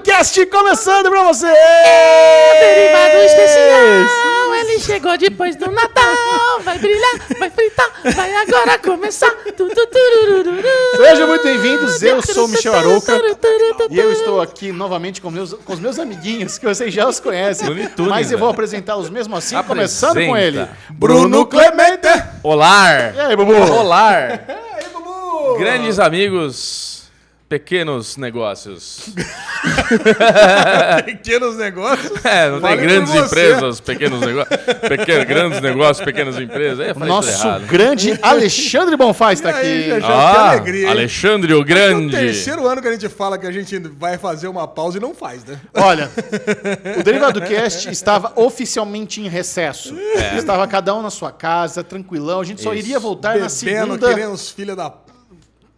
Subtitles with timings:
[0.00, 1.46] Cast começando pra você!
[1.46, 6.02] Derivado especial, ele chegou depois do Natal.
[6.64, 9.30] Vai brilhar, vai fritar, vai agora começar.
[9.30, 10.62] Tu, tu, turururu.
[10.96, 13.20] Sejam muito bem-vindos, eu sou o Michel Arouca
[13.90, 17.20] e eu estou aqui novamente com, meus, com os meus amiguinhos, que vocês já os
[17.20, 17.68] conhecem,
[18.08, 18.54] mas eu vou velho.
[18.54, 19.68] apresentá-los mesmo assim, Apresenta.
[19.68, 22.08] começando com ele, Bruno Clemente!
[22.42, 23.12] Olá!
[23.14, 23.54] E aí, Bubu?
[23.54, 24.10] Olá!
[24.48, 25.58] aí, Bubu?
[25.58, 26.91] Grandes amigos,
[27.52, 29.10] pequenos negócios.
[31.04, 32.24] Pequenos negócios.
[32.24, 34.60] É, não tem Fale por grandes empresas, pequenos negócios.
[34.88, 36.96] Pequenos, grandes negócios, pequenas empresas.
[36.96, 37.66] O nosso errado.
[37.66, 40.00] grande Alexandre Bonfá está aí, aqui.
[40.00, 40.88] que Ah, alegria?
[40.88, 42.16] Alexandre o É o Grande.
[42.16, 45.14] terceiro ano que a gente fala que a gente vai fazer uma pausa e não
[45.14, 45.60] faz, né?
[45.74, 46.10] Olha,
[46.98, 49.94] o Derivado Cast estava oficialmente em recesso.
[50.38, 52.40] Estava cada um na sua casa, tranquilão.
[52.40, 52.86] A gente só Isso.
[52.86, 54.08] iria voltar na Bebendo, segunda.
[54.08, 54.90] que nem uns filha da...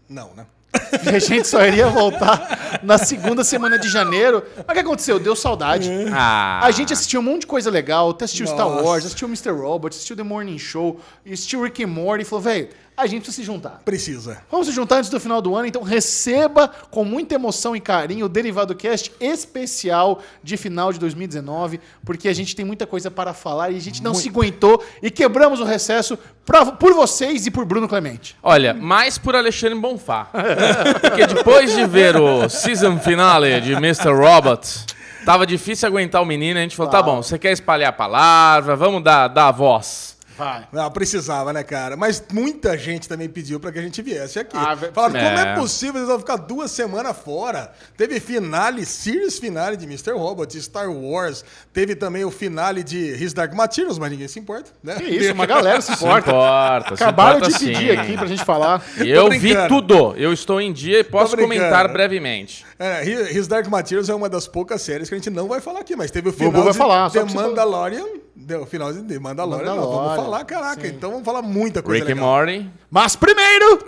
[0.09, 0.47] Não, né?
[1.07, 4.43] A gente só iria voltar na segunda semana de janeiro.
[4.57, 5.19] Mas o que aconteceu?
[5.19, 5.91] Deu saudade.
[6.13, 6.61] Ah.
[6.63, 8.83] A gente assistiu um monte de coisa legal, até assistiu Star Nossa.
[8.83, 9.51] Wars, assistiu Mr.
[9.51, 13.43] Robot, assistiu The Morning Show, assistiu Rick and Morty e falou, velho, a gente precisa
[13.43, 13.81] se juntar.
[13.85, 14.39] Precisa.
[14.51, 18.27] Vamos se juntar antes do final do ano, então receba com muita emoção e carinho
[18.27, 23.35] o Derivado Cast especial de final de 2019, porque a gente tem muita coisa para
[23.35, 27.51] falar e a gente não se aguentou e quebramos o recesso pra- por vocês e
[27.51, 28.37] por Bruno Clemente.
[28.43, 30.29] Olha, mais por Alexandre Bonfá.
[31.01, 34.11] Porque depois de ver o season finale de Mr.
[34.13, 34.87] Robot,
[35.25, 36.59] tava difícil aguentar o menino.
[36.59, 40.14] A gente falou, tá bom, você quer espalhar a palavra, vamos dar, dar a voz.
[40.37, 40.67] Vai.
[40.73, 41.97] Não, precisava, né, cara?
[41.97, 44.57] Mas muita gente também pediu pra que a gente viesse aqui.
[44.57, 45.55] Ah, Falaram, como é É.
[45.55, 47.73] possível eles vão ficar duas semanas fora?
[47.97, 50.13] Teve finale, series finale de Mr.
[50.13, 51.45] Robot, Star Wars.
[51.73, 54.97] Teve também o finale de His Dark Materials, mas ninguém se importa, né?
[54.97, 56.31] Que isso, uma galera se Se importa.
[56.31, 57.97] importa, se Acabaram importa de pedir sim.
[57.97, 58.83] aqui pra gente falar.
[58.99, 60.15] E eu vi tudo.
[60.17, 62.65] Eu estou em dia e posso comentar brevemente.
[62.79, 65.81] É, His Dark Materials é uma das poucas séries que a gente não vai falar
[65.81, 68.05] aqui, mas teve o Bubu final vai de falar, só The Mandalorian.
[68.37, 70.87] Deu o final de The Mandalorian, não, vamos Mandalorian, falar, caraca.
[70.87, 72.31] Então vamos falar muita coisa Rick and legal.
[72.31, 73.79] Morty, Mas primeiro,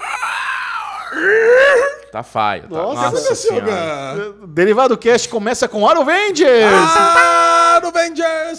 [2.12, 2.62] tá faio.
[2.64, 2.69] Tá.
[2.69, 3.66] Nossa, Nossa, Aconteceu, senhora.
[3.66, 4.32] cara.
[4.48, 6.64] Derivado Cast começa com Aro Avengers.
[6.72, 7.80] Ah!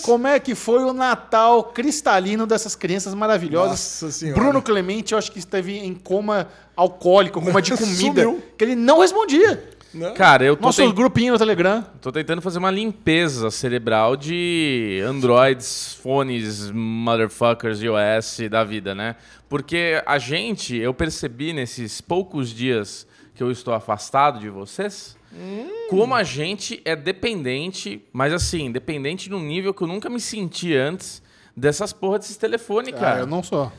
[0.04, 3.72] Como é que foi o Natal cristalino dessas crianças maravilhosas?
[4.02, 4.40] Nossa Senhora.
[4.40, 8.44] Bruno Clemente, eu acho que esteve em coma alcoólico, coma de comida, Sumiu.
[8.58, 9.70] que ele não respondia.
[9.94, 10.12] Né?
[10.12, 11.84] Cara, eu tô, Nosso ten- grupinho no Telegram.
[12.02, 19.16] tô tentando fazer uma limpeza cerebral de androids, fones, motherfuckers, iOS da vida, né?
[19.50, 25.16] Porque a gente, eu percebi nesses poucos dias que eu estou afastado de vocês,
[25.90, 30.76] como a gente é dependente, mas assim, dependente num nível que eu nunca me senti
[30.76, 31.22] antes
[31.56, 33.18] dessas porra desses telefones, cara.
[33.18, 33.72] Ah, eu não sou.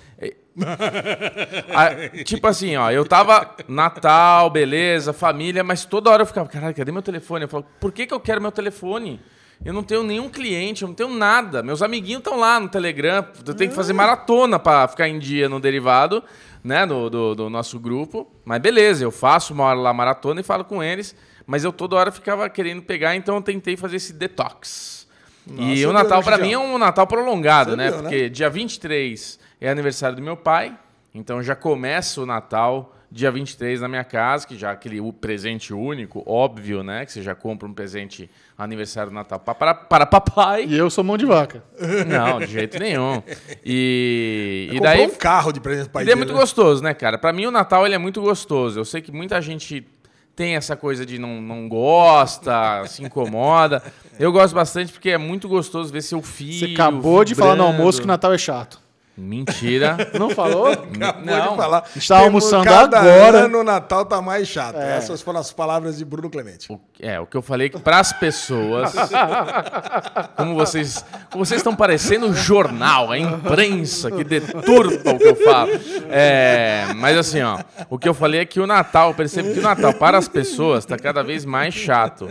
[1.75, 1.91] Ah,
[2.25, 6.91] tipo assim, ó, eu tava Natal, beleza, família, mas toda hora eu ficava, caralho, cadê
[6.93, 7.45] meu telefone?
[7.45, 9.21] Eu falava, por que, que eu quero meu telefone?
[9.65, 11.63] Eu não tenho nenhum cliente, eu não tenho nada.
[11.63, 15.49] Meus amiguinhos estão lá no Telegram, eu tenho que fazer maratona pra ficar em dia
[15.49, 16.23] no derivado,
[16.63, 18.31] né, do, do, do nosso grupo.
[18.45, 21.15] Mas beleza, eu faço uma hora lá maratona e falo com eles,
[21.45, 25.09] mas eu toda hora ficava querendo pegar, então eu tentei fazer esse detox.
[25.47, 26.41] e Nossa, o Natal Judião.
[26.41, 27.91] mim é um Natal prolongado, Você né?
[27.91, 28.03] viu, né?
[28.03, 30.77] Porque dia 23 é aniversário do meu pai,
[31.15, 35.11] então já começa o Natal dia 23 na minha casa, que já é aquele o
[35.15, 37.07] presente único, óbvio, né?
[37.07, 40.67] Que você já compra um presente aniversário do Natal pa- para, para papai.
[40.67, 41.65] E eu sou mão de vaca.
[42.07, 43.23] Não, de jeito nenhum.
[43.65, 46.39] E, e Comprou daí um carro de presente pra e daí é muito né?
[46.39, 47.17] gostoso, né, cara?
[47.17, 48.79] Pra mim o Natal ele é muito gostoso.
[48.79, 49.87] Eu sei que muita gente
[50.37, 53.83] tem essa coisa de não, não gosta, se incomoda.
[54.21, 56.69] Eu gosto bastante porque é muito gostoso ver seu filho.
[56.69, 58.81] Você acabou de falar no almoço que o Natal é chato.
[59.19, 59.97] Mentira.
[60.19, 60.69] Não falou?
[60.69, 61.51] Acabou Não.
[61.51, 61.81] de falar.
[61.83, 63.39] Temos- almoçando cada agora.
[63.47, 64.77] ano o Natal tá mais chato.
[64.77, 64.97] É.
[64.97, 66.71] Essas foram as palavras de Bruno Clemente.
[66.73, 68.93] O- É, o que eu falei que para as pessoas,
[70.37, 75.37] como vocês, como vocês estão parecendo o jornal, a imprensa que deturpa o que eu
[75.37, 75.71] falo.
[76.11, 77.59] É, mas assim, ó,
[77.91, 80.29] o que eu falei é que o Natal, eu percebo que o Natal para as
[80.29, 82.29] pessoas está cada vez mais chato.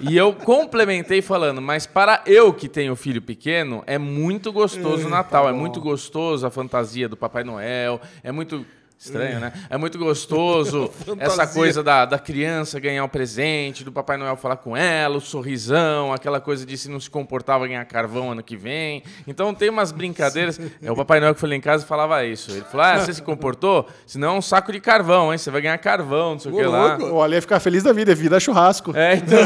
[0.00, 5.10] E eu complementei falando, mas para eu que tenho filho pequeno, é muito gostoso o
[5.10, 8.64] Natal, é muito gostoso a fantasia do Papai Noel, é muito
[9.00, 9.50] Estranho, né?
[9.70, 14.56] É muito gostoso essa coisa da, da criança ganhar o presente, do Papai Noel falar
[14.56, 18.42] com ela, o sorrisão, aquela coisa de se não se comportar vai ganhar carvão ano
[18.42, 19.02] que vem.
[19.26, 20.60] Então tem umas brincadeiras.
[20.82, 22.50] É o Papai Noel que foi lá em casa falava isso.
[22.50, 23.88] Ele falou: Ah, você se comportou?
[24.06, 25.38] Senão é um saco de carvão, hein?
[25.38, 26.98] Você vai ganhar carvão, não sei o que lá.
[26.98, 28.94] O Ale ia ficar feliz da vida, é vida churrasco.
[28.94, 29.38] É, então.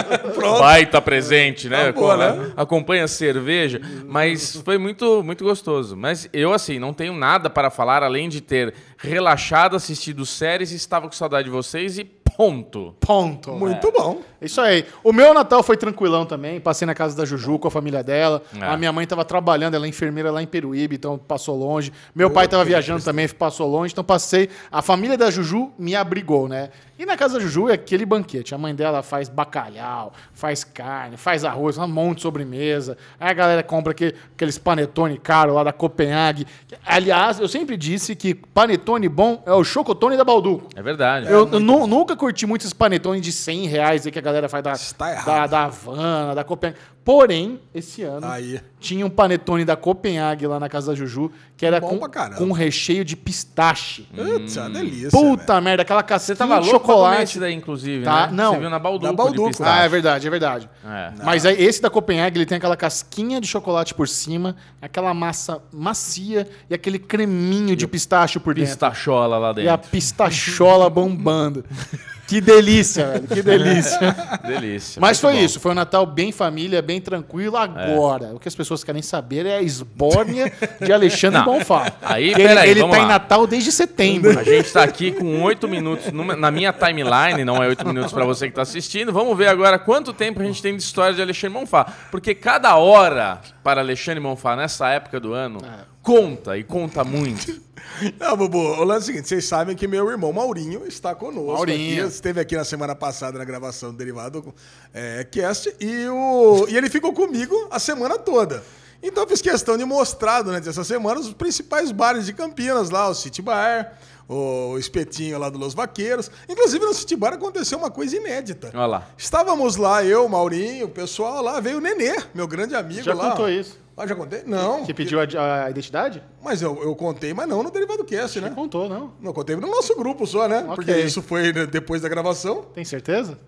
[0.60, 1.76] Baita presente, né?
[1.76, 2.28] Tá né?
[2.30, 3.80] Acompanha- Acompanha a cerveja.
[4.06, 5.94] Mas foi muito, muito gostoso.
[5.94, 10.76] Mas eu, assim, não tenho nada para falar além de ter relaxado, assistido séries e
[10.76, 12.04] estava com saudade de vocês e
[12.36, 12.96] Ponto.
[12.98, 13.52] Ponto.
[13.52, 14.20] Muito bom.
[14.44, 14.84] Isso aí.
[15.02, 16.60] O meu Natal foi tranquilão também.
[16.60, 18.42] Passei na casa da Juju com a família dela.
[18.60, 18.64] É.
[18.64, 21.92] A minha mãe tava trabalhando, ela é enfermeira lá em Peruíbe, então passou longe.
[22.14, 23.92] Meu pai tava viajando também, passou longe.
[23.92, 24.48] Então passei.
[24.70, 26.70] A família da Juju me abrigou, né?
[26.96, 28.54] E na casa da Juju é aquele banquete.
[28.54, 32.96] A mãe dela faz bacalhau, faz carne, faz arroz, um monte de sobremesa.
[33.18, 36.46] Aí a galera compra aquele- aqueles panetone caro lá da Copenhague.
[36.86, 40.68] Aliás, eu sempre disse que panetone bom é o chocotone da Balduco.
[40.76, 41.26] É verdade.
[41.26, 44.33] Eu, eu nu- nunca curti muito esses panetones de 100 reais aí que a galera
[44.48, 45.26] faz da, Está errado.
[45.26, 46.78] da, da Havana, da Copenhague.
[47.04, 48.58] Porém, esse ano Aí.
[48.80, 52.00] tinha um panetone da Copenhague lá na casa da Juju, que era com,
[52.38, 54.08] com recheio de pistache.
[54.14, 55.10] Putz, é uma delícia.
[55.10, 57.38] Puta merda, aquela casquinha tava chocolate.
[57.38, 58.32] daí, inclusive, Tá, né?
[58.32, 58.54] não.
[58.54, 59.42] Você viu na Balduco, Na Balduco.
[59.42, 59.80] de pistache.
[59.80, 60.70] Ah, é verdade, é verdade.
[60.82, 61.12] É.
[61.22, 65.60] Mas aí, esse da Copenhague, ele tem aquela casquinha de chocolate por cima, aquela massa
[65.70, 68.70] macia e aquele creminho de pistache por dentro.
[68.70, 69.90] Pistachola lá E a dentro.
[69.90, 71.62] pistachola bombando.
[72.26, 73.28] Que delícia, velho.
[73.28, 74.16] Que delícia.
[74.44, 75.00] Delícia.
[75.00, 75.38] Mas foi bom.
[75.40, 75.60] isso.
[75.60, 77.56] Foi um Natal bem família, bem tranquilo.
[77.56, 81.44] Agora, o que as pessoas querem saber é a esbórnia de Alexandre Não.
[81.44, 81.92] Bonfá.
[82.02, 83.06] Aí, ele peraí, ele vamos tá lá.
[83.06, 84.38] em Natal desde setembro.
[84.38, 88.12] A gente tá aqui com oito minutos numa- na minha timeline, não é oito minutos
[88.12, 89.12] pra você que tá assistindo.
[89.12, 91.84] Vamos ver agora quanto tempo a gente tem de história de Alexandre Monfá.
[92.10, 95.93] Porque cada hora para Alexandre Monfá nessa época do ano É.
[96.04, 97.60] conta e conta muito.
[98.20, 101.52] Não, Bubu, o lance é o seguinte, vocês sabem que meu irmão Maurinho está conosco.
[101.52, 102.04] Maurinho.
[102.04, 104.54] Aqui, esteve aqui na semana passada na gravação do Derivado
[104.92, 108.62] é, Cast e, o, e ele ficou comigo a semana toda.
[109.02, 113.08] Então eu fiz questão de mostrar durante essa semana os principais bares de Campinas lá,
[113.08, 113.98] o City Bar,
[114.28, 116.30] o espetinho lá do Los Vaqueiros.
[116.48, 118.70] Inclusive no City Bar aconteceu uma coisa inédita.
[118.74, 119.08] Olha lá.
[119.16, 123.30] Estávamos lá, eu, Maurinho, o pessoal lá, veio o Nenê, meu grande amigo Já lá.
[123.30, 123.83] contou isso.
[123.96, 124.42] Ah, já contei?
[124.44, 124.84] Não.
[124.84, 126.22] Que pediu a, a identidade?
[126.42, 128.48] Mas eu, eu contei, mas não no Derivado Cast, né?
[128.48, 129.12] Não contou, não.
[129.20, 130.58] Não, contei no nosso grupo só, né?
[130.60, 130.74] Ok.
[130.74, 132.62] Porque isso foi depois da gravação.
[132.74, 133.38] Tem certeza?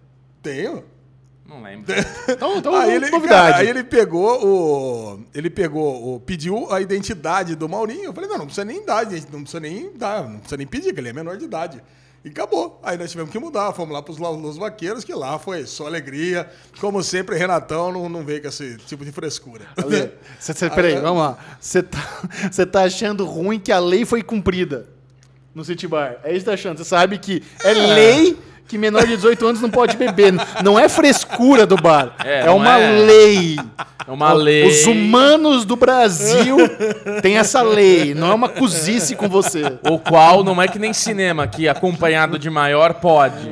[0.40, 0.84] Tenho.
[1.48, 1.92] Não lembro.
[2.28, 3.52] Então, então aí, ele, novidade.
[3.52, 5.20] cara, aí ele pegou o.
[5.34, 6.20] Ele pegou o.
[6.20, 8.04] pediu a identidade do Maurinho.
[8.04, 9.30] Eu falei, não, não precisa nem dar, gente.
[9.32, 11.82] Não precisa nem dar, não precisa nem pedir, que ele é menor de idade.
[12.24, 12.80] E acabou.
[12.82, 13.72] Aí nós tivemos que mudar.
[13.72, 16.48] Fomos lá pros Los Vaqueiros, que lá foi só alegria.
[16.80, 19.64] Como sempre, Renatão não, não veio com esse tipo de frescura.
[19.76, 20.10] Ale,
[20.40, 21.38] cê- cê- peraí, vamos lá.
[21.60, 21.98] Você tá,
[22.50, 24.88] cê tá achando ruim que a lei foi cumprida
[25.54, 26.16] no City Bar.
[26.24, 26.78] É isso que tá achando.
[26.78, 28.36] Você sabe que é, lei
[28.68, 30.34] que menor de 18 anos não pode beber.
[30.62, 32.14] Não é frescura do bar.
[32.24, 33.56] É, É, uma é- lei.
[34.08, 34.68] É uma lei.
[34.68, 36.56] Os humanos do Brasil
[37.22, 38.14] têm essa lei.
[38.14, 39.62] Não é uma cozice com você.
[39.90, 43.50] O qual não é que nem cinema, que acompanhado de maior pode.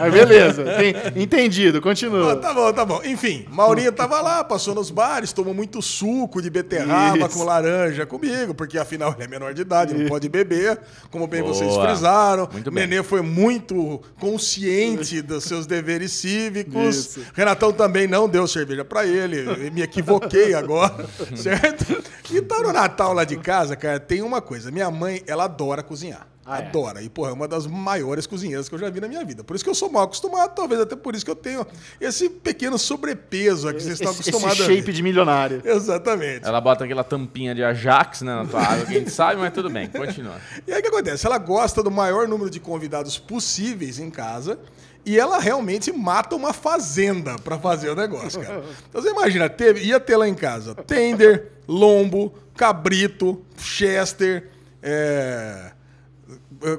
[0.00, 0.64] Mas beleza.
[0.64, 1.78] Tem- entendido.
[1.78, 2.36] Ah, Continua.
[2.36, 3.00] tá bom, tá bom.
[3.04, 7.38] Enfim, Maurinho tava lá, passou nos bares, tomou muito suco de beterraba Isso.
[7.38, 10.78] com laranja comigo, porque afinal ele é menor de idade, não pode beber,
[11.10, 11.86] como bem vocês Boa.
[11.86, 12.48] frisaram.
[12.50, 12.86] Muito bem.
[12.86, 14.00] Nenê foi muito
[14.34, 16.96] consciente dos seus deveres cívicos.
[16.96, 17.20] Isso.
[17.32, 22.02] Renatão também não deu cerveja pra ele, eu me equivoquei agora, certo?
[22.32, 26.26] Então no Natal lá de casa, cara, tem uma coisa, minha mãe, ela adora cozinhar.
[26.46, 26.66] Ah, é?
[26.66, 27.02] Adora.
[27.02, 29.42] E, porra, é uma das maiores cozinheiras que eu já vi na minha vida.
[29.42, 31.66] Por isso que eu sou mal acostumado, talvez até por isso que eu tenho
[32.00, 35.62] esse pequeno sobrepeso a que vocês estão Esse, esse acostumados a shape de milionário.
[35.64, 36.46] Exatamente.
[36.46, 39.52] Ela bota aquela tampinha de Ajax né, na tua água, que a gente sabe, mas
[39.52, 40.36] tudo bem, continua.
[40.66, 41.26] E aí o que acontece?
[41.26, 44.58] Ela gosta do maior número de convidados possíveis em casa
[45.06, 48.64] e ela realmente mata uma fazenda pra fazer o negócio, cara.
[48.88, 54.50] Então você imagina, teve, ia ter lá em casa tender, lombo, cabrito, chester,
[54.82, 55.72] é, é,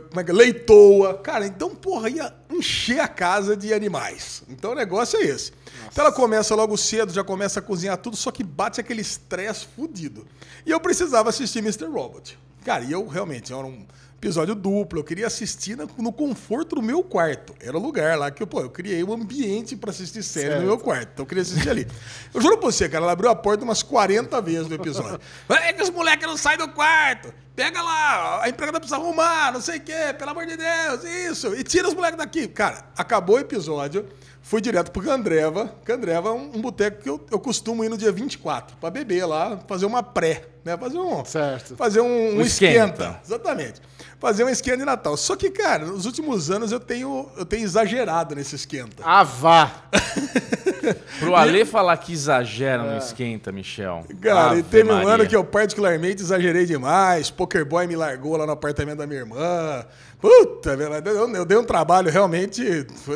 [0.10, 0.34] como é que é?
[0.34, 1.18] leitoa.
[1.20, 4.44] Cara, então, porra, ia encher a casa de animais.
[4.50, 5.51] Então o negócio é esse.
[5.92, 9.68] Então ela começa logo cedo, já começa a cozinhar tudo, só que bate aquele estresse
[9.75, 10.25] fudido.
[10.65, 11.86] E eu precisava assistir Mr.
[11.86, 12.38] Robot.
[12.63, 13.86] Cara, e eu realmente, era um
[14.25, 17.53] episódio duplo, eu queria assistir no, no conforto do meu quarto.
[17.60, 20.62] Era o lugar lá que eu, pô, eu criei um ambiente pra assistir série Certo.
[20.62, 21.10] no meu quarto.
[21.13, 21.88] Então eu queria assistir ali.
[22.34, 25.20] Eu juro pra você, cara, ela abriu a porta umas 40 vezes no episódio.
[25.65, 27.32] É que os moleques não saem do quarto.
[27.55, 31.55] Pega lá, a empregada precisa arrumar, não sei o quê, pelo amor de Deus, isso.
[31.55, 32.48] E tira os moleques daqui.
[32.48, 34.05] Cara, acabou o episódio,
[34.41, 35.74] fui direto pro Candreva.
[35.86, 39.25] Candreva é um, um boteco que eu, eu costumo ir no dia 24, pra beber
[39.25, 40.77] lá, fazer uma pré, né?
[40.77, 41.75] Fazer um, Certo.
[41.77, 42.74] fazer um, um Um esquenta.
[42.74, 43.22] esquenta.
[43.25, 43.82] Exatamente.
[44.19, 45.15] Fazer um esquenta de Natal.
[45.17, 49.03] Só que, cara, nos últimos anos eu tenho, eu tenho exagerado nesse esquenta.
[49.03, 49.72] Ah, vá.
[51.19, 54.05] Pro Ale falar que exagera no esquenta, Michel.
[54.22, 55.10] Cara, Ave e teve um Maria.
[55.10, 57.29] ano que eu particularmente exagerei demais.
[57.29, 59.86] Poker Boy me largou lá no apartamento da minha irmã.
[60.22, 62.63] Puta, velho, eu, eu dei um trabalho realmente.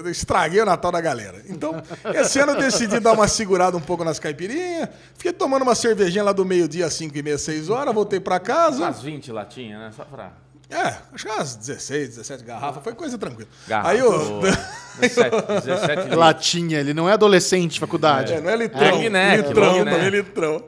[0.06, 1.42] Estraguei o Natal da galera.
[1.48, 1.82] Então,
[2.14, 4.90] esse ano eu decidi dar uma segurada um pouco nas caipirinhas.
[5.16, 7.94] Fiquei tomando uma cervejinha lá do meio-dia, 5 e meia, 6 horas.
[7.94, 8.84] Voltei pra casa.
[8.84, 9.92] Umas 20 latinhas, né?
[9.96, 10.34] Só pra...
[10.70, 13.50] É, acho que umas 16, 17 garrafas, foi coisa tranquila.
[13.68, 14.40] Garrafa, Aí eu.
[15.02, 15.30] 17,
[15.66, 16.18] 17 litros.
[16.18, 18.34] Latinha, ele não é adolescente de faculdade.
[18.34, 19.02] É, não é litrão.
[19.02, 20.10] É neck, litrão, também neck.
[20.12, 20.64] litrão.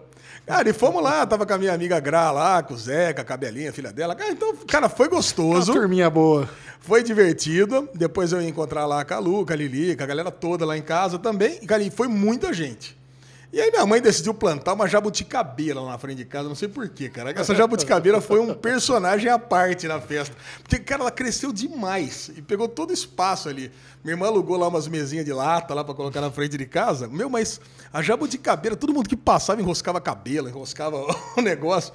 [0.46, 3.32] Cara, e fomos lá, tava com a minha amiga Gra lá, com o Zeca, com
[3.32, 4.16] a Belinha, filha dela.
[4.16, 5.72] Cara, então, cara, foi Uma gostoso.
[5.72, 6.50] turminha boa.
[6.80, 7.88] Foi divertido.
[7.94, 10.66] Depois eu ia encontrar lá com a Lu, com a Lili, com a galera toda
[10.66, 11.60] lá em casa também.
[11.62, 12.98] E, cara, e foi muita gente.
[13.54, 16.70] E aí minha mãe decidiu plantar uma jabuticabeira lá na frente de casa, não sei
[16.70, 17.32] porquê, cara.
[17.32, 20.34] Essa jabuticabeira foi um personagem à parte na festa.
[20.64, 23.70] Porque, cara, ela cresceu demais e pegou todo o espaço ali.
[24.04, 27.10] Minha irmã alugou lá umas mesinhas de lata lá pra colocar na frente de casa.
[27.10, 27.60] Meu, mas
[27.92, 30.98] a jabuticabeira, todo mundo que passava enroscava cabelo, enroscava
[31.36, 31.94] o negócio.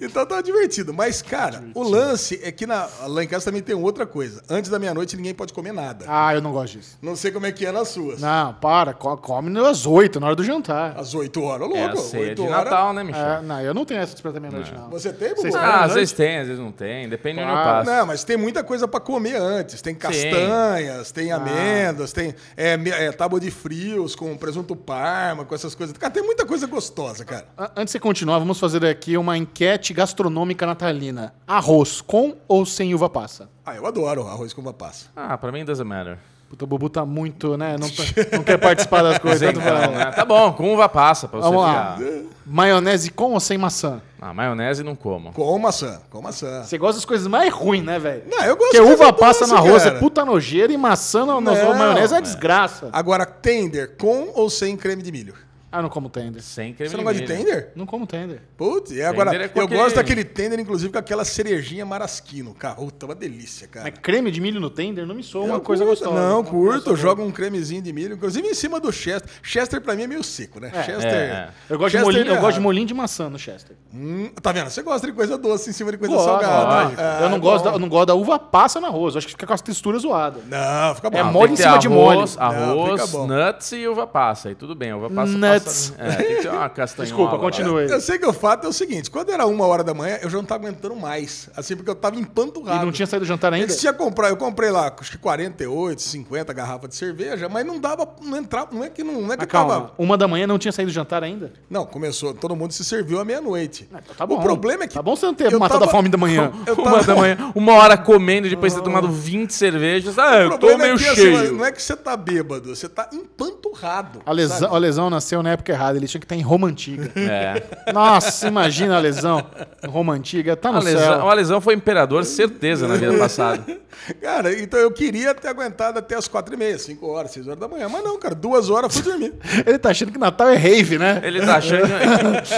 [0.00, 0.92] Então tava divertido.
[0.92, 4.42] Mas, cara, o lance é que na, lá em casa também tem outra coisa.
[4.48, 6.04] Antes da meia-noite ninguém pode comer nada.
[6.08, 6.98] Ah, eu não gosto disso.
[7.02, 8.20] Não sei como é que é nas suas.
[8.20, 8.92] Não, para.
[8.94, 10.94] co- Come às oito, na hora do jantar.
[10.98, 11.98] Às 8 horas, É a louco.
[12.08, 12.64] ceia 8 de horas.
[12.64, 13.22] Natal, né, Michel?
[13.26, 14.88] É, não, eu não tenho essa de esperar meia-noite, não.
[14.90, 15.56] Você tem, Bubu?
[15.56, 17.08] Ah, às vezes tem, às vezes não tem.
[17.08, 17.90] Depende de onde eu Ah, passo.
[17.90, 19.80] Não, mas tem muita coisa pra comer antes.
[19.82, 25.74] Tem castanhas, tem amêndoas, tem é, é, tábua de frios com presunto parma, com essas
[25.74, 25.96] coisas.
[25.96, 27.46] Cara, tem muita coisa gostosa, cara.
[27.76, 31.34] Antes de você continuar, vamos fazer aqui uma enquete gastronômica natalina.
[31.46, 33.48] Arroz com ou sem uva passa?
[33.66, 35.06] Ah, eu adoro arroz com uva passa.
[35.14, 36.18] Ah, pra mim doesn't matter.
[36.48, 37.76] Puta, o Bubu tá muito, né?
[37.78, 38.02] Não, tá-
[38.38, 39.42] não quer participar das coisas.
[39.50, 39.90] Então, faz.
[39.90, 40.06] né?
[40.12, 41.96] Tá bom, com uva passa pra você Vamos lá.
[41.98, 42.12] ficar.
[42.46, 44.00] Maionese com ou sem maçã?
[44.18, 45.30] Ah, maionese não como.
[45.34, 46.62] Com maçã, com maçã.
[46.62, 48.22] Você gosta das coisas mais ruins, né, velho?
[48.30, 49.96] Não, eu gosto Porque uva passa doce, no arroz cara.
[49.96, 52.20] é puta nojeira e maçã na, na Não, maionese é é.
[52.22, 52.88] desgraça.
[52.94, 55.34] Agora, tender com ou sem creme de milho?
[55.70, 56.42] Ah, eu não como tender.
[56.42, 57.44] Sem creme Você não gosta de milho.
[57.44, 57.72] tender?
[57.76, 58.40] Não como tender.
[58.56, 62.54] Putz, e agora, é com eu gosto daquele tender, inclusive, com aquela cerejinha marasquino.
[62.54, 63.90] Cara, puta, uma delícia, cara.
[63.90, 66.20] Mas creme de milho no tender não me soa uma coisa curto, gostosa.
[66.28, 66.96] Não, curto.
[66.96, 69.30] Joga um cremezinho de milho, inclusive em cima do Chester.
[69.42, 70.70] Chester pra mim é meio seco, né?
[70.72, 71.12] É, Chester.
[71.12, 71.48] é, é.
[71.68, 72.62] Eu gosto, de Chester molinho, é eu gosto de raro.
[72.62, 73.76] molinho de maçã no Chester.
[73.92, 74.70] Hum, tá vendo?
[74.70, 76.94] Você gosta de coisa doce em cima de coisa Gosto, salgada.
[76.96, 77.50] Ah, eu, não bom.
[77.50, 79.14] gosto da, eu não gosto da uva passa no arroz.
[79.14, 80.42] Eu acho que fica com as texturas zoadas.
[80.46, 81.18] Não, fica bom.
[81.18, 82.18] É molho tem que em cima ter de molho.
[82.20, 83.26] arroz, Não, Arroz, bom.
[83.26, 84.48] nuts e uva passa.
[84.48, 85.57] Aí tudo bem, uva passa Nuts.
[85.60, 85.94] Passa.
[85.98, 87.06] É, tem que ter uma castanhola.
[87.06, 87.90] Desculpa, continue.
[87.90, 90.30] Eu sei que o fato é o seguinte: quando era uma hora da manhã, eu
[90.30, 91.48] já não tava aguentando mais.
[91.56, 92.84] Assim, porque eu tava E empanturrado.
[92.84, 93.66] não tinha saído do jantar ainda?
[93.66, 97.78] Eles tinham comprado, eu comprei lá, acho que 48, 50 garrafas de cerveja, mas não
[97.78, 99.92] dava, não entrava, não é que não, não é que calma, tava.
[99.98, 101.52] uma da manhã não tinha saído do jantar ainda?
[101.68, 103.88] Não, começou, todo mundo se serviu à meia-noite.
[104.16, 104.36] Tá bom.
[104.38, 106.52] O problema é que Tá bom você não ter matado tava- a fome da manhã.
[106.66, 110.18] Eu Uma tava- da manhã, uma hora comendo, depois de ter tomado 20 cervejas.
[110.18, 111.52] Ah, O eu tô problema meio é que, assim, cheio.
[111.54, 114.20] não é que você tá bêbado, você tá empanturrado.
[114.24, 117.10] A lesão, a lesão nasceu na época errada, ele tinha que estar em Roma Antiga.
[117.28, 117.92] É.
[117.92, 119.44] Nossa, imagina a lesão
[119.82, 121.30] em Roma Antiga, tá no A lesão, céu.
[121.30, 123.64] a lesão foi imperador, certeza, na vida passada.
[124.22, 127.58] Cara, então eu queria ter aguentado até as quatro e meia, cinco horas, seis horas
[127.58, 127.88] da manhã.
[127.88, 129.34] Mas não, cara, duas horas eu fui dormir.
[129.66, 131.20] Ele tá achando que Natal é rave, né?
[131.24, 131.82] Ele tá, achando,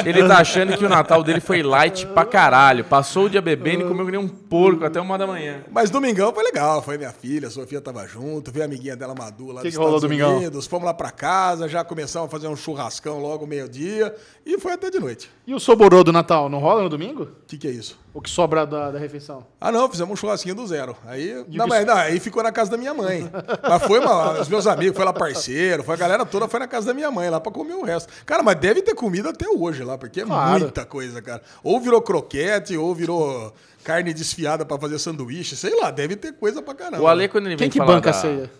[0.05, 2.85] ele tá achando que o Natal dele foi light pra caralho.
[2.85, 5.61] Passou o dia bebendo e comeu que nem um porco até uma da manhã.
[5.73, 9.15] Mas domingão foi legal, foi minha filha, a Sofia tava junto, veio a amiguinha dela
[9.17, 10.37] Madu lá Que dos que rolou Estados domingão?
[10.37, 14.73] Unidos, fomos lá pra casa, já começamos a fazer um churrascão logo meio-dia e foi
[14.73, 15.31] até de noite.
[15.47, 17.25] E o soborô do Natal, não rola no domingo?
[17.25, 17.99] O que, que é isso?
[18.15, 19.47] O que sobra da, da refeição?
[19.61, 20.97] Ah, não, fizemos um churrasquinho do zero.
[21.07, 23.31] Aí, não, mas, não, aí ficou na casa da minha mãe.
[23.69, 26.67] mas foi uma, os meus amigos, foi lá parceiro, foi a galera toda, foi na
[26.69, 28.13] casa da minha mãe lá pra comer o resto.
[28.25, 30.61] Cara, mas deve ter comida até hoje lá, porque é Claro.
[30.61, 31.43] muita coisa, cara.
[31.63, 33.53] Ou virou croquete, ou virou
[33.85, 37.03] carne desfiada pra fazer sanduíche, sei lá, deve ter coisa pra caramba.
[37.03, 38.17] O Ale, quando ele Quem vem que falar banca da...
[38.17, 38.51] a ceia?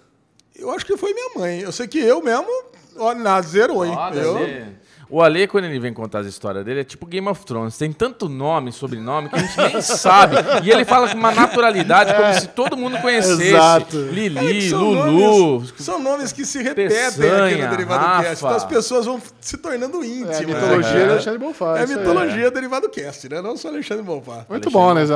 [0.57, 1.61] Eu acho que foi minha mãe.
[1.61, 2.47] Eu sei que eu mesmo,
[2.99, 3.95] ó, nada, zerou, hein?
[4.15, 4.81] Eu-.
[5.13, 7.77] O Ale, quando ele vem contar as histórias dele, é tipo Game of Thrones.
[7.77, 10.37] Tem tanto nome, sobrenome, que a gente nem sabe.
[10.63, 13.43] E ele fala com uma naturalidade, como se todo mundo conhecesse.
[13.49, 13.97] Exato.
[13.97, 15.05] Lili, São Lulu.
[15.57, 18.23] nomes- são nomes que se repetem aqui Peçanha, no Derivado Rafa.
[18.23, 18.45] Cast.
[18.45, 20.41] Então as pessoas vão se tornando íntimas.
[20.41, 21.05] É a mitologia né?
[21.07, 21.79] do Alexandre Bonfá.
[21.79, 23.43] É a mitologia Derivado Cast, né?
[23.43, 24.47] Não só Alexandre Bonfá.
[24.49, 25.15] Muito bom, né, Zé?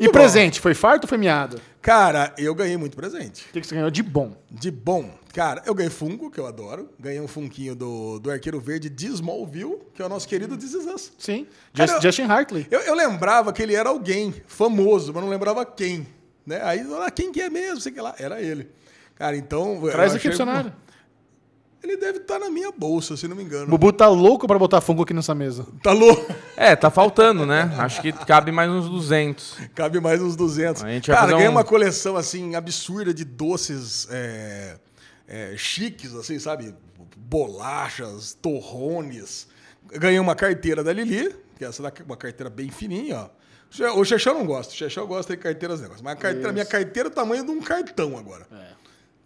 [0.00, 0.10] E bom.
[0.10, 1.60] presente, foi farto ou foi miado?
[1.84, 3.44] Cara, eu ganhei muito presente.
[3.50, 4.34] O que, que você ganhou de bom?
[4.50, 5.10] De bom.
[5.34, 6.88] Cara, eu ganhei Funko, que eu adoro.
[6.98, 10.72] Ganhei um funquinho do, do Arqueiro Verde de Smallville, que é o nosso querido This
[10.72, 11.12] Is Us.
[11.18, 11.46] Sim.
[11.74, 12.66] Cara, Just- eu- Justin Hartley.
[12.70, 16.06] Eu, eu lembrava que ele era alguém famoso, mas não lembrava quem.
[16.46, 16.58] Né?
[16.62, 17.82] Aí, ah, quem que é mesmo?
[17.82, 18.14] Sei que lá.
[18.18, 18.70] Era ele.
[19.14, 19.78] Cara, então.
[19.92, 20.72] Traz aqui pro cenário.
[21.84, 23.66] Ele deve estar na minha bolsa, se não me engano.
[23.68, 25.66] Bubu tá louco pra botar fungo aqui nessa mesa.
[25.82, 26.34] Tá louco?
[26.56, 27.74] É, tá faltando, né?
[27.78, 29.58] Acho que cabe mais uns 200.
[29.74, 30.82] Cabe mais uns 200.
[30.82, 34.76] A gente Cara, ganhei um- uma coleção, assim, absurda de doces é,
[35.28, 36.74] é, chiques, assim, sabe?
[37.16, 39.46] Bolachas, torrones.
[39.92, 43.98] Ganhei uma carteira da Lili, que é essa daqui, uma carteira bem fininha, ó.
[44.00, 44.72] O Xexão não gosta.
[44.72, 46.00] O Xexão gosta de carteiras negócios.
[46.00, 48.46] Mas a carteira, minha carteira é o tamanho de um cartão agora.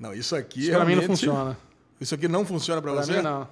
[0.01, 1.57] Não, isso aqui Isso pra mim não realmente- funciona.
[2.01, 3.13] Isso aqui não funciona pra, Pra você?
[3.17, 3.49] mim, não.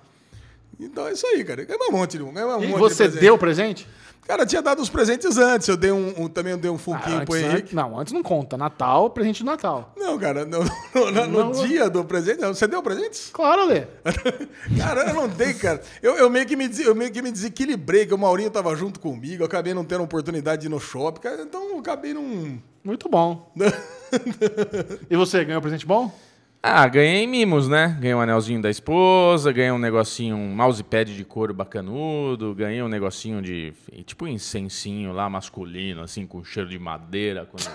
[0.79, 1.65] Então é isso aí, cara.
[1.65, 2.29] Ganhei um monte de um.
[2.29, 2.31] um
[2.63, 3.21] E monte de você presente.
[3.21, 3.89] deu presente?
[4.27, 5.69] Cara, eu tinha dado uns presentes antes.
[5.69, 7.75] Eu dei um, um- também dei um funquinho pro antes, Henrique.
[7.77, 8.57] Não, antes não conta.
[8.59, 9.95] Natal, presente do Natal.
[9.97, 11.53] Não, cara, no, no- no- no Não.
[11.67, 12.41] dia do presente.
[12.43, 13.31] Você deu presentes?
[13.33, 13.85] Claro, Lê.
[14.77, 15.81] Cara, eu não dei, cara.
[16.03, 18.99] Eu, eu, meio que me, eu meio que me desequilibrei, que o Maurinho tava junto
[18.99, 22.61] comigo, eu acabei não tendo oportunidade de ir no shopping, cara, então eu acabei num.
[22.85, 23.51] Muito bom.
[25.11, 26.13] E você, ganhou presente bom?
[26.69, 27.97] Ah, ganhei mimos, né?
[28.01, 32.89] Ganhei um anelzinho da esposa, ganhei um negocinho, um mousepad de couro bacanudo, ganhei um
[32.89, 33.73] negocinho de.
[34.05, 37.47] tipo um incensinho lá masculino, assim, com cheiro de madeira.
[37.47, 37.71] quando-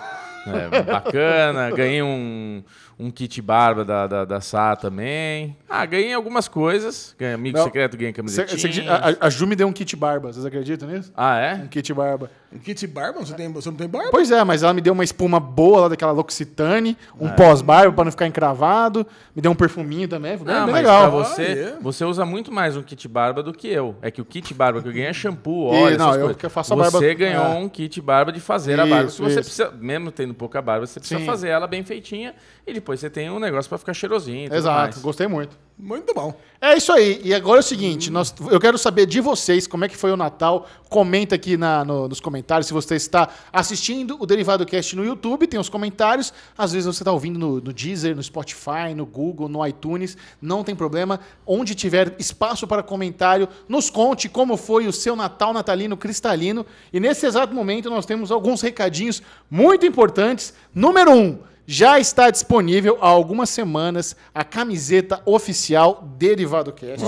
[0.45, 1.71] é, bacana.
[1.71, 2.61] Ganhei um,
[3.01, 5.57] um kit barba da, da, da Sá também.
[5.69, 7.15] Ah, ganhei algumas coisas.
[7.17, 7.63] Ganhei amigo Não.
[7.65, 8.57] secreto, ganhei Você- camisetinha.
[8.59, 10.31] você acredita- a, a Ju me deu um kit barba.
[10.31, 11.11] Vocês acreditam nisso?
[11.15, 11.67] Ah, Um é?
[11.69, 12.29] kit barba.
[12.53, 13.19] Um kit barba?
[13.21, 14.09] Você, tem, você não tem barba?
[14.11, 18.03] Pois é, mas ela me deu uma espuma boa lá daquela L'Occitane, um pós-barba pra
[18.03, 21.01] não ficar encravado, me deu um perfuminho também, foi bem, Não, bem mas legal.
[21.09, 21.81] pra você, Ah, é?
[21.81, 23.95] você usa muito mais um kit barba do que eu.
[24.01, 26.21] É que o kit barba que eu ganhei é shampoo, E, óleo, não, essas eu
[26.23, 26.37] coisas.
[26.37, 27.49] que eu faço a você barba- ganhou é.
[27.55, 29.07] um kit barba de fazer a barba.
[29.07, 29.55] Isso, Se você isso.
[29.55, 31.25] precisa, mesmo tendo pouca barba, você precisa Sim.
[31.25, 32.33] fazer ela bem feitinha
[32.65, 34.51] e depois você tem um negócio pra ficar cheirosinho.
[34.51, 34.97] e Exato, mais.
[34.99, 35.57] gostei muito.
[35.83, 36.31] Muito bom.
[36.61, 37.19] É isso aí.
[37.23, 40.11] E agora é o seguinte, nós- eu quero saber de vocês como é que foi
[40.11, 40.67] o Natal.
[40.87, 45.47] Comenta aqui na- no- nos comentários se você está assistindo o Derivado Cast no YouTube,
[45.47, 46.31] tem os comentários.
[46.55, 50.15] Às vezes você está ouvindo no, no Deezer, no Spotify, no Google, no iTunes.
[50.39, 51.19] Não tem problema.
[51.47, 56.63] Onde tiver espaço para comentário, nos conte como foi o seu Natal natalino cristalino.
[56.93, 60.53] E nesse exato momento nós temos alguns recadinhos muito importantes.
[60.75, 61.39] Número um.
[61.73, 67.05] Já está disponível há algumas semanas a camiseta oficial Derivado Cast.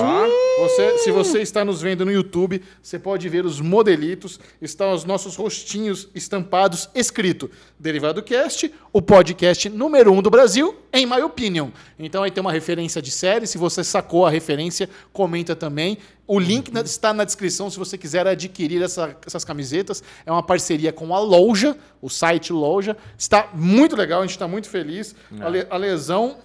[0.58, 5.04] Você, se você está nos vendo no YouTube, você pode ver os modelitos, estão os
[5.04, 11.70] nossos rostinhos estampados, escrito Derivado Cast, o podcast número um do Brasil, em my opinion.
[12.00, 15.98] Então aí tem uma referência de série, se você sacou a referência, comenta também.
[16.26, 20.02] O link na- está na descrição se você quiser adquirir essa- essas camisetas.
[20.26, 22.96] É uma parceria com a Loja, o site Loja.
[23.18, 25.14] Está muito legal, a gente está muito feliz.
[25.42, 26.38] A, Le- a Lesão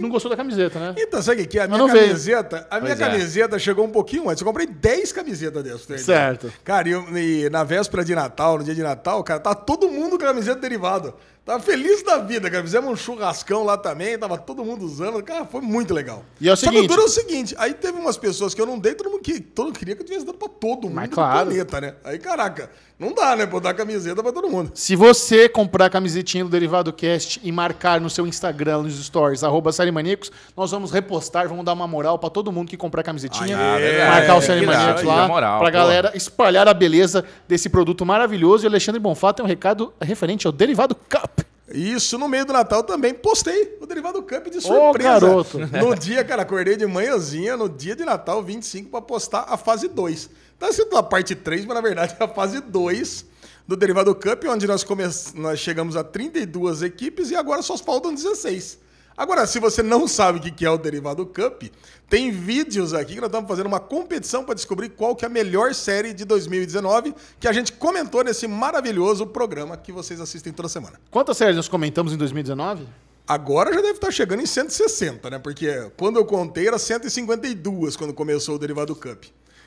[0.00, 0.94] não gostou da camiseta, né?
[0.98, 1.62] Então, sabe o que é?
[1.62, 3.10] A minha camiseta, a minha Pois é.
[3.10, 4.40] camiseta chegou um pouquinho antes.
[4.40, 5.86] Eu comprei 10 camisetas dessas.
[5.86, 5.98] tá?
[5.98, 6.52] Certo.
[6.64, 10.18] Cara, e, e na véspera de Natal, no dia de Natal, cara, tá todo mundo
[10.18, 11.14] com camiseta derivada.
[11.50, 12.62] Tava feliz da vida, cara.
[12.62, 15.20] Fizemos um churrascão lá também, tava todo mundo usando.
[15.20, 16.22] Cara, foi muito legal.
[16.40, 18.54] E é o Só que seguinte- o duro é o seguinte, aí teve umas pessoas
[18.54, 20.48] que eu não dei, todo mundo, que, todo mundo queria que eu tivesse dado pra
[20.48, 21.46] todo mundo Mas do claro.
[21.46, 21.94] planeta, né?
[22.04, 24.70] Aí, caraca, não dá, né, eu dar camiseta pra todo mundo.
[24.74, 29.42] Se você comprar a camisetinha do Derivado Cast e marcar no seu Instagram, nos stories,
[29.42, 33.00] arroba Série Maníacos, nós vamos repostar, vamos dar uma moral pra todo mundo que comprar
[33.00, 33.58] a camisetinha.
[33.58, 34.08] Ah, verdade.
[34.18, 35.72] marcar o É, Série que dá, Maníacos aí, lá, moral, pra pô.
[35.74, 38.64] galera espalhar a beleza desse produto maravilhoso.
[38.64, 41.39] E o Alexandre Bonfá tem um recado referente ao Derivado Cup.
[41.72, 45.20] Isso, no meio do Natal também postei o Derivado Cup de surpresa.
[45.20, 45.58] garoto.
[45.58, 49.88] No dia, cara, acordei de manhãzinha, no dia de Natal, 25, pra postar a fase
[49.88, 50.30] 2.
[50.58, 53.24] Tá escrito a parte 3, mas na verdade é a fase 2
[53.66, 55.04] do Derivado Cup, onde nós, come...
[55.34, 58.78] nós chegamos a 32 equipes e agora só faltam 16.
[59.20, 61.64] Agora, se você não sabe o que é o Derivado Cup,
[62.08, 65.30] tem vídeos aqui que nós estamos fazendo uma competição para descobrir qual que é a
[65.30, 70.70] melhor série de 2019 que a gente comentou nesse maravilhoso programa que vocês assistem toda
[70.70, 70.98] semana.
[71.10, 72.88] Quantas séries nós comentamos em 2019?
[73.28, 75.38] Agora já deve estar chegando em 160, né?
[75.38, 79.24] Porque quando eu contei era 152 quando começou o Derivado Cup.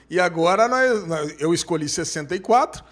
[0.09, 2.83] E agora nós- eu escolhi 64,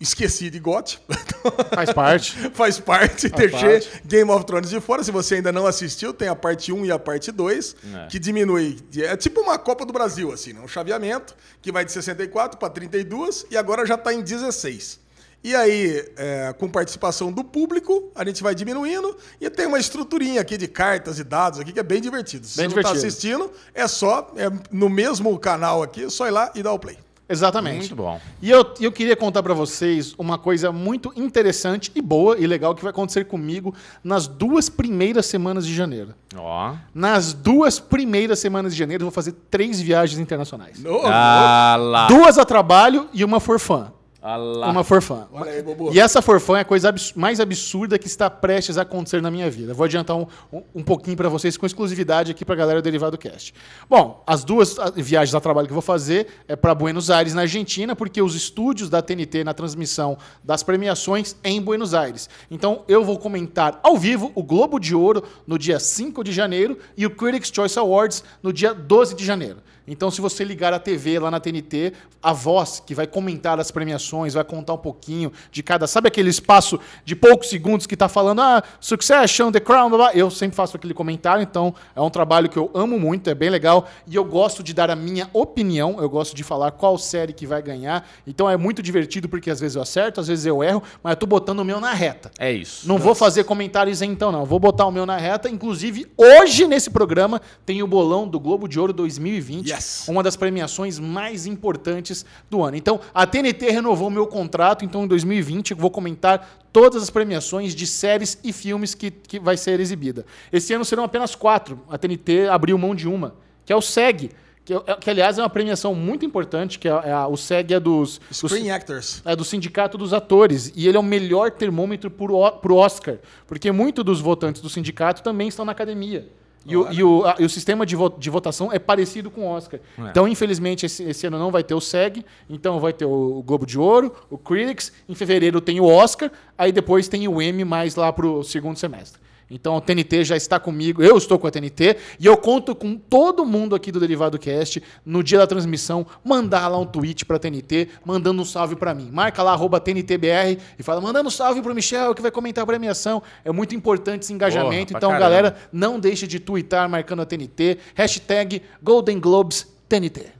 [0.00, 0.98] esqueci de GOT.
[1.74, 2.36] Faz parte.
[2.54, 4.02] Faz parte, Faz deixei parte.
[4.04, 5.02] Game of Thrones de fora.
[5.04, 8.06] Se você ainda não assistiu, tem a parte 1 e a parte 2, É.
[8.06, 8.78] que diminui.
[8.96, 10.60] É tipo uma Copa do Brasil, assim, né?
[10.60, 15.00] Um chaveamento que vai de 64 para 32 e agora já está em 16.
[15.42, 20.42] E aí, é, com participação do público, a gente vai diminuindo e tem uma estruturinha
[20.42, 22.46] aqui de cartas e dados aqui que é bem divertido.
[22.46, 26.26] Se Bem você não está assistindo, é só, é no mesmo canal aqui, é só
[26.26, 26.98] ir lá e dar o play.
[27.30, 27.78] Exatamente.
[27.78, 28.20] Muito bom.
[28.42, 32.74] E eu, eu queria contar pra vocês uma coisa muito interessante e boa e legal
[32.74, 36.12] que vai acontecer comigo nas duas primeiras semanas de janeiro.
[36.36, 36.74] Ó.
[36.92, 40.84] Nas duas primeiras semanas de janeiro, eu vou fazer três viagens internacionais.
[40.84, 42.06] Ô, Ah lá.
[42.08, 43.92] Duas a trabalho e uma for fã.
[44.22, 44.70] Ah lá.
[44.70, 45.26] Uma for fã.
[45.32, 45.90] Olha aí, Bobo.
[45.94, 49.22] E essa for fã é a coisa abs- mais absurda que está prestes a acontecer
[49.22, 49.72] na minha vida.
[49.72, 52.84] Vou adiantar um, um, um pouquinho para vocês com exclusividade aqui para a galera do
[52.84, 53.54] Derivado Cast.
[53.88, 57.42] Bom, as duas viagens a trabalho que eu vou fazer é para Buenos Aires, na
[57.42, 62.28] Argentina, porque os estúdios da TNT na transmissão das premiações é em Buenos Aires.
[62.50, 66.76] Então eu vou comentar ao vivo o Globo de Ouro no dia 5 de janeiro
[66.94, 69.58] e o Critics' Choice Awards no dia 12 de janeiro.
[69.90, 73.72] Então, se você ligar a TV lá na TNT, a voz que vai comentar as
[73.72, 75.88] premiações vai contar um pouquinho de cada.
[75.88, 80.14] Sabe aquele espaço de poucos segundos que tá falando, ah, Succession, The Crown, blá, blá.
[80.14, 83.50] Eu sempre faço aquele comentário, então é um trabalho que eu amo muito, é bem
[83.50, 83.88] legal.
[84.06, 87.44] E eu gosto de dar a minha opinião, eu gosto de falar qual série que
[87.44, 88.08] vai ganhar.
[88.24, 91.16] Então é muito divertido, porque às vezes eu acerto, às vezes eu erro, mas eu
[91.16, 92.30] tô botando o meu na reta.
[92.38, 92.86] É isso.
[92.86, 94.44] Não vou fazer comentários então, não.
[94.44, 95.50] Vou botar o meu na reta.
[95.50, 99.68] Inclusive, hoje nesse programa tem o bolão do Globo de Ouro 2020.
[99.68, 99.79] Yes.
[100.08, 102.76] Uma das premiações mais importantes do ano.
[102.76, 104.84] Então, a TNT renovou meu contrato.
[104.84, 109.38] Então, em 2020, eu vou comentar todas as premiações de séries e filmes que, que
[109.40, 110.24] vai ser exibida.
[110.52, 111.80] Esse ano serão apenas quatro.
[111.88, 114.30] A TNT abriu mão de uma, que é o SEG.
[114.62, 117.80] Que, é- que, aliás, é uma premiação muito importante, que é, é o SEG é
[117.80, 118.20] dos...
[118.28, 119.20] dos Screen Actors.
[119.24, 120.70] é do Sindicato dos Atores.
[120.76, 123.16] E ele é o melhor termômetro pro, O- Oscar.
[123.46, 126.28] Porque muitos dos votantes do sindicato também estão na academia.
[126.66, 129.42] E, o, e o- a- e o sistema de, vo- de votação é parecido com
[129.42, 129.80] o Oscar.
[130.10, 132.24] Então, infelizmente, esse, esse ano não vai ter o SEG.
[132.50, 134.92] Então, vai ter o Globo de Ouro, o Critics.
[135.08, 136.30] Em fevereiro tem o Oscar.
[136.58, 139.20] Aí depois tem o Emmy mais lá pro segundo semestre.
[139.50, 142.96] Então a TNT já está comigo, eu estou com a TNT e eu conto com
[142.96, 147.36] todo mundo aqui do Derivado Cast no dia da transmissão mandar lá um tweet para
[147.36, 149.10] a TNT, mandando um salve para mim.
[149.12, 152.66] Marca lá arroba TNTBR e fala mandando um salve pro Michel que vai comentar a
[152.66, 153.22] premiação.
[153.44, 154.92] É muito importante esse engajamento.
[154.92, 155.28] Porra, então caramba.
[155.28, 157.78] galera, não deixe de twittar marcando a TNT.
[157.94, 160.39] Hashtag Golden Globes TNT.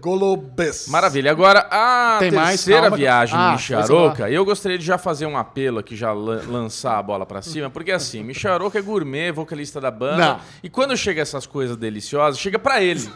[0.00, 0.88] Golobes.
[0.88, 1.30] Maravilha.
[1.30, 2.48] Agora, a Tem mais?
[2.50, 2.96] terceira Calma.
[2.96, 6.98] viagem Ah, de Micharoca, eu gostaria de já fazer um apelo aqui, já lan- lançar
[6.98, 10.40] a bola pra cima, porque assim, Micharoca é gourmet, vocalista da banda, Não.
[10.62, 13.06] e quando chega essas coisas deliciosas, chega pra ele.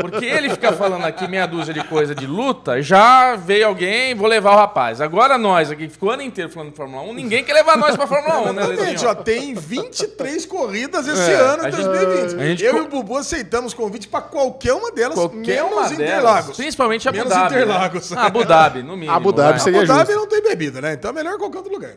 [0.00, 4.28] Porque ele fica falando aqui meia dúzia de coisa de luta, já veio alguém, vou
[4.28, 5.00] levar o rapaz.
[5.00, 7.76] Agora nós aqui, que ficou o ano inteiro falando de Fórmula 1, ninguém quer levar
[7.76, 9.08] nós pra Fórmula 1, né, Lezinho?
[9.10, 12.40] ó, tem 23 corridas esse É, ano, gente- 2020.
[12.40, 15.92] a gente Eu e o Bubu aceitamos convite pra qualquer uma delas, Qualquer menos uma
[15.92, 16.44] Interlagos.
[16.44, 17.54] delas, principalmente Abu Menos Dhabi.
[17.54, 17.60] né?
[17.62, 18.12] Interlagos.
[18.12, 19.12] Ah, Abu Dhabi, no mínimo.
[19.12, 19.60] Abu Dhabi vai.
[19.60, 20.20] seria- Abu Dhabi justo.
[20.20, 20.92] não tem bebida, né?
[20.94, 21.94] Então é melhor qualquer outro lugar.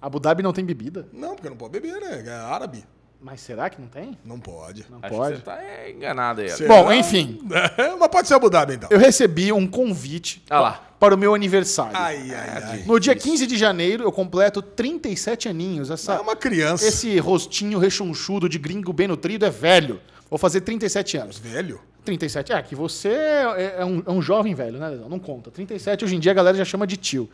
[0.00, 1.06] Abu Dhabi não tem bebida?
[1.12, 2.24] Não, porque não pode beber, né?
[2.26, 2.84] É árabe.
[3.24, 4.18] Mas será que não tem?
[4.24, 4.84] Não pode.
[4.90, 5.36] Não Acho que pode.
[5.36, 6.50] você tá é, enganado aí.
[6.50, 6.66] Alex.
[6.66, 7.40] Bom, enfim,
[8.00, 8.88] Mas pode ser Abu Dhabi, então.
[8.90, 10.82] eu recebi um convite Ah lá.
[10.98, 11.92] para o meu aniversário.
[11.94, 12.82] Ai, ai, ai.
[12.84, 15.88] No dia 15 de janeiro, eu completo 37 aninhos.
[15.88, 16.84] Essa, É uma criança.
[16.88, 20.00] Esse rostinho rechonchudo de gringo bem nutrido é velho.
[20.28, 21.38] Vou fazer 37 anos.
[21.38, 21.80] Velho.
[22.04, 22.52] 37.
[22.52, 25.08] É, que você é, é um, é um jovem velho, né, Lesão?
[25.08, 25.50] Não conta.
[25.50, 27.28] 37, hoje em dia, a galera já chama de tio.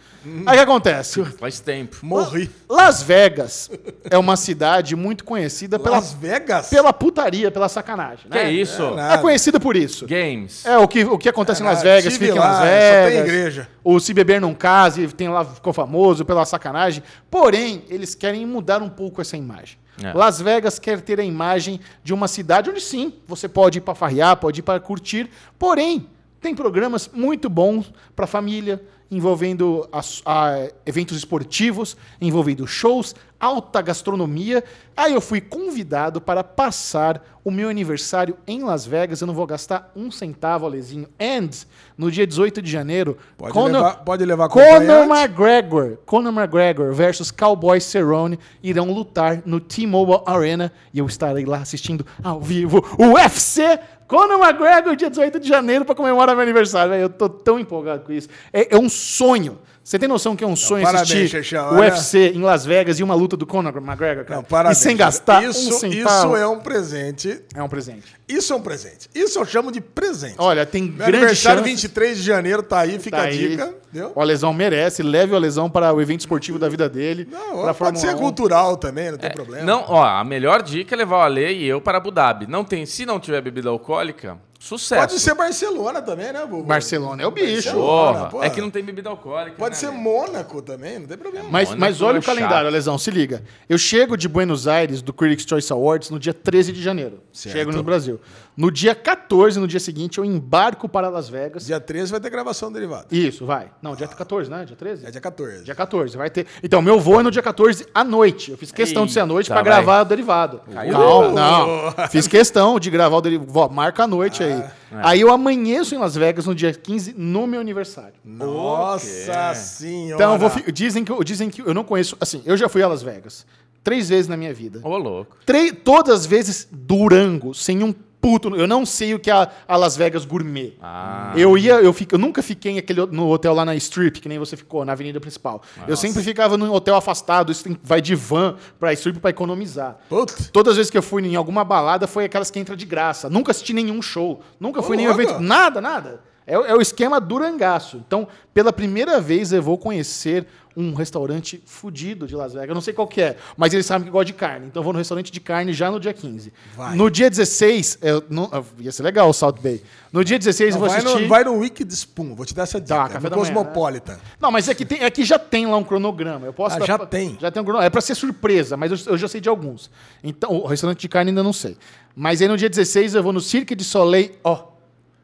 [0.46, 1.24] Aí o que acontece?
[1.38, 1.96] Faz tempo.
[2.04, 2.50] Morri.
[2.68, 3.70] Las Vegas
[4.10, 6.68] é uma cidade muito conhecida pela, Las Vegas?
[6.68, 8.30] pela putaria, pela sacanagem.
[8.30, 8.44] Que né?
[8.44, 8.82] é isso?
[8.98, 9.14] É.
[9.14, 10.06] É conhecida por isso.
[10.06, 10.64] Games.
[10.66, 13.12] É, o que, o que acontece em Las Vegas, fica em lá, Las só Vegas.
[13.12, 13.68] tem igreja.
[13.82, 17.02] O Se Beber Não Case, tem lá, ficou famoso pela sacanagem.
[17.30, 19.78] Porém, eles querem mudar um pouco essa imagem.
[20.02, 20.12] É.
[20.12, 23.94] Las Vegas quer ter a imagem de uma cidade onde sim, você pode ir para
[23.94, 25.28] farrear, pode ir para curtir.
[25.58, 26.06] Porém,
[26.40, 34.62] tem programas muito bons para família, envolvendo as- a- eventos esportivos, envolvendo shows, alta gastronomia.
[34.94, 39.20] Aí eu fui convidado para passar o meu aniversário em Las Vegas.
[39.22, 41.08] Eu não vou gastar um centavo, Alezinho.
[41.18, 41.48] And,
[41.96, 45.06] no dia 18 de janeiro, Pode levar- pode levar Conor?
[45.16, 51.58] McGregor, Conor McGregor versus Cowboy Cerrone irão lutar no T-Mobile Arena e eu estarei lá
[51.58, 56.94] assistindo ao vivo o UFC Conor McGregor, dia 18 de janeiro, para comemorar meu aniversário.
[56.94, 58.28] Eu tô tão empolgado com isso.
[58.50, 59.58] É, é um sonho.
[59.88, 62.66] Você tem noção que é um sonho parabéns, assistir Xexão, o olha- UFC em Las
[62.66, 64.36] Vegas e uma luta do Conor McGregor, cara?
[64.36, 64.78] Não, parabéns.
[64.78, 66.26] e sem gastar isso, um centavo.
[66.34, 67.40] Isso é um presente.
[67.54, 68.04] É um presente.
[68.28, 69.08] Isso é um presente.
[69.14, 70.34] Isso eu chamo de presente.
[70.36, 71.70] Olha, tem Meu grande aniversário chance...
[71.70, 73.38] 23 de janeiro tá aí, fica Tá a aí.
[73.48, 73.74] dica.
[73.90, 74.12] Entendeu?
[74.14, 77.26] O Alesão merece, leve o Alesão para o evento esportivo da vida dele.
[77.32, 78.18] Não, pra pode Fórmula ser 1.
[78.18, 79.64] cultural também, não tem problema.
[79.64, 82.46] Não, ó, a melhor dica é levar o Ale e eu para Abu Dhabi.
[82.46, 84.36] Não tem, se não tiver bebida alcoólica,
[84.68, 85.00] sucesso.
[85.00, 86.64] Pode ser Barcelona também, né, Bubu?
[86.64, 87.72] Barcelona é o bicho.
[87.72, 89.56] Porra, é que não tem bebida alcoólica.
[89.56, 89.90] Pode né, ser?
[89.90, 91.48] Mônaco também, não tem problema.
[91.50, 92.72] Mas, Mônaco mas olha é o calendário, chato.
[92.72, 93.42] Lesão, se liga.
[93.68, 97.20] Eu chego de Buenos Aires, do Critics' Choice Awards, no dia 13 de janeiro.
[97.32, 97.56] Certo.
[97.56, 98.20] Chego no Brasil.
[98.58, 101.64] No dia 14, no dia seguinte, eu embarco para Las Vegas.
[101.66, 103.06] Dia 13 vai ter gravação derivada.
[103.12, 103.70] Isso, vai.
[103.80, 104.64] Não, dia 14, né?
[104.64, 105.06] Dia 13?
[105.06, 105.62] É dia 14.
[105.62, 106.44] Dia 14, vai ter.
[106.60, 108.50] Então, meu voo é no dia 14 à noite.
[108.50, 110.60] Eu fiz questão de ser à noite Eita, para gravar o derivado.
[110.72, 112.08] Caiu Calma, não.
[112.08, 113.72] Fiz questão de gravar o derivado.
[113.72, 114.64] Marca a noite aí.
[114.90, 118.14] Aí eu amanheço em Las Vegas no dia 15, no meu aniversário.
[118.24, 120.14] Nossa senhora.
[120.16, 122.16] Então, vou fi- dizem, que, eu- dizem que eu não conheço.
[122.20, 123.46] Assim, eu já fui a Las Vegas
[123.84, 124.80] três vezes na minha vida.
[124.82, 125.36] Ô, louco.
[125.46, 128.54] Três, todas as vezes Durango, sem um puto.
[128.56, 130.74] Eu não sei o que é a, a Las Vegas Gourmet.
[130.82, 131.32] Ah.
[131.36, 134.38] Eu ia, eu, fico, eu nunca fiquei naquele, no hotel lá na Strip, que nem
[134.38, 135.62] você ficou, na avenida principal.
[135.86, 139.96] Eu sempre ficava num hotel afastado, isso tem- vai de van pra Strip pra economizar.
[140.08, 140.50] Putz.
[140.52, 143.28] Todas as vezes que eu fui em alguma balada foi aquelas que entra de graça.
[143.30, 144.40] Nunca assisti nenhum show.
[144.58, 145.40] Nunca fui em nenhum evento.
[145.40, 146.20] Nada, nada.
[146.48, 147.98] É, o- é o esquema durangaço.
[147.98, 152.68] Então, pela primeira vez, eu vou conhecer um restaurante fudido de Las Vegas.
[152.68, 154.66] Eu não sei qual que é, mas eles sabem que gosta de carne.
[154.68, 156.52] Então, eu vou no restaurante de carne já no dia 15.
[156.76, 156.94] Vai.
[156.96, 159.82] No dia 16, eu não- ia ser legal o South Bay.
[160.12, 161.22] No dia 16, eu Não, vou vai, assistir...
[161.22, 162.94] no, vai no Wicked Spoon, vou te dar essa dica.
[162.94, 164.18] Tá, café no da manhã, Cosmopolitan.
[164.40, 166.46] Não, mas aqui, tem, aqui já tem lá um cronograma.
[166.46, 167.36] Eu posso Ah, dar- já tem?
[167.40, 167.84] Já tem um cronograma.
[167.84, 169.90] É pra ser surpresa, mas eu, eu já sei de alguns.
[170.22, 171.76] Então, o restaurante de carne ainda não sei.
[172.14, 174.77] Mas aí no dia 16 eu vou no Cirque de Soleil, ó.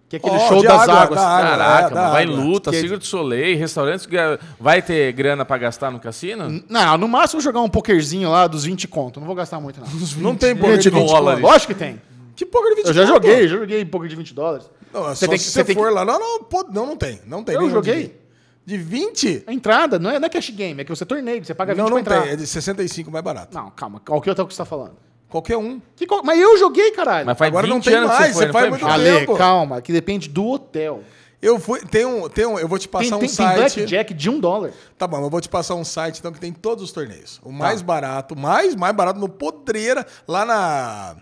[0.08, 1.20] Que é aquele Ó, show das água, águas.
[1.20, 1.48] da água.
[1.48, 2.44] Caraca, é, mano, vai em água.
[2.44, 4.06] luta, Que- Sigurd Soleil, restaurantes.
[4.06, 6.62] gra- Vai ter grana pra gastar no cassino?
[6.68, 9.18] Não, no máximo jogar um pokerzinho lá dos 20 conto.
[9.18, 9.86] Não vou gastar muito, não.
[10.22, 11.42] Não tem poker de 20 dólares.
[11.42, 12.00] Lógico que tem.
[12.36, 14.70] Que poker de 20 Eu já joguei, já joguei poker de 20 dólares.
[14.92, 16.04] Não, é Você só tem se que- você você tem for que- lá.
[16.04, 17.20] Não, não, pô, não, não tem.
[17.26, 17.94] Não tem Eu joguei.
[18.02, 18.24] 20.
[18.66, 19.44] De 20?
[19.46, 21.78] A entrada não é, não é cash game, é que você torneio, você paga 20
[21.80, 22.22] Não, pra não entrar.
[22.22, 22.30] tem.
[22.32, 23.54] É de 65 mais barato.
[23.54, 24.00] Não, calma.
[24.06, 24.92] Qual que é o que você tá falando?
[25.34, 25.82] Qualquer um.
[25.96, 27.26] Que co- Mas eu joguei, caralho.
[27.26, 28.78] Mas faz Agora 20 não tem anos que mais, você foi, você não faz foi,
[28.78, 28.86] muito.
[28.86, 29.36] Ale, tempo.
[29.36, 31.02] calma, que depende do hotel.
[31.42, 31.80] Eu fui.
[31.80, 32.56] Tem um, tem um.
[32.56, 33.56] Eu vou te passar Tem, um tem, tem site.
[33.56, 34.70] blackjack de um dólar.
[34.96, 37.40] Tá bom, eu vou te passar um site então que tem todos os torneios.
[37.42, 41.16] O mais barato, mais mais barato no Podreira, lá na,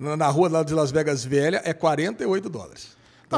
[0.00, 2.88] na, na rua lá de Las Vegas Velha, é 48 dólares.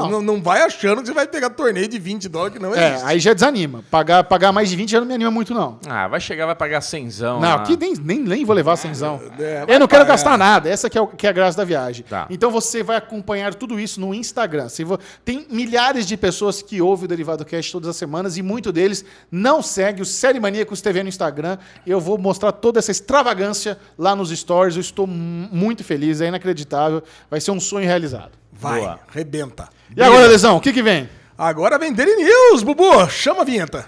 [0.01, 0.09] Não.
[0.09, 2.89] não, não vai achando que você vai pegar torneio de 20 dólares que não É,
[2.89, 3.05] existe.
[3.07, 3.83] aí já desanima.
[3.91, 5.79] Pagar, pagar mais de 20 já não me anima muito, não.
[5.87, 7.39] Ah, vai chegar, vai pagar cenzão.
[7.39, 7.55] Não, lá.
[7.55, 9.21] aqui nem, nem, nem vou levar cenzão.
[9.39, 10.13] é, vai eu não quero pagar.
[10.13, 10.69] gastar nada.
[10.69, 12.05] Essa que é, o- que é a graça da viagem.
[12.09, 12.27] Tá.
[12.29, 14.69] Então você vai acompanhar tudo isso no Instagram.
[14.69, 18.41] Se vo- Tem milhares de pessoas que ouvem o Derivado Cast todas as semanas e
[18.41, 21.57] muito deles não segue o Série Maníacos TV no Instagram.
[21.85, 24.75] Eu vou mostrar toda essa extravagância lá nos stories.
[24.75, 27.01] Eu estou mu- muito feliz, é inacreditável.
[27.29, 28.31] Vai ser um sonho realizado.
[28.51, 28.99] Vai, Boa.
[29.09, 29.69] rebenta.
[29.95, 31.09] E agora, Lesão, o que, que vem?
[31.37, 33.07] Agora vem Daily News, Bubu.
[33.09, 33.87] Chama a vinheta.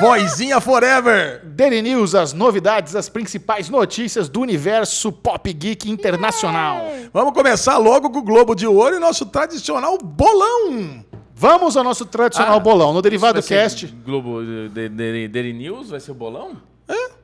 [0.00, 1.42] Vozinha Forever.
[1.44, 6.82] Daily News, as novidades, as principais notícias do universo pop geek internacional.
[7.12, 11.04] Vamos começar logo com o Globo de Ouro e nosso tradicional bolão.
[11.34, 12.92] Vamos ao nosso tradicional Ah, bolão.
[12.92, 13.86] No Derivado Vai ser Cast.
[14.04, 14.40] Globo
[14.72, 16.56] Daily News vai ser o bolão?
[16.88, 17.17] É.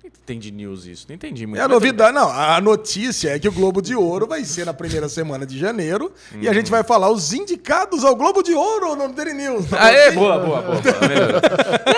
[0.00, 1.04] Que tem de news isso?
[1.08, 1.60] Não entendi muito.
[1.60, 2.30] É a novidade, não.
[2.30, 6.10] A notícia é que o Globo de Ouro vai ser na primeira semana de janeiro
[6.40, 9.66] e a gente vai falar os indicados ao Globo de Ouro no Daily News.
[9.68, 9.82] tá?
[9.84, 10.80] Aê, boa, boa, boa.
[10.80, 10.80] boa.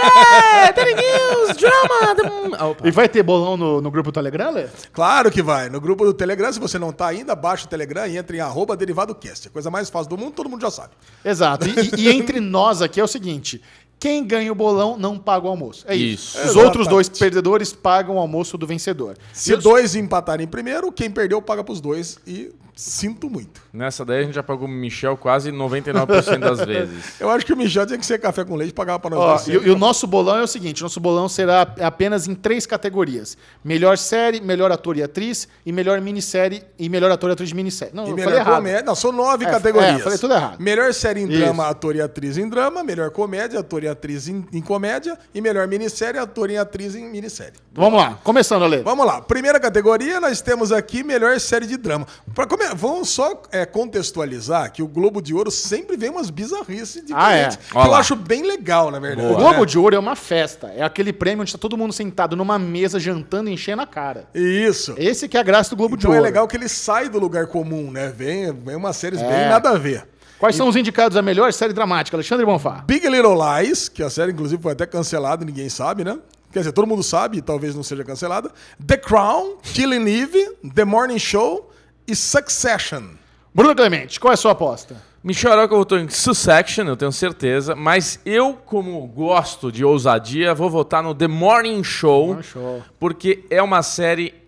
[0.64, 2.56] É, Daily News, drama.
[2.58, 2.86] Ah, opa.
[2.86, 4.66] E vai ter bolão no, no grupo Telegram, Lê?
[4.92, 5.68] Claro que vai.
[5.68, 8.40] No grupo do Telegram, se você não tá ainda, baixa o Telegram e entre em
[8.40, 9.48] arroba derivadocast.
[9.48, 10.90] A coisa mais fácil do mundo, todo mundo já sabe.
[11.24, 11.66] Exato.
[11.68, 13.60] E, e- e entre nós aqui é o seguinte:
[14.02, 15.84] quem ganha o bolão não paga o almoço.
[15.86, 16.12] É isso.
[16.12, 16.38] Isso.
[16.38, 16.66] Os Exatamente.
[16.66, 19.16] outros dois perdedores pagam o almoço do vencedor.
[19.32, 23.60] Se os- dois empatarem primeiro, quem perdeu paga pros dois e sinto muito.
[23.72, 27.14] Nessa daí a gente já pagou o Michel quase 99% das vezes.
[27.20, 29.20] Eu acho que o Michel tinha que ser café com leite e pagava pra nós
[29.20, 32.34] Ó, dois e, e o nosso bolão é o seguinte: nosso bolão será apenas em
[32.34, 37.34] três categorias: melhor série, melhor ator e atriz, e melhor minissérie e melhor ator e
[37.34, 37.94] atriz de minissérie.
[37.94, 38.56] Não, E eu melhor falei errado.
[38.56, 38.82] comédia.
[38.82, 39.96] Não, são nove É, categorias.
[39.96, 40.58] é, falei tudo errado.
[40.60, 41.38] Melhor série em Isso.
[41.38, 42.82] drama, ator e atriz em drama.
[42.82, 45.18] Melhor comédia, ator e atriz em, em comédia.
[45.34, 47.54] E melhor minissérie, ator e atriz em minissérie.
[47.72, 48.78] Vamos lá, começando, Ale.
[48.82, 49.22] Vamos lá.
[49.22, 52.06] Primeira categoria, nós temos aqui melhor série de drama.
[52.34, 52.64] Pra come...
[52.74, 57.14] Vamos só é, contextualizar que o Globo de Ouro sempre vem umas bizarrices diferentes.
[57.14, 57.48] Ah, é.
[57.82, 59.26] Que eu acho bem legal, na verdade.
[59.26, 59.40] O Boa.
[59.40, 59.66] Globo né?
[59.66, 60.72] de Ouro é uma festa.
[60.76, 64.26] É aquele prêmio onde está todo mundo sentado numa mesa, jantando e enchendo a cara.
[64.34, 64.94] Isso.
[64.98, 66.24] Esse que é a graça do Globo de Então é Ouro.
[66.24, 68.12] legal que ele sai do lugar comum, né?
[68.14, 69.26] Vem, vem umas séries É.
[69.28, 70.06] bem nada a ver.
[70.42, 72.16] Quais são os indicados a melhor série dramática?
[72.16, 72.82] Alexandre Bonfá.
[72.84, 76.18] Big Little Lies, que a série inclusive foi até cancelada, ninguém sabe, né?
[76.52, 78.50] Quer dizer, todo mundo sabe, e talvez não seja cancelada.
[78.84, 81.70] The Crown, Killing Eve, The Morning Show
[82.08, 83.10] e Succession.
[83.54, 84.96] Bruno Clemente, qual é a sua aposta?
[85.22, 87.76] Michel Aroca votou em Succession, eu tenho certeza.
[87.76, 92.26] Mas eu, como gosto de ousadia, vou votar no The Morning Show.
[92.26, 92.82] Morning Show.
[92.98, 94.41] Porque é uma série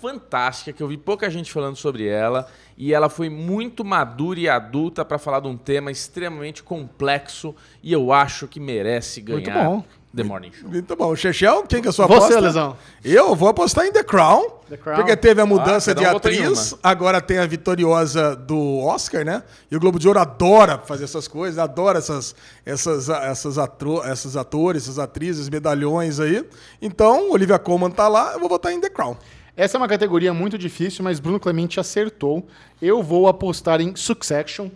[0.00, 2.48] fantástica, que eu vi pouca gente falando sobre ela.
[2.76, 7.54] E ela foi muito madura e adulta para falar de um tema extremamente complexo.
[7.82, 9.84] E eu acho que merece ganhar Muito bom.
[10.16, 10.70] The Morning Show.
[10.70, 11.14] Muito bom.
[11.14, 12.40] Chechel, quem que é a sua Você, aposta?
[12.40, 12.76] Lesão.
[13.04, 14.96] Eu vou apostar em The Crown, The Crown.
[14.96, 19.42] porque teve a mudança Ah, de um atriz, agora tem a vitoriosa do Oscar, né?
[19.70, 24.34] E o Globo de Ouro adora fazer essas coisas, adora essas, essas, essas, atro, esses
[24.34, 26.42] atores, essas atrizes, medalhões aí.
[26.80, 29.14] Então, Olivia Colman tá lá, eu vou votar em The Crown.
[29.58, 32.46] Essa é uma categoria muito difícil, mas Bruno Clemente acertou.
[32.80, 34.70] Eu vou apostar em Succession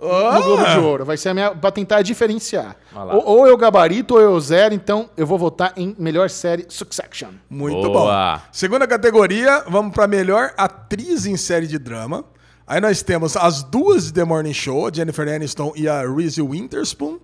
[0.00, 1.04] no Globo de Ouro.
[1.04, 1.50] Vai ser a minha.
[1.50, 2.76] pra tentar diferenciar.
[2.94, 7.30] Ou, ou eu gabarito ou eu zero, então eu vou votar em melhor série Succession.
[7.50, 8.36] Muito Boa.
[8.36, 8.42] bom.
[8.52, 12.24] Segunda categoria, vamos para melhor atriz em série de drama.
[12.66, 16.40] Aí nós temos as duas de The Morning Show, a Jennifer Aniston e a Reese
[16.40, 17.18] Witherspoon.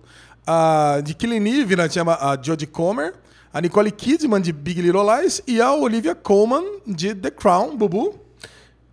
[0.45, 3.13] A de Killing Eve, nós tínhamos a Jodie Comer.
[3.53, 8.17] A Nicole Kidman de Big Little Lies e a Olivia Colman de The Crown, Bubu.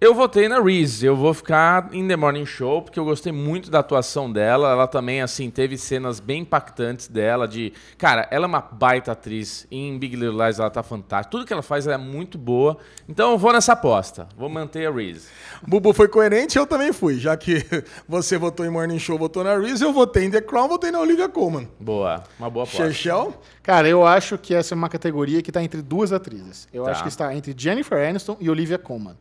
[0.01, 1.05] Eu votei na Reese.
[1.05, 4.71] Eu vou ficar em The Morning Show, porque eu gostei muito da atuação dela.
[4.71, 7.49] Ela também, assim, teve cenas bem impactantes dela.
[7.49, 7.73] De.
[7.97, 9.67] Cara, ela é uma baita atriz.
[9.73, 11.33] Em Big Little Lies ela tá fantástica.
[11.33, 12.79] Tudo que ela faz ela é muito boa.
[13.09, 14.29] Então eu vou nessa aposta.
[14.37, 15.27] Vou manter a Reese.
[15.67, 17.19] Bubu foi coerente, eu também fui.
[17.19, 17.67] Já que
[18.09, 21.01] você votou em Morning Show, votou na Reese, eu votei em The Crown, votei na
[21.01, 21.69] Olivia Colman.
[21.81, 22.23] Boa.
[22.39, 22.87] Uma boa aposta.
[22.87, 23.35] Chechel?
[23.65, 26.69] Cara, eu acho que essa é uma categoria que tá entre duas atrizes.
[26.73, 26.93] Eu Tá.
[26.93, 29.17] acho que está entre Jennifer Aniston e Olivia Colman.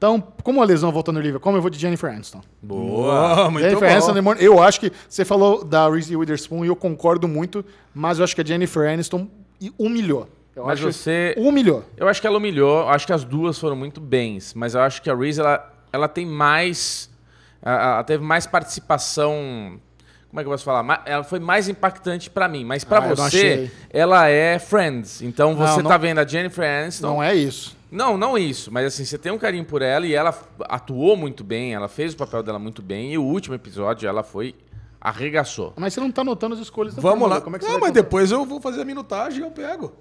[0.00, 2.40] Então, como a lesão voltou no Olivia Colman, eu vou de Jennifer Aniston.
[2.62, 3.50] Boa.
[3.50, 3.94] muito Jennifer bom.
[4.16, 7.62] Aniston, eu acho que você falou da Reese Witherspoon e eu concordo muito,
[7.94, 9.28] mas eu acho que a Jennifer Aniston
[9.78, 10.26] humilhou.
[10.56, 11.84] Eu Mas acho que você- humilhou.
[11.98, 14.80] Eu acho que ela humilhou, eu acho que as duas foram muito bens, mas eu
[14.80, 17.10] acho que a Reese ela, ela tem mais.
[17.62, 19.78] Ela teve mais participação.
[20.30, 21.02] Como é que eu posso falar?
[21.06, 25.20] Ela foi mais impactante pra mim, mas pra Ah, não você, ela é Friends.
[25.22, 27.06] Então Não, você não- tá vendo a Jennifer Aniston.
[27.08, 27.76] Não é isso.
[27.90, 30.32] Não, não isso, mas assim, você tem um carinho por ela e ela
[30.68, 34.22] atuou muito bem, ela fez o papel dela muito bem, e o último episódio ela
[34.22, 34.54] foi.
[35.00, 35.72] arregaçou.
[35.76, 37.40] Mas você não tá notando as escolhas da Vamos lá.
[37.40, 38.02] Como é que você não, vai mas contar?
[38.02, 39.92] depois eu vou fazer a minutagem e eu pego.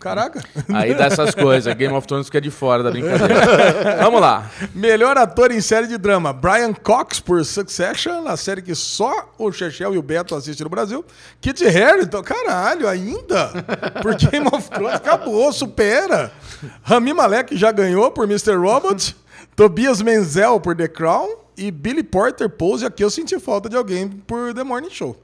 [0.00, 0.42] Caraca.
[0.72, 3.98] Aí dá essas coisas, Game of Thrones fica de fora da brincadeira.
[4.02, 4.50] Vamos lá.
[4.74, 9.52] Melhor ator em série de drama, Brian Cox por Succession, a série que só o
[9.52, 11.04] Chechel e o Beto assistem no Brasil.
[11.40, 13.48] Kit Harington, caralho, ainda?
[14.00, 16.32] Por Game of Thrones acabou, supera.
[16.82, 18.56] Rami Malek já ganhou por Mr.
[18.56, 19.16] Robot.
[19.54, 21.42] Tobias Menzel por The Crown.
[21.56, 25.14] E Billy Porter Pose, aqui eu senti falta de alguém por The Morning Show.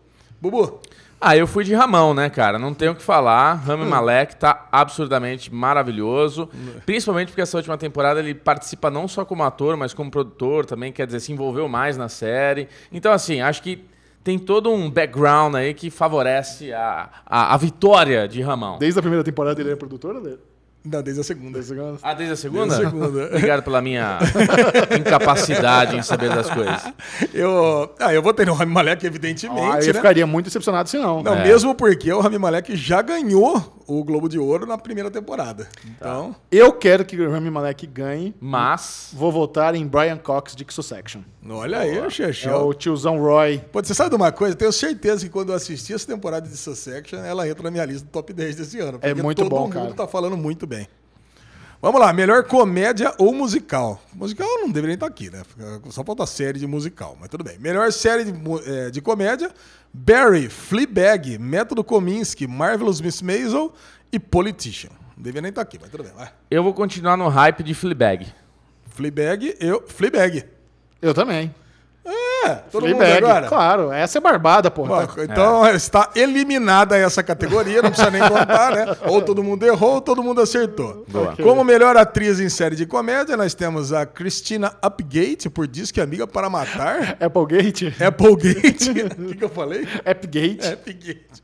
[0.40, 0.80] Bubu,
[1.20, 2.58] Ah, eu fui de Ramão, né, cara?
[2.58, 3.54] Não tenho o que falar.
[3.54, 6.48] Rami Malek tá absurdamente maravilhoso.
[6.86, 10.92] Principalmente porque essa última temporada ele participa não só como ator, mas como produtor também.
[10.92, 12.68] Quer dizer, se envolveu mais na série.
[12.92, 13.84] Então, assim, acho que
[14.22, 18.78] tem todo um background aí que favorece a, a, a vitória de Ramão.
[18.78, 20.36] Desde a primeira temporada ele é produtor, né?
[20.88, 21.60] Não, desde a segunda.
[22.02, 22.66] Ah, desde a segunda?
[22.76, 23.26] Desde a segunda.
[23.36, 24.18] Obrigado pela minha
[24.98, 26.82] incapacidade em saber das coisas.
[27.32, 29.60] Eu, ah, eu votei no Rami Malek, evidentemente.
[29.60, 29.92] Ah, eu né?
[29.94, 31.22] ficaria muito decepcionado se não.
[31.22, 31.44] Não, É.
[31.44, 35.66] mesmo porque o Rami Malek já ganhou o Globo de Ouro na primeira temporada.
[35.86, 38.34] Então, Eu quero que o Rami Malek ganhe.
[38.40, 39.10] Mas.
[39.14, 41.20] Vou votar em Brian Cox de Succession.
[41.48, 42.66] olha aí, o É Chechel.
[42.68, 43.62] o tiozão Roy.
[43.72, 44.54] Pô, você sabe de uma coisa?
[44.54, 48.04] Tenho certeza que quando eu assistir essa temporada de Succession, ela entra na minha lista
[48.04, 48.98] do top 10 desse ano.
[49.00, 49.92] É muito todo bom, mundo cara.
[49.94, 50.77] tá falando muito bem.
[51.80, 54.02] Vamos lá, melhor comédia ou musical?
[54.12, 55.42] Musical não deveria estar aqui, né?
[55.90, 57.56] Só falta série de musical, mas tudo bem.
[57.60, 58.32] Melhor série de,
[58.66, 59.48] eh, de comédia:
[59.94, 63.72] Barry, Fleabag, Método Kominsky, Marvelous Miss Maisel
[64.10, 64.90] e Politician.
[65.16, 66.32] Não deveria nem estar aqui, mas tudo bem, vai.
[66.50, 68.26] Eu vou continuar no hype de Fleabag.
[68.88, 69.84] Fleabag, eu.
[69.86, 70.44] Fleabag.
[71.00, 71.54] Eu também.
[72.44, 73.48] É, todo mundo Fleabag, agora.
[73.48, 74.72] Claro, essa é barbada.
[74.76, 78.96] Ó, Tá- Então está eliminada essa categoria, não precisa nem contar, né?
[79.08, 81.04] Ou todo mundo errou, ou todo mundo acertou.
[81.08, 81.34] Boa.
[81.36, 86.26] Como melhor atriz em série de comédia, nós temos a Christina Upgate por Disque Amiga
[86.26, 87.16] para Matar.
[87.20, 87.94] Applegate?
[88.02, 88.90] Applegate.
[89.18, 89.86] O que, que eu falei?
[90.04, 90.66] Appgate.
[90.72, 91.42] Applegate.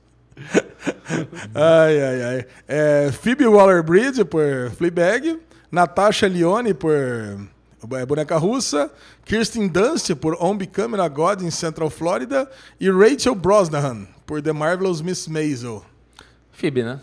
[1.54, 2.46] ai, ai, ai.
[2.68, 5.40] É, Phoebe Waller-Bridge por Fleabag.
[5.70, 7.36] Natasha Lyonne por é,
[7.86, 8.90] Boneca Russa.
[9.24, 12.50] Kirsten Dunst por On Becoming a God em Central Florida.
[12.80, 15.84] E Rachel Brosnahan por The Marvelous Miss Maisel.
[16.52, 17.00] Phoebe, né?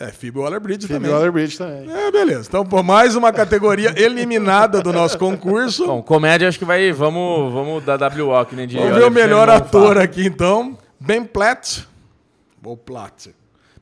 [0.00, 1.10] É, Phoebe Waller-Bridge Phoebe também.
[1.10, 1.90] Waller-Bridge também.
[1.90, 2.46] É, beleza.
[2.48, 5.86] Então, por mais uma categoria eliminada do nosso concurso.
[5.86, 6.92] Bom, comédia acho que vai.
[6.92, 10.78] Vamos, vamos dar WO, que nem de Vamos ver o melhor ator aqui, então.
[11.00, 11.84] Ben Platt.
[12.62, 13.30] Ou Platt.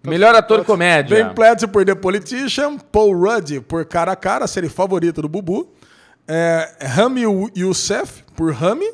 [0.03, 1.17] Melhor ator comédia.
[1.17, 5.69] Ben Platt por The Politician, Paul Rudd por Cara a Cara, série favorita do Bubu.
[6.29, 7.23] É, Rami
[7.57, 8.87] Youssef por Rami.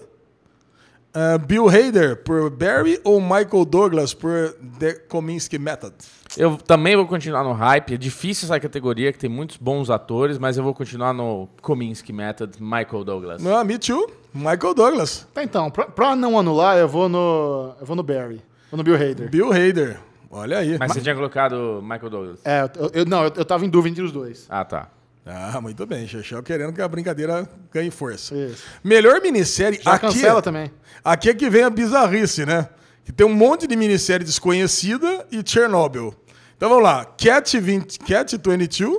[1.15, 5.95] É, Bill Hader por Barry ou Michael Douglas por The Kominsky Method?
[6.39, 7.93] Eu também vou continuar no hype.
[7.93, 12.15] É difícil essa categoria, que tem muitos bons atores, mas eu vou continuar no Kominsky
[12.15, 13.43] Method, Michael Douglas.
[13.43, 14.11] Não, me too.
[14.33, 15.27] Michael Douglas.
[15.35, 17.75] Tá, então, pra, pra não anular, eu vou no.
[17.79, 18.41] Eu vou no Barry.
[18.71, 19.29] Vou no Bill Hader.
[19.29, 20.01] Bill Hader.
[20.31, 20.79] Olha aí.
[20.79, 22.41] Mas você tinha colocado Michael Douglas.
[22.43, 24.47] É, eu, eu- não, eu, eu tava em dúvida entre os dois.
[24.49, 24.89] Ah, tá.
[25.25, 26.07] Ah, muito bem.
[26.07, 28.35] Chechel querendo que a brincadeira ganhe força.
[28.35, 28.63] Isso.
[28.83, 30.07] Melhor minissérie Já aqui.
[30.07, 30.71] cancela também.
[31.05, 32.69] Aqui é que vem a bizarrice, né?
[33.05, 36.15] Que tem um monte de minissérie desconhecida e Chernobyl.
[36.57, 37.05] Então vamos lá.
[37.05, 38.99] Cat, 20, Cat 22,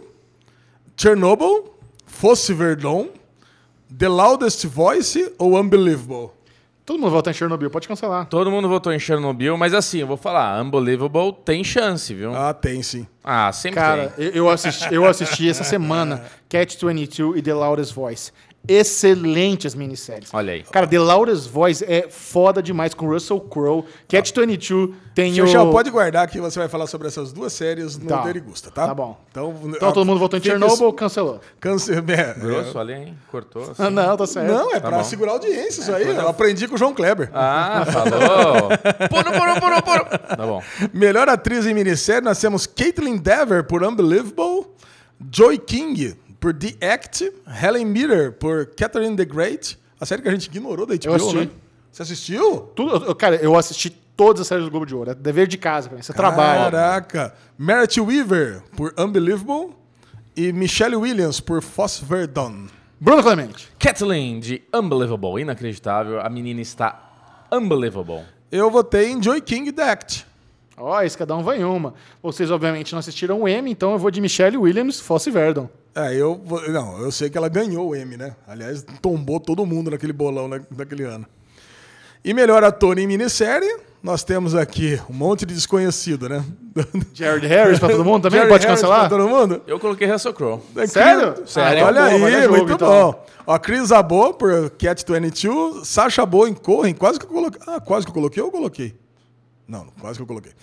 [0.97, 1.73] Chernobyl,
[2.05, 3.09] Fosse Verdon,
[3.97, 6.31] The Loudest Voice ou Unbelievable?
[6.85, 8.25] Todo mundo volta em Chernobyl, pode cancelar.
[8.27, 12.35] Todo mundo votou em Chernobyl, mas assim, eu vou falar, Unbelievable tem chance, viu?
[12.35, 13.07] Ah, tem sim.
[13.23, 14.25] Ah, sempre Cara, tem.
[14.25, 18.31] eu, eu assisti, eu assisti essa semana Catch 22 e The Loudest Voice.
[18.67, 20.29] Excelentes minisséries.
[20.33, 20.63] Olha aí.
[20.63, 23.83] Cara, The Laura's Voice é foda demais com Russell Crowe.
[24.07, 25.45] Catch 22 tem o...
[25.45, 28.23] Xexel, pode guardar que você vai falar sobre essas duas séries no Tá.
[28.23, 28.87] Derigusta, tá?
[28.87, 29.19] Tá bom.
[29.29, 31.39] Então, Então todo mundo votou em Chernobyl, cancelou.
[31.59, 32.03] Câncer.
[32.09, 33.17] É, Grosso ali, hein?
[33.29, 33.61] Cortou.
[33.63, 33.73] assim.
[33.77, 34.47] Ah, não, tá certo.
[34.51, 35.03] Não, é Tá pra bom.
[35.03, 36.07] segurar a audiência isso aí.
[36.07, 37.29] Eu aprendi com o João Kleber.
[37.33, 38.69] Ah, falou.
[39.09, 40.05] Poro, poro, poro, poro.
[40.35, 40.63] Tá bom.
[40.93, 44.65] Melhor atriz em minissérie, nós temos Caitlin Dever por Unbelievable,
[45.31, 50.31] Joy King por The Act, Helen Mirren por Catherine the Great, a série que a
[50.31, 51.35] gente ignorou da HBO, assisti.
[51.37, 51.49] né?
[51.89, 52.59] Você assistiu?
[52.75, 55.11] Tudo, eu- cara, eu assisti todas as séries do Globo de Ouro.
[55.11, 56.03] É dever de casa, cara.
[56.03, 56.69] Você trabalha.
[56.69, 57.33] Caraca.
[57.57, 59.69] Meredith Weaver por Unbelievable
[60.35, 62.65] e Michelle Williams por Foss Verdon.
[62.99, 63.69] Bruno Clemente.
[63.79, 66.19] Kathleen de Unbelievable, inacreditável.
[66.19, 68.23] A menina está unbelievable.
[68.51, 70.25] Eu votei em Joy King The Act.
[70.75, 71.93] Ó, esse cada um vai em uma.
[72.21, 75.69] Vocês, obviamente, não assistiram o M, então eu vou de Michelle Williams, Fosse Verdon.
[75.95, 78.35] É, eu não, eu sei que ela ganhou o M, né?
[78.47, 81.25] Aliás, tombou todo mundo naquele bolão na- naquele ano.
[82.25, 86.43] E melhor ator em minissérie, nós temos aqui um monte de desconhecido, né?
[87.13, 88.39] Jared Harris pra todo mundo também?
[88.39, 89.07] Jerry Pode Harris cancelar?
[89.07, 89.61] pra todo mundo?
[89.67, 90.61] Eu coloquei Russell Crowe.
[90.75, 91.35] Aqui- Sério?
[91.45, 91.83] Sério.
[91.83, 92.87] Ah, Olha boa, vai dar aí, jogo, muito então.
[93.11, 93.25] bom.
[93.45, 97.61] Ó, Chris Abo por Cat 22, Sasha Bo em Corren, quase que eu coloquei.
[97.67, 98.95] Ah, quase que eu coloquei ou eu coloquei?
[99.67, 100.53] Não, quase que eu coloquei.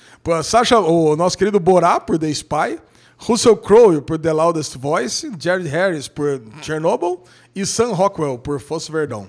[0.42, 2.78] Sasha, o nosso querido Borá por The Spy,
[3.20, 7.22] Russell Crowe por The Loudest Voice, Jared Harris por Chernobyl
[7.54, 9.28] e Sam Rockwell por Foss Verdon.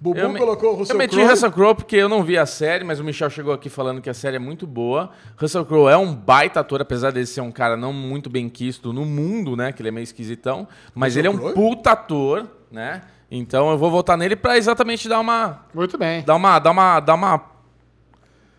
[0.00, 1.28] Bubu me- colocou o Russell eu meti Crowe.
[1.30, 4.08] Russell Crowe porque eu não vi a série, mas o Michel chegou aqui falando que
[4.08, 5.10] a série é muito boa.
[5.36, 8.94] Russell Crowe é um baita ator, apesar dele ser um cara não muito bem quisto
[8.94, 9.72] no mundo, né?
[9.72, 10.66] Que ele é meio esquisitão.
[10.94, 11.52] Mas Russell ele é um Crowe?
[11.54, 13.02] puta ator, né?
[13.30, 15.66] Então eu vou votar nele pra exatamente dar uma.
[15.74, 16.22] Muito bem.
[16.24, 16.58] Dar uma.
[16.58, 16.98] Dar uma.
[17.00, 17.44] Dar uma.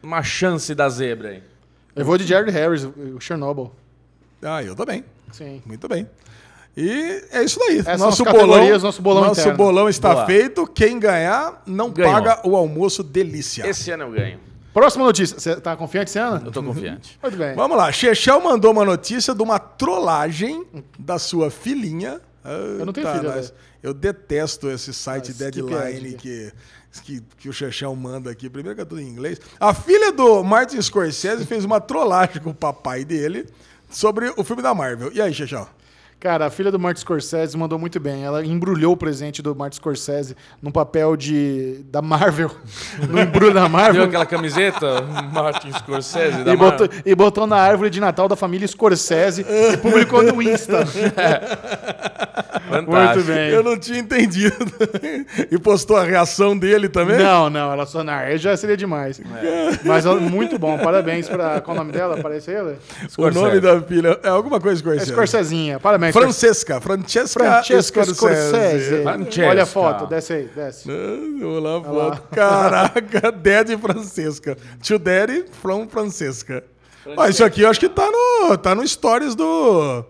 [0.03, 1.43] Uma chance da zebra aí.
[1.95, 3.71] Eu vou de Jared Harris, o Chernobyl.
[4.41, 5.03] Ah, eu também.
[5.31, 5.61] Sim.
[5.65, 6.07] Muito bem.
[6.75, 7.79] E é isso daí.
[7.79, 9.57] Essas nosso bolão, nosso bolão nosso interno.
[9.57, 10.25] bolão está Boa.
[10.25, 10.65] feito.
[10.67, 12.13] Quem ganhar não Ganhou.
[12.13, 13.67] paga o almoço delícia.
[13.67, 14.39] Esse ano eu ganho.
[14.73, 15.37] Próxima notícia.
[15.37, 16.45] Você tá confiante esse ano?
[16.45, 17.19] Eu tô confiante.
[17.21, 17.55] Muito bem.
[17.55, 20.65] Vamos lá, Chechel mandou uma notícia de uma trollagem
[20.97, 22.21] da sua filhinha.
[22.79, 23.51] Eu não tenho filha, velho.
[23.83, 26.53] Eu detesto esse site que Deadline que,
[27.03, 28.49] que, que o Chechel manda aqui.
[28.49, 29.41] Primeiro que é tudo em inglês.
[29.59, 33.45] A filha do Martin Scorsese fez uma trollagem com o papai dele
[33.91, 35.11] sobre o filme da Marvel.
[35.13, 35.67] E aí, Chechel?
[36.21, 38.23] Cara, a filha do Martin Scorsese mandou muito bem.
[38.23, 42.51] Ela embrulhou o presente do Martin Scorsese num papel de da Marvel,
[43.09, 44.03] no embrulho da Viu Marvel.
[44.03, 45.01] aquela camiseta?
[45.33, 47.01] Martin Scorsese da E botou, Marvel?
[47.03, 50.85] e botou na árvore de Natal da família Scorsese e publicou no Insta.
[52.71, 53.15] Fantástico.
[53.15, 53.49] Muito bem.
[53.49, 54.55] Eu não tinha entendido.
[55.51, 57.17] e postou a reação dele também?
[57.17, 58.01] Não, não, ela só.
[58.07, 59.19] Aí já seria demais.
[59.19, 59.79] É.
[59.83, 61.59] Mas muito bom, parabéns pra.
[61.61, 62.17] Qual o nome dela?
[62.17, 62.77] Aparece ela?
[63.17, 65.11] O nome da filha é alguma coisa É Scorsese.
[65.11, 65.79] Scorsesinha.
[66.11, 66.81] Francesca.
[66.81, 68.15] Francesca, Francesca Scorsese.
[68.15, 69.03] Scorsese.
[69.03, 69.47] Francesca.
[69.47, 70.89] Olha a foto, desce aí, desce.
[70.89, 72.21] Ah, Vou lá, foto.
[72.31, 74.57] Caraca, Daddy Francesca.
[74.87, 76.63] To Daddy from Francesca.
[77.17, 80.05] Ó, isso aqui eu acho que tá no, tá no stories do,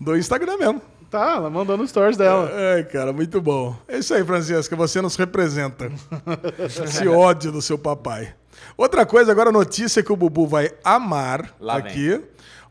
[0.00, 0.82] do Instagram mesmo.
[1.10, 2.50] Tá, ela mandou no stories dela.
[2.74, 3.76] Ai, cara, muito bom.
[3.86, 5.90] É isso aí, Francesca, você nos representa.
[6.58, 8.34] Esse ódio do seu papai.
[8.76, 12.20] Outra coisa, agora a notícia que o Bubu vai amar Lá aqui.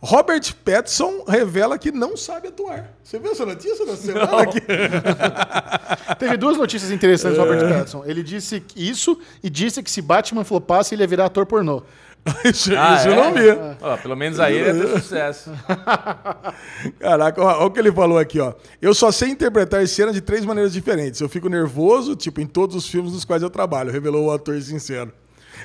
[0.06, 2.91] Robert Pattinson revela que não sabe atuar.
[3.01, 4.60] Você viu essa notícia da semana aqui?
[6.20, 7.47] Teve duas notícias interessantes do É.
[7.47, 8.04] Robert Pattinson.
[8.06, 11.84] Ele disse isso e disse que se Batman flopasse, ele ia virar ator pornô.
[12.43, 13.12] isso Ah, isso é?
[13.12, 13.76] eu não vi.
[13.82, 15.51] Ó, pelo menos aí ele ia ter sucesso.
[16.99, 18.54] Caraca, olha o que ele falou aqui, ó.
[18.82, 21.22] Eu só sei interpretar cena de três maneiras diferentes.
[21.22, 24.62] Eu fico nervoso, tipo, em todos os filmes nos quais eu trabalho, revelou o ator
[24.62, 25.14] sincero.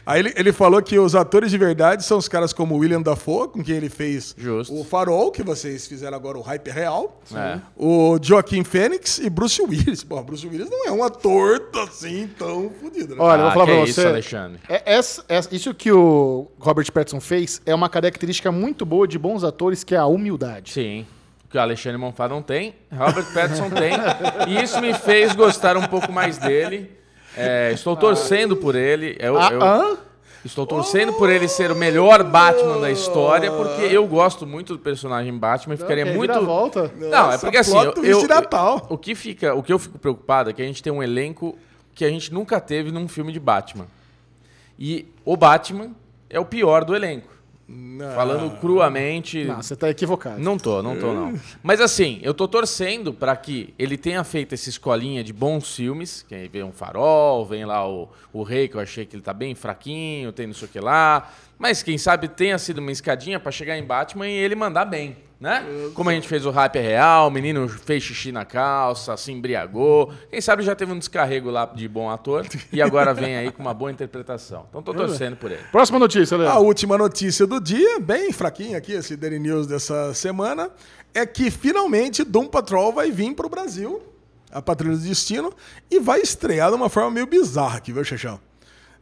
[0.06, 3.48] Aí ele, ele falou que os atores de verdade são os caras como William Dafoe,
[3.48, 4.74] com quem ele fez Justo.
[4.74, 7.20] o Farol, que vocês fizeram agora o Hyper Real.
[7.34, 7.58] É.
[7.76, 10.04] O Joaquim Fênix e Bruce Willis.
[10.04, 13.20] Pô, Bruce Willis não é um ator assim tão fodido, né?
[13.22, 14.06] Olha, eu vou Ah, falar pra isso, você.
[14.06, 14.60] Alexandre.
[14.68, 19.18] É, essa- essa- isso que o Robert Pattinson fez é uma característica muito boa de
[19.18, 20.72] bons atores, que é a humildade.
[20.72, 21.06] Sim.
[21.50, 23.92] Que o Alexandre Monfá não tem, Robert Pattinson tem.
[24.48, 26.90] E isso me fez gostar um pouco mais dele.
[27.38, 29.16] É, estou torcendo por ele.
[29.20, 29.98] Eu, Ah, eu- hã?
[30.44, 34.78] Estou torcendo por ele ser o melhor Batman da história, porque eu gosto muito do
[34.78, 36.40] personagem Batman e ficaria Ok, muito.
[36.46, 36.90] volta.
[36.96, 38.86] Não, é Nossa, porque assim, eu, eu- Natal.
[38.88, 41.58] o que fica, o que eu fico preocupado é que a gente tem um elenco
[41.92, 43.86] que a gente nunca teve num filme de Batman.
[44.78, 45.90] E o Batman
[46.30, 47.28] é o pior do elenco.
[48.14, 50.40] Falando cruamente, Não, você tá equivocado.
[50.40, 51.38] não tô, não tô, não.
[51.62, 56.24] Mas assim, eu tô torcendo pra que ele tenha feito essa escolinha de bons filmes,
[56.26, 59.22] que aí vem um farol, vem lá o, o rei, que eu achei que ele
[59.22, 61.30] tá bem fraquinho, tem não sei o que lá.
[61.58, 65.16] Mas quem sabe tenha sido uma escadinha pra chegar em Batman e ele mandar bem.
[65.40, 65.64] Né?
[65.94, 69.30] Como a gente fez o hype é real, o menino fez xixi na calça, se
[69.30, 70.12] embriagou.
[70.28, 73.62] Quem sabe já teve um descarrego lá de bom ator e agora vem aí com
[73.62, 74.66] uma boa interpretação.
[74.68, 75.62] Então tô torcendo por ele.
[75.70, 76.48] Próxima notícia, Léo.
[76.48, 80.70] A última notícia do dia, bem fraquinha aqui, esse Daily News dessa semana,
[81.14, 84.02] é que finalmente Doom Patrol vai vir pro Brasil,
[84.50, 85.52] a Patrulha do Destino,
[85.88, 88.40] e vai estrear de uma forma meio bizarra aqui, viu, Xexão?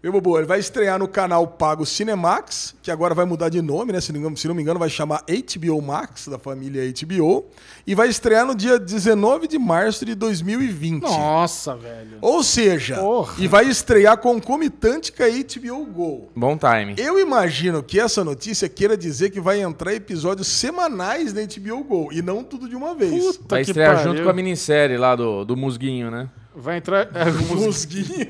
[0.02, 0.36] Viu, Bobo?
[0.38, 4.00] Ele vai estrear no canal pago Cinemax, que agora vai mudar de nome, né?
[4.00, 7.46] Se não, me engano- se não me engano, vai chamar HBO Max, da família HBO,
[7.86, 11.02] e vai estrear no dia 19 de março de 2020.
[11.02, 12.18] Nossa, velho.
[12.20, 13.34] Ou seja, Porra.
[13.42, 16.28] e vai estrear concomitante com a HBO Go.
[16.36, 16.94] Bom time.
[16.98, 22.12] Eu imagino que essa notícia queira dizer que vai entrar episódios semanais na HBO Go
[22.12, 23.38] e não tudo de uma vez.
[23.38, 24.12] Puta Vai que estrear pariu.
[24.12, 26.28] junto com a minissérie lá do, do Musguinho, né?
[26.58, 27.08] Vai entrar.
[27.14, 28.26] É, o mus- Musguinho.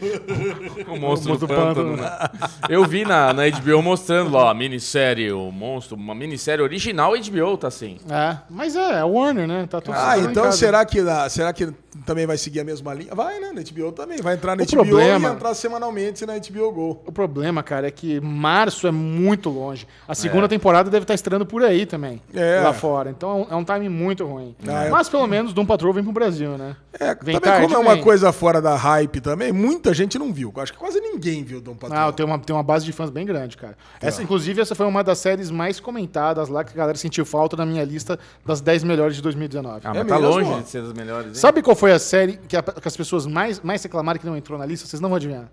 [0.89, 1.97] O monstro monstro do do pântano.
[1.97, 1.97] pântano.
[1.97, 2.29] né?
[2.69, 7.57] Eu vi na, na HBO mostrando lá, a minissérie, o monstro, uma minissérie original HBO,
[7.57, 7.99] tá assim.
[8.11, 9.67] É, mas é, é Warner, né?
[9.71, 10.99] Tá tudo Ah, então será que,
[11.31, 11.73] será que
[12.07, 13.15] também vai seguir a mesma linha?
[13.15, 13.53] Vai, né?
[13.53, 14.19] Na HBO também.
[14.23, 17.03] Vai entrar na O HBO problema- e entrar semanalmente na HBO Go.
[17.07, 19.87] O problema, cara, é que março é muito longe.
[20.09, 20.49] A segunda É.
[20.49, 22.23] temporada deve estar estreando por aí também.
[22.33, 22.61] É.
[22.61, 23.11] Lá fora.
[23.11, 24.55] Então é um time muito ruim.
[24.67, 24.89] Ah, é.
[24.91, 26.77] Mas pelo menos Doom Patrol vem pro Brasil, né?
[26.99, 28.03] É, Vem também tarde, como é uma vem.
[28.03, 30.51] coisa fora da hype também, muita gente não viu.
[30.57, 31.99] Acho que quase ninguém viu Dom Patrol.
[32.09, 33.77] Ah, tem uma, tem uma base de fãs bem grande, cara.
[34.01, 37.55] Essa, inclusive, essa foi uma das séries mais comentadas lá, que a galera sentiu falta
[37.57, 39.81] na minha lista das 10 melhores de 2019.
[39.85, 40.29] Ah, É mas tá mesmo?
[40.31, 41.35] longe de ser das melhores, hein?
[41.35, 44.37] Sabe qual foi a série que, a- que as pessoas mais, mais reclamaram que não
[44.37, 44.87] entrou na lista?
[44.87, 45.49] Vocês não vão adivinhar.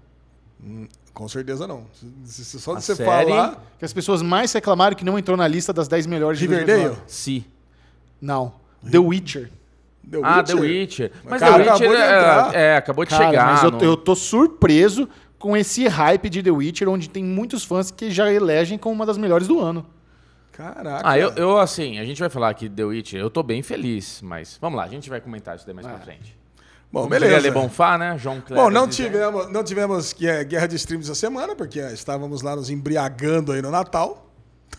[1.13, 1.85] Com certeza não.
[2.23, 3.29] Se- se- Só A de você série?
[3.29, 3.61] falar.
[3.77, 6.83] Que as pessoas mais reclamaram que não entrou na lista das 10 melhores de Riverdale?
[6.95, 7.01] 2019.
[7.11, 7.45] Si.
[8.21, 8.53] Não.
[8.89, 9.51] The Witcher.
[10.09, 11.11] The Ah, The Witcher.
[11.23, 12.55] Mas Cara, The Witcher acabou de é, entrar.
[12.55, 13.45] é, acabou de Cara, chegar.
[13.53, 17.63] mas eu, no- eu tô surpreso com esse hype de The Witcher, onde tem muitos
[17.65, 19.85] fãs que já elegem como uma das melhores do ano.
[20.53, 21.01] Caraca.
[21.03, 23.63] Ah, eu, eu, assim, a gente vai falar aqui de The Witcher, eu tô bem
[23.63, 26.37] feliz, mas vamos lá, a gente vai comentar isso daí mais pra frente.
[26.91, 27.39] Bom, beleza.
[27.39, 28.15] Le Bonfá, né?
[28.19, 31.79] João Cleber Bom, não tivemos, não tivemos que é, guerra de streams essa semana, porque
[31.79, 34.29] é, estávamos lá nos embriagando aí no Natal.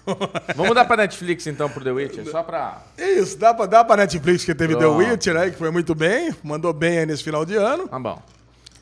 [0.55, 2.83] Vamos dar pra Netflix então pro The Witcher, só pra...
[2.97, 4.99] Isso, dá pra, dá pra Netflix que teve The Pronto.
[4.99, 7.89] Witcher aí, que foi muito bem, mandou bem aí nesse final de ano.
[7.89, 8.23] Tá bom.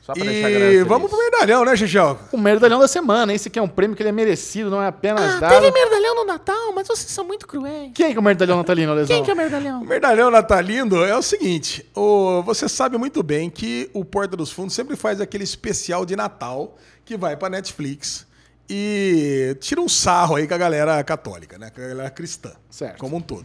[0.03, 0.89] Só pra deixar a galera E feliz.
[0.89, 2.19] vamos pro medalhão, né, Xixel?
[2.33, 4.89] O merdalhão da semana, esse aqui é um prêmio que ele é merecido, não é
[4.89, 5.53] apenas Ah, dado.
[5.53, 7.93] teve merdalhão no Natal, mas vocês são muito cruéis.
[7.95, 9.15] Quem que é o merdalhão natalino, Lesão?
[9.15, 9.81] Quem que é o merdalhão?
[9.81, 14.51] O medalhão natalino é o seguinte: o- você sabe muito bem que o Porta dos
[14.51, 18.27] Fundos sempre faz aquele especial de Natal que vai pra Netflix
[18.69, 21.71] e tira um sarro aí com a galera católica, né?
[21.71, 22.51] Com a galera cristã.
[22.71, 22.99] Certo.
[22.99, 23.45] Como um todo.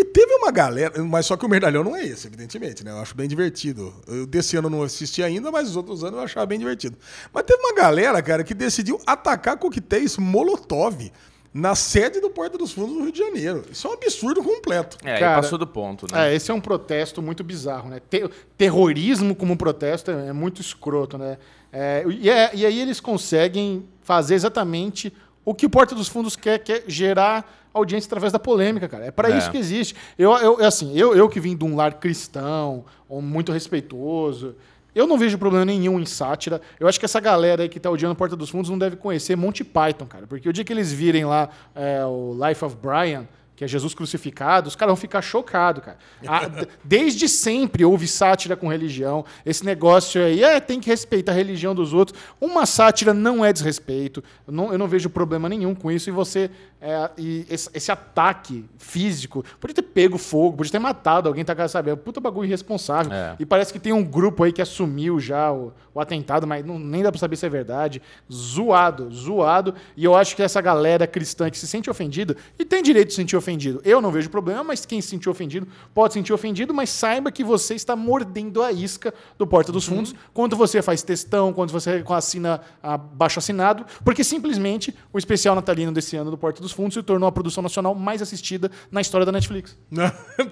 [0.00, 2.92] E teve uma galera, mas só que o medalhão não é esse, evidentemente, né?
[2.92, 3.92] Eu acho bem divertido.
[4.06, 6.96] Eu desse ano não assisti ainda, mas os outros anos eu achava bem divertido.
[7.32, 11.10] Mas teve uma galera, cara, que decidiu atacar coquetéis Molotov
[11.52, 13.64] na sede do Porta dos Fundos do Rio de Janeiro.
[13.72, 14.98] Isso é um absurdo completo.
[15.02, 16.30] É, Cara, aí passou do ponto, né?
[16.30, 18.00] É, esse é um protesto muito bizarro, né?
[18.08, 21.38] Te- terrorismo como protesto é, é muito escroto, né?
[21.72, 25.12] É, e, é- e aí eles conseguem fazer exatamente
[25.50, 29.06] o que o Porta dos Fundos quer, que é gerar audiência através da polêmica, cara.
[29.06, 29.38] É para É.
[29.38, 29.94] isso que existe.
[30.18, 34.54] Eu, eu, assim, eu, eu que vim de um lar cristão, muito respeitoso,
[34.94, 36.60] eu não vejo problema nenhum em sátira.
[36.80, 39.36] Eu acho que essa galera aí que tá odiando Porta dos Fundos não deve conhecer
[39.36, 40.26] Monty Python, cara.
[40.26, 43.26] Porque o dia que eles virem lá é, o Life of Brian,
[43.58, 45.98] que é Jesus crucificado, os caras vão ficar chocados, cara.
[46.84, 49.24] Desde sempre houve sátira com religião.
[49.44, 52.16] Esse negócio aí, é, tem que respeitar a religião dos outros.
[52.40, 54.22] Uma sátira não é desrespeito.
[54.46, 56.08] Eu não, eu não vejo problema nenhum com isso.
[56.08, 56.52] E você.
[56.80, 61.66] É, e esse, esse ataque físico podia ter pego fogo, podia ter matado alguém, tá,
[61.66, 61.90] sabe?
[61.90, 63.12] É um puta bagulho irresponsável.
[63.12, 63.34] É.
[63.38, 66.78] E parece que tem um grupo aí que assumiu já o, o atentado, mas não,
[66.78, 68.00] nem dá pra saber se é verdade.
[68.32, 69.74] Zoado, zoado.
[69.96, 73.14] E eu acho que essa galera cristã que se sente ofendida, e tem direito de
[73.14, 73.80] se sentir ofendido.
[73.84, 77.32] Eu não vejo problema, mas quem se sentir ofendido pode se sentir ofendido, mas saiba
[77.32, 81.72] que você está mordendo a isca do Porta dos Fundos quando você faz textão, quando
[81.72, 86.94] você assina abaixo assinado, porque simplesmente o especial natalino desse ano do Porta dos Fundos
[86.94, 89.76] se tornou a produção nacional mais assistida na história da Netflix.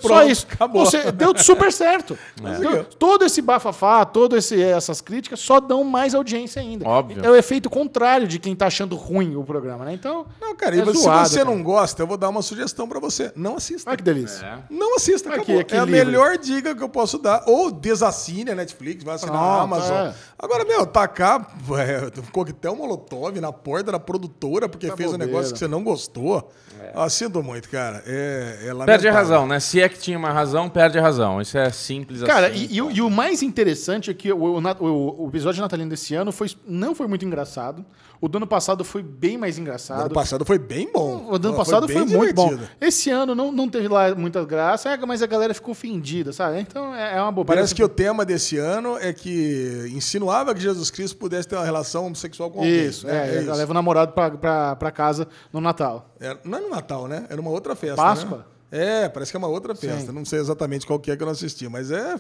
[0.01, 0.47] Só Pronto, isso.
[0.51, 0.85] Acabou.
[0.85, 2.19] Você deu super certo.
[2.61, 6.87] Deu- todo esse bafafá, todas essas críticas só dão mais audiência ainda.
[6.89, 7.25] Óbvio.
[7.25, 9.95] É o efeito contrário de quem tá achando ruim o programa, né?
[9.95, 10.27] Então.
[10.41, 11.51] Não, cara, é se zoado, você cara.
[11.51, 13.33] não gosta, eu vou dar uma sugestão pra você.
[13.37, 13.89] Não assista.
[13.91, 14.45] Olha que delícia.
[14.45, 14.59] É.
[14.71, 15.62] Não assista, acabou.
[15.69, 17.43] é a melhor dica que eu posso dar.
[17.47, 19.97] Ou desassine a Netflix, vai assinar a Pronto, Amazon.
[20.09, 20.14] é.
[20.39, 25.12] Agora, meu, tacar é, um coquetel molotov na porta da produtora porque Tá fez um
[25.12, 25.33] bobeira.
[25.33, 26.53] negócio que você não gostou gostou.
[26.95, 28.03] Ah, sinto muito, cara.
[28.07, 29.61] É, é Perde a razão, né?
[29.61, 31.41] Se é que tinha uma razão, perde a razão.
[31.41, 32.66] Isso é simples Cara, assim.
[32.70, 35.91] e, e o- e o mais interessante é que o, o, o- o episódio natalino
[35.91, 37.84] desse ano foi, não foi muito engraçado.
[38.18, 40.01] O do ano passado foi bem mais O engraçado.
[40.07, 41.26] ano passado foi bem bom.
[41.30, 42.59] O do ano Foi passado foi, bem muito bom.
[42.80, 46.59] Esse ano não, não teve lá muita graça, é, mas a galera ficou ofendida, sabe?
[46.61, 47.61] Então é, é uma bobeira.
[47.61, 51.64] Parece que o tema desse ano é que insinuava que Jesus Cristo pudesse ter uma
[51.66, 52.87] relação homossexual com alguém.
[52.87, 53.37] Isso, né?
[53.37, 56.16] é, ela leva o namorado pra, pra, pra casa no Natal.
[56.21, 57.27] É, não é no Natal, né?
[57.29, 57.97] Era uma outra festa.
[57.97, 58.47] Páscoa?
[58.71, 59.05] Né?
[59.05, 60.12] É, parece que é uma outra festa.
[60.12, 62.17] Não sei exatamente qual que é que eu não assisti, mas é.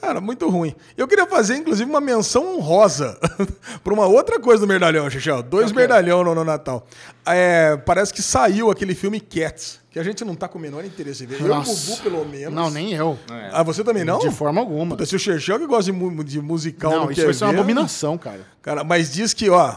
[0.00, 0.74] Cara, muito ruim.
[0.96, 3.16] Eu queria fazer, inclusive, uma menção honrosa
[3.82, 5.40] para uma outra coisa do Merdalhão, Xixel.
[5.40, 6.84] Dois Merdalhão no, no Natal.
[7.24, 10.84] É, parece que saiu aquele filme Cats, que a gente não tá com o menor
[10.84, 11.36] interesse em ver.
[11.40, 11.90] Eu e o Nossa.
[11.92, 12.52] Bubu, pelo menos.
[12.52, 13.16] Não, nem eu.
[13.52, 14.18] Ah, você também não?
[14.18, 14.96] De forma alguma.
[14.96, 17.44] Puta, se o Xerxel que gosta de, mu- de musical Não, não isso vai ser
[17.44, 18.40] uma abominação, cara.
[18.62, 19.76] Cara, mas diz que, ó,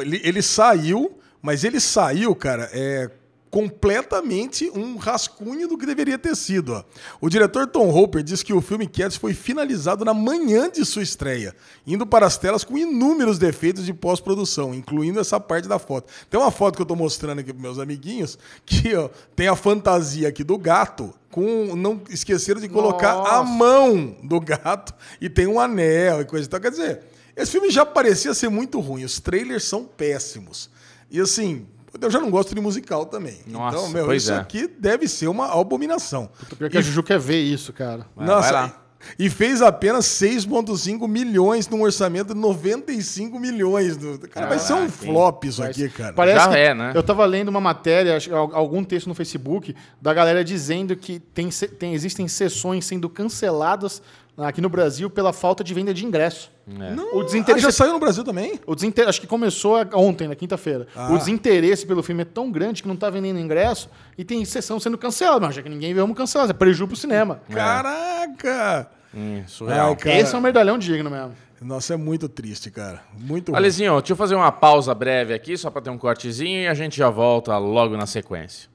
[0.00, 3.10] ele, ele saiu, mas ele saiu, cara, é
[3.50, 6.72] completamente um rascunho do que deveria ter sido.
[6.72, 6.82] Ó.
[7.20, 11.02] O diretor Tom Hopper diz que o filme Cats foi finalizado na manhã de sua
[11.02, 11.54] estreia,
[11.86, 16.10] indo para as telas com inúmeros defeitos de pós-produção, incluindo essa parte da foto.
[16.30, 19.54] Tem uma foto que eu tô mostrando aqui para meus amiguinhos, que ó, tem a
[19.54, 23.44] fantasia aqui do gato, com não esqueceram de colocar a Nossa.
[23.44, 26.58] mão do gato e tem um anel e coisa e tal.
[26.58, 27.02] Quer dizer,
[27.36, 29.04] esse filme já parecia ser muito ruim.
[29.04, 30.72] Os trailers são péssimos.
[31.16, 31.66] E assim,
[32.00, 33.38] eu já não gosto de musical também.
[33.46, 34.36] Nossa, então, meu, pois isso é.
[34.36, 36.28] aqui deve ser uma abominação.
[36.58, 38.04] Pior que a Juju quer ver isso, cara.
[38.16, 38.80] Vai, vai lá.
[39.18, 43.96] E fez apenas 6,5 milhões num orçamento de 95 milhões.
[43.98, 46.14] do- Cara, vai ser um Caraca, flop isso aqui, cara.
[46.14, 46.92] Parece Já que é, né?
[46.94, 48.16] Eu tava lendo uma matéria,
[48.52, 51.48] algum texto no Facebook, da galera dizendo que tem,
[51.78, 54.02] tem- existem sessões sendo canceladas
[54.36, 56.50] aqui no Brasil pela falta de venda de ingresso.
[56.66, 57.62] Não, O ah, desinteresse.
[57.64, 58.58] já saiu no Brasil também?
[58.66, 59.06] O desinter...
[59.08, 60.86] Acho que começou a- ontem, na quinta-feira.
[60.96, 61.12] Ah.
[61.12, 64.80] O desinteresse pelo filme é tão grande que não tá vendendo ingresso e tem sessão
[64.80, 65.46] sendo cancelada.
[65.46, 66.48] Mas já que ninguém vê, vamos cancelar.
[66.48, 67.40] É prejuízo pro cinema.
[67.50, 68.88] Caraca!
[69.14, 69.94] Hum, surreal.
[69.96, 70.18] Cara.
[70.18, 71.32] Esse é um merdalhão digno mesmo.
[71.60, 73.00] Nossa, é muito triste, cara.
[73.18, 73.56] Muito ruim.
[73.58, 76.74] Alezinho, deixa eu fazer uma pausa breve aqui, só pra ter um cortezinho, e a
[76.74, 78.68] gente já volta logo na sequência.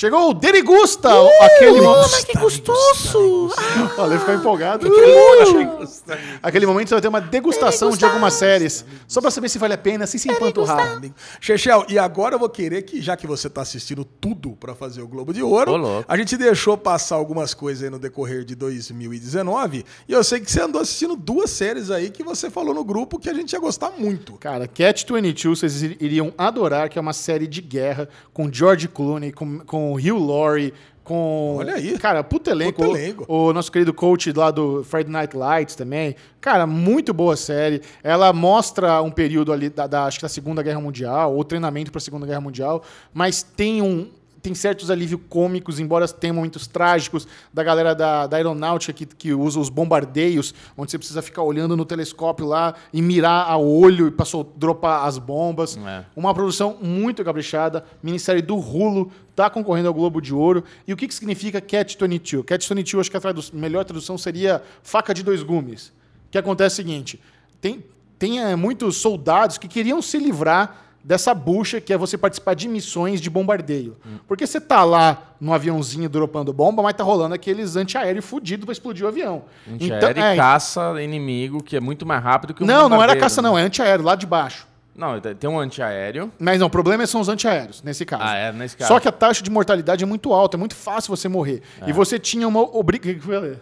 [0.00, 1.10] Chegou o Derigusta!
[1.42, 2.10] aquele momento.
[2.10, 3.50] Mas que gostoso!
[3.98, 4.88] Olha, ele ficou empolgado.
[6.42, 8.82] Aquele momento você vai ter uma degustação de algumas séries.
[9.06, 11.02] Só pra saber se vale a pena, sem se empanturrar.
[11.38, 15.02] Chechel, e agora eu vou querer que, já que você tá assistindo tudo pra fazer
[15.02, 19.84] o Globo de Ouro, a gente deixou passar algumas coisas aí no decorrer de 2019,
[20.08, 23.18] e eu sei que você andou assistindo duas séries aí que você falou no grupo
[23.18, 24.32] que a gente ia gostar muito.
[24.38, 28.88] Cara, Cat 22 vocês ir- iriam adorar, que é uma série de guerra com George
[28.88, 30.72] Clooney, com, com Hugh Laurie,
[31.04, 31.56] com.
[31.58, 31.98] Olha aí.
[31.98, 32.82] Cara, puta elenco.
[32.82, 33.24] Puta elenco.
[33.28, 36.14] O, o nosso querido coach lá do Friday Night Lights também.
[36.40, 37.80] Cara, muito boa série.
[38.02, 41.90] Ela mostra um período ali da, da- acho que da Segunda Guerra Mundial, ou treinamento
[41.90, 42.82] para a Segunda Guerra Mundial,
[43.12, 44.08] mas tem um.
[44.42, 49.34] Tem certos alívios cômicos, embora tenha momentos trágicos da galera da, da aeronáutica que, que
[49.34, 54.10] usa os bombardeios, onde você precisa ficar olhando no telescópio lá e mirar a olho
[54.12, 54.26] para
[54.56, 55.76] dropar as bombas.
[55.76, 56.04] É.
[56.16, 60.64] Uma produção muito caprichada, minissérie do Hulu, tá concorrendo ao Globo de Ouro.
[60.86, 62.44] E o que, que significa Cat 22?
[62.44, 65.88] Cat 22, acho que a tradu- melhor tradução seria faca de dois gumes.
[66.28, 67.20] O que acontece é o seguinte:
[67.60, 67.84] tem,
[68.18, 72.68] tem eh, muitos soldados que queriam se livrar dessa bucha que é você participar de
[72.68, 73.96] missões de bombardeio.
[74.28, 78.72] Porque você tá lá no aviãozinho dropando bomba, mas tá rolando aqueles antiaéreos fudidos pra
[78.72, 79.44] explodir o avião.
[79.70, 83.16] Antiaéreo é, e caça inimigo, que é muito mais rápido que o Não, não era
[83.16, 83.48] caça, né?
[83.48, 84.68] não, é antiaéreo, lá de baixo.
[84.94, 86.30] Não, tem um antiaéreo.
[86.38, 88.22] Mas não, o problema são os antiaéreos, nesse caso.
[88.22, 88.88] Ah, é, nesse caso.
[88.88, 91.62] Só que a taxa de mortalidade é muito alta, é muito fácil você morrer.
[91.80, 91.88] É.
[91.88, 93.56] E você tinha uma obrigação.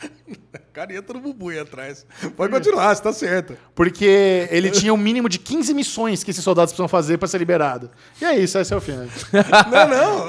[0.78, 2.06] Careta do Bubu aí atrás.
[2.36, 3.56] Pode continuar, você tá certo.
[3.74, 7.38] Porque ele tinha um mínimo de 15 missões que esses soldados precisam fazer pra ser
[7.38, 7.90] liberado.
[8.22, 9.08] E é isso, esse é o filme.
[9.68, 10.28] Não, não.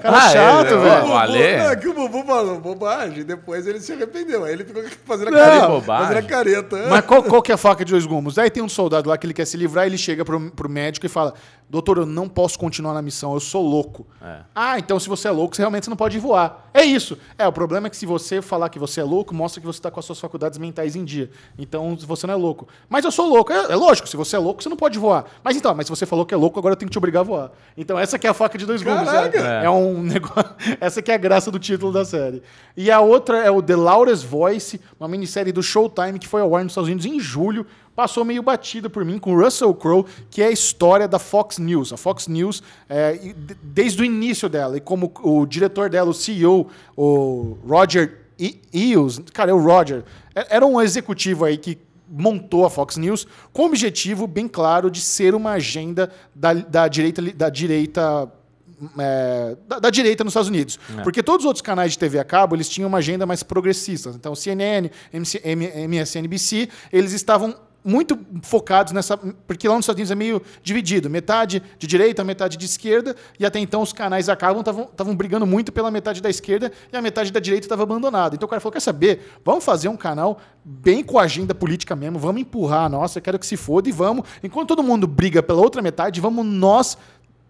[0.00, 1.06] Cara Ah, é, chato, é, velho.
[1.06, 4.44] O Ale- Não, é que o Bubu falou bobagem, depois ele se arrependeu.
[4.44, 5.80] Aí ele ficou fazendo a careta.
[5.80, 6.76] Fazendo a careta.
[6.90, 8.36] Mas qual, qual que é a faca de dois gumes?
[8.36, 11.06] Aí tem um soldado lá que ele quer se livrar, ele chega pro, pro médico
[11.06, 11.32] e fala:
[11.72, 14.06] Doutor, eu não posso continuar na missão, eu sou louco.
[14.20, 14.40] É.
[14.54, 16.68] Ah, então se você é louco, você realmente não pode voar.
[16.74, 17.16] É isso.
[17.38, 19.78] É, o problema é que se você falar que você é louco, mostra que você
[19.78, 21.30] está com as suas faculdades mentais em dia.
[21.58, 22.68] Então você não é louco.
[22.90, 23.54] Mas eu sou louco.
[23.54, 25.24] É, é lógico, se você é louco, você não pode voar.
[25.42, 27.20] Mas então, mas se você falou que é louco, agora eu tenho que te obrigar
[27.20, 27.52] a voar.
[27.74, 29.08] Então essa que é a faca de dois gumes.
[29.08, 30.54] É, é um negócio.
[30.78, 32.42] Essa que é a graça do título da série.
[32.76, 36.54] E a outra é o The Loudest Voice, uma minissérie do Showtime que foi ao
[36.54, 37.66] ar nos Estados Unidos em julho.
[37.94, 41.92] Passou meio batida por mim com Russell Crowe, que é a história da Fox News.
[41.92, 46.14] A Fox News, é, de- desde o início dela, e como o diretor dela, o
[46.14, 48.20] CEO, o Roger
[48.72, 51.78] Eels, cara, é o Roger, é- era um executivo aí que
[52.08, 56.88] montou a Fox News com o objetivo bem claro de ser uma agenda da, da
[56.88, 58.30] direita, da direita
[58.98, 60.78] é, da, da direita nos Estados Unidos.
[61.04, 64.10] Porque todos os outros canais de TV a cabo, eles tinham uma agenda mais progressista.
[64.10, 67.54] Então, CNN, MC, MSNBC, eles estavam
[67.84, 69.16] muito focados nessa.
[69.16, 73.44] Porque lá nos Estados Unidos é meio dividido metade de direita, metade de esquerda, e
[73.44, 77.32] até então os canais acabam estavam brigando muito pela metade da esquerda e a metade
[77.32, 78.34] da direita estava abandonada.
[78.34, 79.32] Então o cara falou: quer saber?
[79.44, 83.38] Vamos fazer um canal bem com a agenda política mesmo, vamos empurrar a nossa, quero
[83.38, 84.26] que se foda e vamos.
[84.42, 86.96] Enquanto todo mundo briga pela outra metade, vamos nós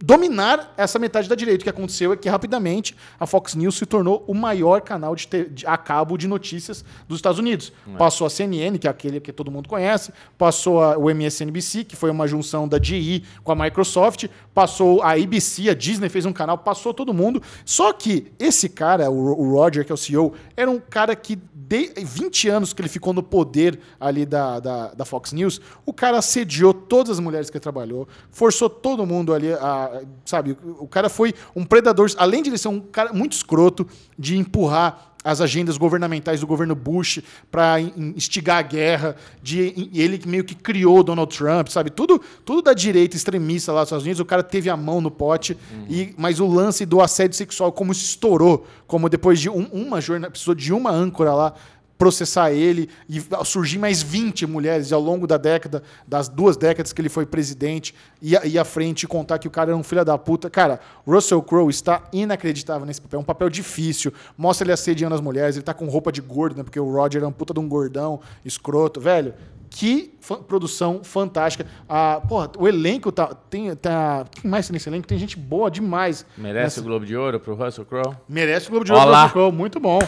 [0.03, 1.61] dominar essa metade da direita.
[1.61, 5.27] O que aconteceu é que rapidamente a Fox News se tornou o maior canal de,
[5.49, 7.73] de a cabo de notícias dos Estados Unidos.
[7.87, 7.97] É.
[7.97, 11.95] Passou a CNN, que é aquele que todo mundo conhece, passou a, o MSNBC, que
[11.95, 16.33] foi uma junção da GE com a Microsoft, passou a ABC, a Disney fez um
[16.33, 17.41] canal, passou todo mundo.
[17.65, 21.39] Só que esse cara, o, o Roger, que é o CEO, era um cara que
[21.73, 25.93] de 20 anos que ele ficou no poder ali da, da, da, Fox News, o
[25.93, 29.92] cara assediou todas as mulheres que ele trabalhou, forçou todo mundo ali a.
[30.25, 33.87] Sabe, o cara foi um predador, além de ele ser um cara muito escroto,
[34.19, 37.21] de empurrar as agendas governamentais do governo Bush
[37.51, 41.91] para instigar a guerra, de ele meio que criou Donald Trump, sabe?
[41.91, 45.11] Tudo, tudo da direita extremista lá nos Estados Unidos, o cara teve a mão no
[45.11, 45.87] pote, uhum.
[45.89, 50.01] e, mas o lance do assédio sexual, como isso estourou, como depois de um, uma
[50.01, 51.55] jornada, precisou de uma âncora lá
[52.03, 56.93] processar ele e surgir mais 20 mulheres e ao longo da década, das duas décadas
[56.93, 59.85] que ele foi presidente, ir, ir à frente e contar que o cara era um
[59.85, 60.51] filho da puta.
[60.51, 63.21] Cara, Russell Crowe está inacreditável nesse papel.
[63.21, 64.13] É um papel difícil.
[64.37, 66.65] Mostra ele assediando as mulheres, ele tá com roupa de gordo, né?
[66.65, 69.01] Porque o Roger é um puta de um gordão, escroto.
[69.01, 69.33] Velho,
[69.71, 70.13] que
[70.49, 71.67] produção fantástica.
[71.89, 73.29] Ah, porra, o elenco tá.
[73.49, 75.07] Tem, tá, quem mais tem nesse elenco?
[75.07, 76.27] Tem gente boa demais.
[76.37, 76.81] Merece nessa...
[76.81, 78.17] o Globo de Ouro pro Russell Crowe?
[78.29, 80.01] Merece o Globo de Ouro pro Russell Crowe, muito bom.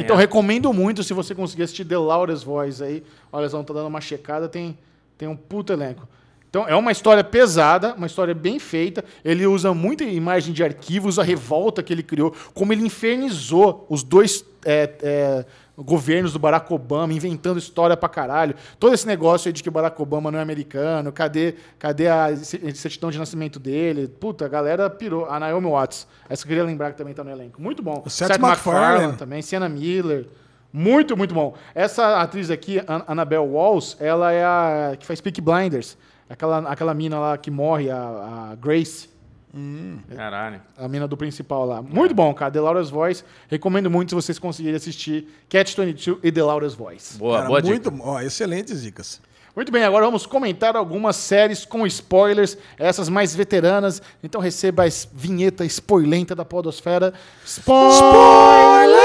[0.00, 3.02] Então recomendo muito se você conseguir assistir The Laura's Voice aí.
[3.30, 4.76] Olha, eles vão tá dando uma checada, tem,
[5.16, 6.08] tem um puto elenco.
[6.48, 9.04] Então é uma história pesada, uma história bem feita.
[9.24, 14.02] Ele usa muita imagem de arquivos, a revolta que ele criou, como ele infernizou os
[14.02, 15.44] dois é, é,
[15.84, 18.54] governos do Barack Obama, inventando história pra caralho.
[18.78, 22.36] Todo esse negócio aí de que o Barack Obama não é americano, cadê, cadê a
[22.36, 24.08] certidão de nascimento dele?
[24.08, 25.26] Puta, a galera pirou.
[25.26, 27.60] A Naomi Watts, essa eu queria lembrar que também tá no elenco.
[27.60, 28.02] Muito bom.
[28.04, 30.26] O Seth, Seth MacFarlane também, Sienna Miller.
[30.72, 31.54] Muito, muito bom.
[31.74, 35.98] Essa atriz aqui, Annabelle Walls, ela é a que faz Peak Blinders.
[36.28, 39.09] Aquela, aquela mina lá que morre, a, a Grace.
[39.54, 40.60] Hum, Caralho.
[40.78, 41.82] A mina do principal lá.
[41.82, 42.52] Muito bom, cara.
[42.52, 43.24] The Laura's Voice.
[43.48, 47.18] Recomendo muito se vocês conseguirem assistir Catch 22 e The Laura's Voice.
[47.18, 48.02] Boa, cara, boa muito, dica.
[48.04, 49.20] Ó, excelentes dicas.
[49.54, 54.00] Muito bem, agora vamos comentar algumas séries com spoilers, essas mais veteranas.
[54.22, 57.12] Então receba a vinheta spoilenta da Podosfera.
[57.44, 59.00] Spoilers!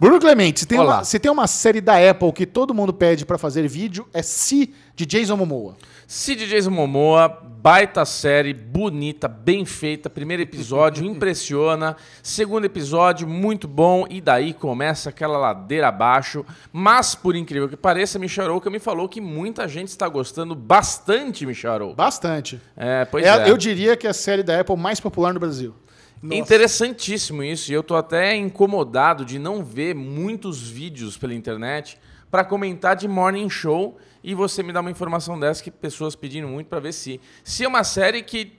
[0.00, 3.24] Bruno Clemente, se tem, uma, se tem uma série da Apple que todo mundo pede
[3.24, 5.76] para fazer vídeo, é Si, de Jason Momoa.
[6.14, 10.10] Si, de Jason Momoa, baita série, bonita, bem feita.
[10.10, 11.96] Primeiro episódio impressiona.
[12.22, 14.04] Segundo episódio, muito bom.
[14.10, 16.44] E daí começa aquela ladeira abaixo.
[16.70, 21.46] Mas, por incrível que pareça, Michel que me falou que muita gente está gostando bastante,
[21.46, 22.60] Michel Bastante.
[22.76, 23.50] É, pois é, é.
[23.50, 25.74] Eu diria que é a série da Apple mais popular no Brasil.
[26.22, 26.34] Nossa.
[26.36, 27.72] Interessantíssimo isso.
[27.72, 31.98] E eu tô até incomodado de não ver muitos vídeos pela internet
[32.30, 36.48] para comentar de Morning Show e você me dá uma informação dessa que pessoas pedindo
[36.48, 38.52] muito para ver se se é uma série que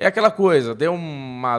[0.00, 1.58] é aquela coisa, deu uma,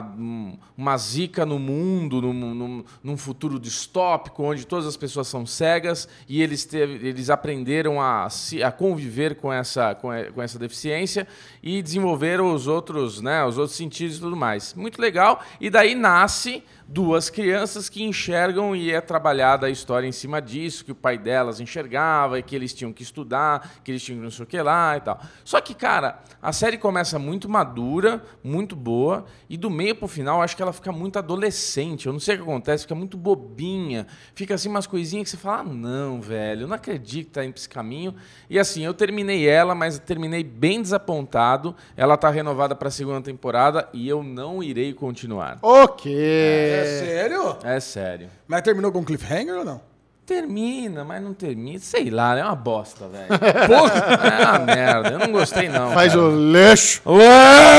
[0.74, 6.08] uma zica no mundo, num, num, num, futuro distópico, onde todas as pessoas são cegas
[6.26, 8.28] e eles, teve, eles aprenderam a,
[8.64, 10.10] a conviver com essa, com,
[10.42, 11.28] essa deficiência
[11.62, 14.72] e desenvolveram os outros, né, os outros sentidos e tudo mais.
[14.72, 15.42] Muito legal.
[15.60, 20.84] E daí nasce duas crianças que enxergam e é trabalhada a história em cima disso,
[20.84, 24.24] que o pai delas enxergava e que eles tinham que estudar, que eles tinham que
[24.24, 25.20] não sei o que lá e tal.
[25.44, 30.42] Só que, cara, a série começa muito madura, muito boa, e do meio pro final
[30.42, 32.06] acho que ela fica muito adolescente.
[32.06, 34.06] Eu não sei o que acontece, fica muito bobinha.
[34.34, 37.44] Fica assim umas coisinhas que você fala: ah, não, velho, eu não acredito que tá
[37.44, 38.14] indo pra esse caminho.
[38.48, 41.76] E assim, eu terminei ela, mas terminei bem desapontado.
[41.96, 45.58] Ela tá renovada pra segunda temporada e eu não irei continuar.
[45.62, 46.12] Ok.
[46.12, 47.56] É, é sério?
[47.62, 48.28] É sério.
[48.46, 49.80] Mas terminou com cliffhanger ou não?
[50.26, 51.80] Termina, mas não termina.
[51.80, 53.26] Sei lá, é uma bosta, velho.
[53.66, 54.28] Porra!
[54.28, 55.08] É uma merda.
[55.10, 55.92] Eu não gostei, não.
[55.92, 56.24] Faz cara.
[56.24, 57.02] o lixo.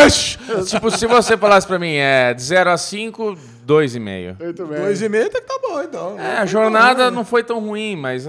[0.05, 0.37] Lixo!
[0.65, 4.37] tipo, se você falasse pra mim, é de 0 a 5, 2,5.
[4.37, 6.19] 2,5 tá que tá bom, então.
[6.19, 8.27] É, a jornada não foi tão ruim, mas.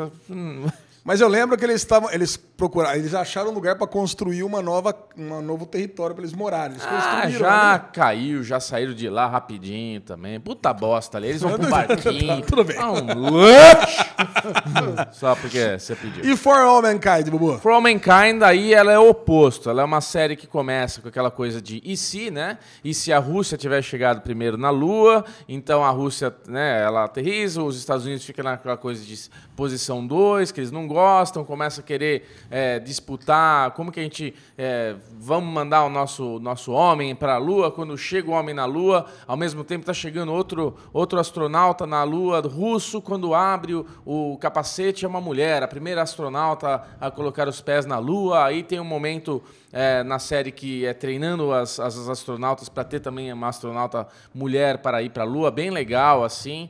[1.05, 4.62] Mas eu lembro que eles estavam, eles procuraram, eles acharam um lugar para construir uma
[4.62, 6.76] nova, um novo território para eles morarem.
[6.76, 7.82] Eles ah, já ali.
[7.92, 10.38] caiu, já saíram de lá rapidinho também.
[10.38, 12.40] Puta bosta ali, eles vão pro barquinho.
[12.40, 12.76] tá, tudo bem.
[12.78, 13.03] Ah, um
[15.12, 16.24] Só porque você pediu.
[16.24, 17.59] E For All Mankind, Bubu?
[17.59, 19.68] For All Mankind, aí ela é o oposto.
[19.68, 22.59] Ela é uma série que começa com aquela coisa de e se, né?
[22.84, 27.61] E se a Rússia tiver chegado primeiro na Lua, então a Rússia, né, ela aterriza,
[27.61, 29.28] os Estados Unidos ficam naquela coisa de
[29.62, 34.34] posição 2, que eles não gostam, começam a querer é, disputar como que a gente
[34.58, 37.70] é, vamos mandar o nosso, nosso homem para a Lua.
[37.70, 42.02] Quando chega o homem na Lua, ao mesmo tempo está chegando outro, outro astronauta na
[42.02, 43.00] Lua russo.
[43.00, 47.86] Quando abre o, o capacete, é uma mulher, a primeira astronauta a colocar os pés
[47.86, 48.44] na Lua.
[48.44, 49.40] Aí tem um momento
[49.72, 54.78] é, na série que é treinando as, as astronautas para ter também uma astronauta mulher
[54.78, 56.68] para ir para a Lua, bem legal assim.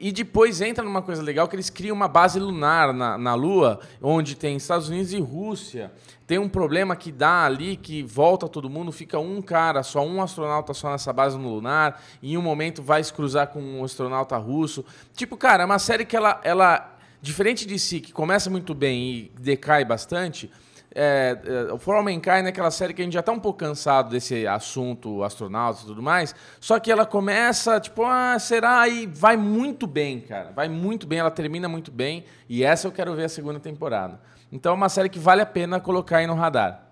[0.00, 3.80] E depois entra numa coisa legal que eles criam uma base lunar na, na Lua,
[4.00, 5.90] onde tem Estados Unidos e Rússia.
[6.24, 10.22] Tem um problema que dá ali, que volta todo mundo, fica um cara, só um
[10.22, 13.82] astronauta só nessa base no lunar, e em um momento vai se cruzar com um
[13.82, 14.84] astronauta russo.
[15.16, 19.02] Tipo, cara, é uma série que ela, ela diferente de si, que começa muito bem
[19.02, 20.48] e decai bastante,
[21.00, 21.38] é,
[21.70, 23.58] é, o For All Mankind é aquela série que a gente já está um pouco
[23.58, 28.88] cansado desse assunto astronautas e tudo mais, só que ela começa, tipo, ah, será?
[28.88, 30.52] E vai muito bem, cara.
[30.54, 34.20] Vai muito bem, ela termina muito bem, e essa eu quero ver a segunda temporada.
[34.50, 36.84] Então é uma série que vale a pena colocar aí no radar.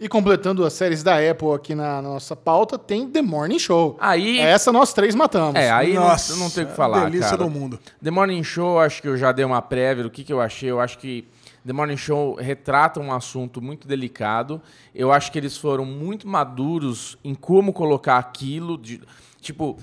[0.00, 3.96] E completando as séries da Apple aqui na nossa pauta, tem The Morning Show.
[4.00, 5.60] Aí- Essa nós três matamos.
[5.60, 7.42] É, aí não- Nossa, não, tem o que falar, delícia cara.
[7.42, 7.80] do mundo.
[8.00, 10.70] The Morning Show, acho que eu já dei uma prévia do que, que eu achei.
[10.70, 11.26] Eu acho que
[11.68, 14.60] The Morning Show retrata um assunto muito delicado.
[14.94, 18.78] Eu acho que eles foram muito maduros em como colocar aquilo.
[18.78, 19.02] de-
[19.38, 19.76] tipo,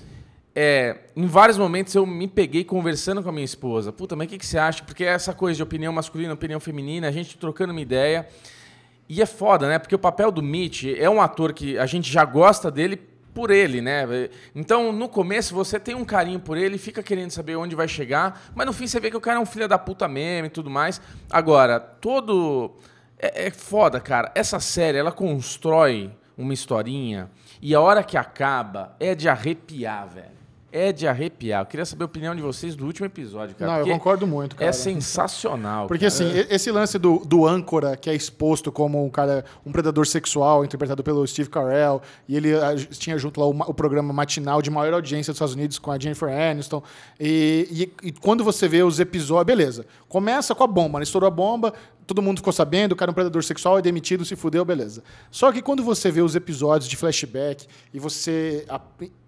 [0.52, 3.92] é, em vários momentos eu me peguei conversando com a minha esposa.
[3.92, 4.82] Puta, mas o que, que você acha?
[4.82, 8.26] Porque é essa coisa de opinião masculina, opinião feminina, a gente trocando uma ideia.
[9.08, 9.78] E é foda, né?
[9.78, 13.00] Porque o papel do Mitch é um ator que a gente já gosta dele
[13.36, 14.06] por ele, né?
[14.54, 18.50] Então, no começo, você tem um carinho por ele, fica querendo saber onde vai chegar,
[18.54, 20.48] mas no fim você vê que o cara é um filho da puta mesmo e
[20.48, 21.02] tudo mais.
[21.30, 22.78] Agora, todo.
[23.18, 24.32] É, é foda, cara.
[24.34, 27.30] Essa série, ela constrói uma historinha
[27.60, 30.35] e a hora que acaba é de arrepiar, velho.
[30.78, 31.62] É de arrepiar.
[31.62, 33.72] Eu queria saber a opinião de vocês do último episódio, cara.
[33.72, 34.68] Não, eu concordo muito, cara.
[34.68, 35.86] É sensacional.
[35.86, 36.14] Porque cara.
[36.14, 40.64] assim, esse lance do, do âncora, que é exposto como um cara, um predador sexual,
[40.64, 44.70] interpretado pelo Steve Carell, e ele ah, tinha junto lá o, o programa matinal de
[44.70, 46.82] maior audiência dos Estados Unidos com a Jennifer Aniston.
[47.18, 49.86] E, e- e quando você vê os episódios, beleza.
[50.16, 51.02] Começa com a bomba, né?
[51.02, 51.74] Estourou a bomba,
[52.06, 55.04] todo mundo ficou sabendo, o cara é um predador sexual, é demitido, se fudeu, beleza.
[55.30, 58.66] Só que quando você vê os episódios de flashback e você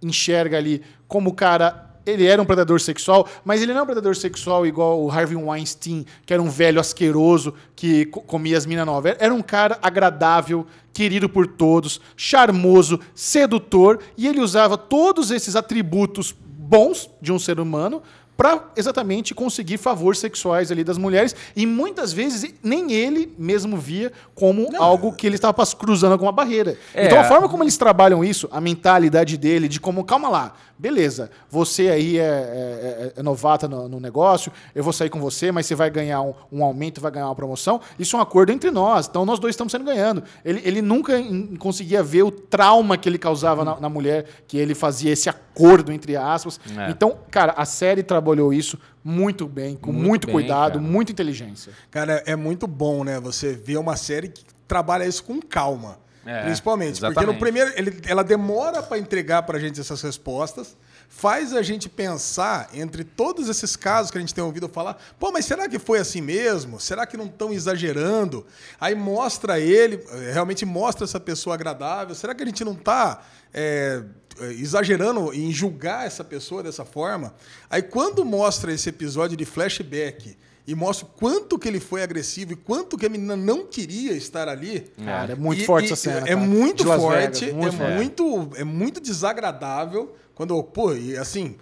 [0.00, 3.86] enxerga ali como o cara ele era um predador sexual, mas ele não é um
[3.86, 8.64] predador sexual igual o Harvey Weinstein, que era um velho asqueroso que co- comia as
[8.64, 9.14] minas novas.
[9.18, 16.34] Era um cara agradável, querido por todos, charmoso, sedutor, e ele usava todos esses atributos
[16.40, 18.02] bons de um ser humano
[18.38, 24.12] para exatamente conseguir favores sexuais ali das mulheres e muitas vezes nem ele mesmo via
[24.32, 26.78] como algo que ele estava cruzando alguma barreira.
[26.94, 27.06] É.
[27.06, 31.28] Então a forma como eles trabalham isso, a mentalidade dele de como calma lá, beleza,
[31.50, 35.50] você aí é, é- é- é novata no, no negócio, eu vou sair com você,
[35.50, 37.80] mas você vai ganhar um, um aumento, vai ganhar uma promoção.
[37.98, 40.22] Isso é um acordo entre nós, então nós dois estamos sendo ganhando.
[40.44, 44.56] Ele, ele nunca em- conseguia ver o trauma que ele causava na, na mulher, que
[44.56, 46.60] ele fazia esse acordo entre aspas.
[46.78, 46.90] É.
[46.90, 50.84] Então, cara, a série trabalhou isso muito bem, com Muito muito, bem, cuidado, cara.
[50.84, 51.72] muita inteligência.
[51.90, 53.18] Cara, é muito bom, né?
[53.20, 55.98] Você ver uma série que trabalha isso com calma.
[56.26, 57.00] É, principalmente.
[57.00, 57.32] Porque exatamente.
[57.34, 60.76] no primeiro, ele- ela demora para entregar pra gente essas respostas,
[61.08, 65.32] faz a gente pensar entre todos esses casos que a gente tem ouvido falar, pô,
[65.32, 66.78] mas será que foi assim mesmo?
[66.78, 68.44] Será que não estão exagerando?
[68.78, 72.14] Aí mostra ele, eh, realmente mostra essa pessoa agradável.
[72.14, 73.22] Será que a gente não tá
[73.54, 74.04] é, é,
[74.46, 77.34] exagerando em julgar essa pessoa dessa forma?
[77.70, 80.36] Aí quando mostra esse episódio de flashback
[80.66, 84.12] e mostra o quanto que ele foi agressivo e quanto que a menina não queria
[84.12, 84.90] estar ali.
[85.02, 86.18] Cara, é muito E- forte e- essa cena.
[86.18, 86.36] É cara.
[86.36, 87.94] muito Las forte, Vegas, muito é, forte.
[87.94, 91.56] muito, é muito desagradável quando, pô, e assim,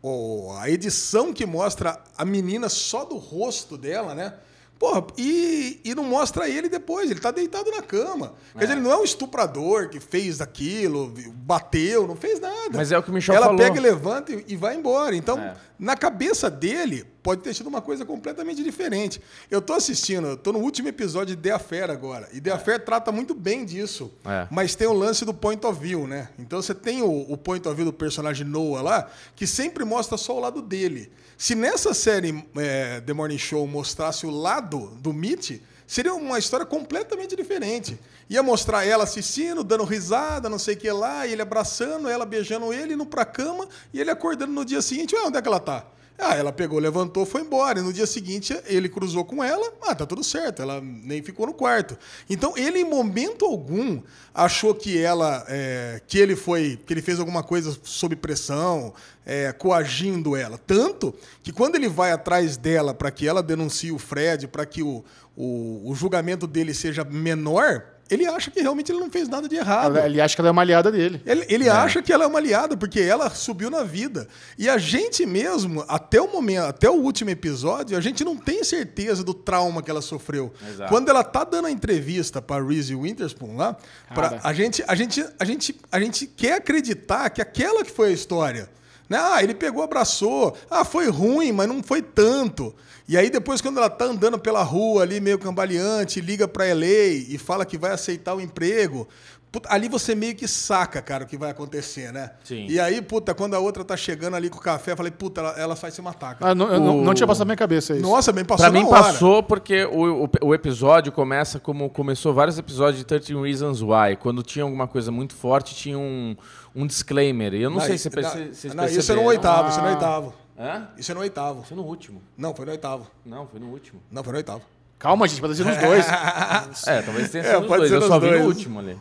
[0.00, 4.34] o- a edição que mostra a menina só do rosto dela, né?
[4.82, 8.34] Porra, e, e não mostra ele depois, ele tá deitado na cama.
[8.52, 12.70] Quer dizer, ele não é um estuprador que fez aquilo, bateu, não fez nada.
[12.72, 13.60] Mas é o que o Michel Ela falou.
[13.60, 15.14] pega e levanta e, e vai embora.
[15.14, 15.54] Então, É.
[15.78, 19.22] na cabeça dele, pode ter sido uma coisa completamente diferente.
[19.48, 22.28] Eu tô assistindo, eu tô no último episódio de The Affair agora.
[22.32, 24.10] E The Affair trata muito bem disso.
[24.24, 24.48] É.
[24.50, 26.30] Mas tem o lance do point of view, né?
[26.40, 30.18] Então você tem o, o point of view do personagem Noah lá, que sempre mostra
[30.18, 31.12] só o lado dele.
[31.42, 36.64] Se nessa série é, The Morning Show mostrasse o lado do Mitch, seria uma história
[36.64, 37.98] completamente diferente.
[38.30, 42.72] Ia mostrar ela assistindo, dando risada, não sei o que lá, ele abraçando, ela beijando
[42.72, 45.58] ele, indo pra cama, e ele acordando no dia seguinte, ué, onde é que ela
[45.58, 45.84] tá?
[46.24, 47.80] Ah, ela pegou, levantou, foi embora.
[47.80, 49.72] E no dia seguinte ele cruzou com ela.
[49.82, 50.62] Ah, tá tudo certo.
[50.62, 51.98] Ela nem ficou no quarto.
[52.30, 54.00] Então ele, em momento algum,
[54.32, 58.94] achou que ela, é, que ele foi, que ele fez alguma coisa sob pressão,
[59.26, 60.56] é, coagindo ela.
[60.58, 61.12] Tanto
[61.42, 65.04] que quando ele vai atrás dela para que ela denuncie o Fred, para que o,
[65.36, 69.56] o, o julgamento dele seja menor, ele acha que realmente ele não fez nada de
[69.56, 69.96] errado.
[69.98, 71.22] Ele acha que ela é uma aliada dele.
[71.24, 74.28] Ele, ele acha que ela é uma aliada, porque ela subiu na vida.
[74.58, 78.62] E a gente mesmo, até o momento, até o último episódio, a gente não tem
[78.64, 80.52] certeza do trauma que ela sofreu.
[80.68, 80.90] Exato.
[80.90, 83.76] Quando ela tá dando a entrevista para Reese Witherspoon lá,
[84.14, 88.08] pra, a, gente, a, gente, a, gente, a gente quer acreditar que aquela que foi
[88.08, 88.68] a história.
[89.12, 89.18] Né?
[89.20, 90.56] Ah, ele pegou, abraçou.
[90.70, 92.74] Ah, foi ruim, mas não foi tanto.
[93.08, 97.26] E aí depois, quando ela tá andando pela rua ali, meio cambaleante, liga pra LA
[97.28, 99.06] e fala que vai aceitar o emprego.
[99.50, 102.30] puta, ali você meio que saca, cara, o que vai acontecer, né?
[102.42, 102.64] Sim.
[102.70, 105.42] E aí, puta, quando a outra tá chegando ali com o café, eu falei, puta,
[105.42, 106.52] ela, ela vai se matar, cara.
[106.52, 108.00] Ah, não, eu não, O- não tinha passado na minha cabeça isso.
[108.02, 109.02] Nossa, bem passou Pra mim na hora.
[109.12, 114.16] passou porque o, o, o episódio começa como começou vários episódios de 13 Reasons Why.
[114.18, 116.34] Quando tinha alguma coisa muito forte, tinha um,
[116.74, 117.54] um disclaimer.
[117.54, 119.82] E eu não, sei se você perce- não, não, Isso é no oitavo, isso é
[119.82, 119.92] no Ah.
[119.92, 120.34] oitavo.
[120.58, 120.88] Hã?
[120.96, 121.62] Isso é no oitavo.
[121.64, 122.22] Foi no último.
[122.36, 123.06] Não, foi no oitavo.
[123.24, 124.00] Não, foi no último.
[124.10, 124.62] Não, foi no oitavo.
[124.98, 126.06] Calma, gente, pode ser nos dois.
[126.86, 127.90] É, talvez tenha É, sido os pode dois.
[127.90, 128.40] ser Eu nos só vi dois.
[128.42, 128.96] no último ali.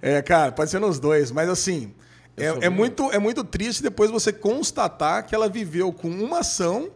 [0.00, 1.92] É, cara, pode ser nos dois, mas assim,
[2.36, 2.68] é, é vi.
[2.70, 6.88] muito, é muito triste depois você constatar que ela viveu com uma ação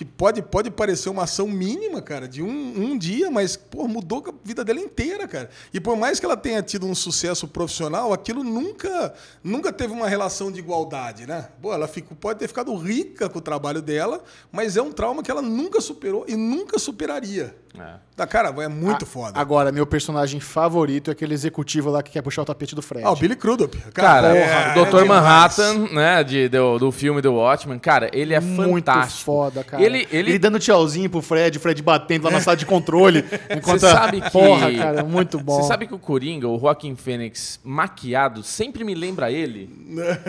[0.00, 4.24] que pode, pode parecer uma ação mínima, cara, de um, um dia, mas pô, mudou
[4.26, 5.50] a vida dela inteira, cara.
[5.74, 9.12] E por mais que ela tenha tido um sucesso profissional, aquilo nunca,
[9.44, 11.50] nunca teve uma relação de igualdade, né?
[11.60, 15.22] Pô, ela ficou, pode ter ficado rica com o trabalho dela, mas é um trauma
[15.22, 17.54] que ela nunca superou e nunca superaria.
[17.78, 17.94] É.
[18.16, 19.38] Tá, cara, é muito A- foda.
[19.40, 23.04] Agora, meu personagem favorito é aquele executivo lá que quer puxar o tapete do Fred.
[23.06, 23.74] Ah, o Billy Crudup.
[23.94, 24.96] Cara, é, o Dr.
[24.98, 25.08] é demais.
[25.08, 29.24] Manhattan, né, de, do, do filme The Watchmen, cara, ele é muito fantástico.
[29.24, 29.82] foda, cara.
[29.82, 33.24] Ele, ele, dando tchauzinho pro Fred, o Fred batendo lá na sala de controle.
[33.56, 35.62] enquanto Você sabe que- Porra, cara, muito bom.
[35.62, 39.70] Você sabe que o Coringa, o Joaquin Phoenix maquiado, sempre me lembra ele?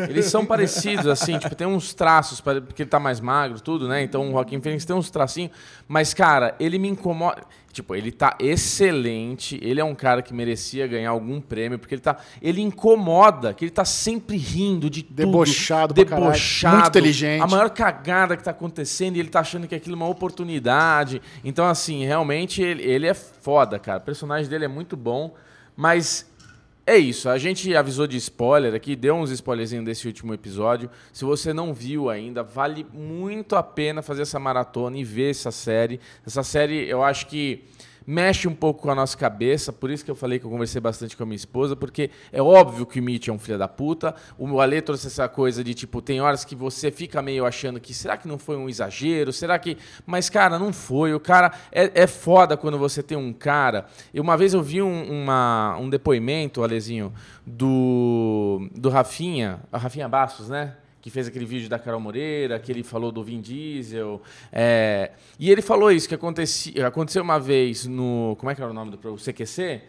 [0.08, 4.02] Eles são parecidos, assim, tipo, tem uns traços, porque ele tá mais magro, tudo, né?
[4.04, 5.52] Então o Joaquin Phoenix tem uns tracinhos.
[5.88, 7.31] Mas, cara, ele me incomoda.
[7.72, 9.60] Tipo, ele tá excelente.
[9.62, 12.18] Ele é um cara que merecia ganhar algum prêmio, porque ele tá.
[12.42, 15.16] Ele incomoda, que ele tá sempre rindo de tudo.
[15.16, 16.24] Debochado caralho.
[16.24, 16.76] Debochado.
[16.76, 17.42] Muito inteligente.
[17.42, 21.22] A maior cagada que tá acontecendo e ele tá achando que aquilo é uma oportunidade.
[21.44, 24.00] Então, assim, realmente ele, ele é foda, cara.
[24.00, 25.34] O personagem dele é muito bom,
[25.76, 26.31] mas
[26.86, 27.30] é isso.
[27.30, 30.90] A gente avisou de spoiler aqui, deu uns spoilerzinhos desse último episódio.
[31.14, 35.52] Se você não viu ainda, vale muito a pena fazer essa maratona e ver essa
[35.52, 36.00] série.
[36.26, 37.66] Essa série, eu acho que
[38.06, 40.82] mexe um pouco com a nossa cabeça, por isso que eu falei que eu conversei
[40.82, 43.68] bastante com a minha esposa, porque é óbvio que o Mitch é um filho da
[43.68, 44.14] puta.
[44.38, 47.94] O Ale trouxe essa coisa de tipo, tem horas que você fica meio achando que
[47.94, 49.32] será que não foi um exagero?
[49.32, 49.78] Será que.
[50.06, 51.14] Mas, cara, não foi.
[51.14, 53.86] O cara é, é foda quando você tem um cara.
[54.14, 57.14] E uma vez eu vi um, uma- um depoimento, Alezinho,
[57.46, 60.76] do, do Rafinha, Rafinha Bastos, né?
[61.02, 64.22] Que fez aquele vídeo da Carol Moreira, que ele falou do Vin Diesel.
[64.52, 68.36] é, e ele falou isso, que acontecia, aconteceu uma vez no.
[68.38, 69.82] Como é que era o nome do CQC?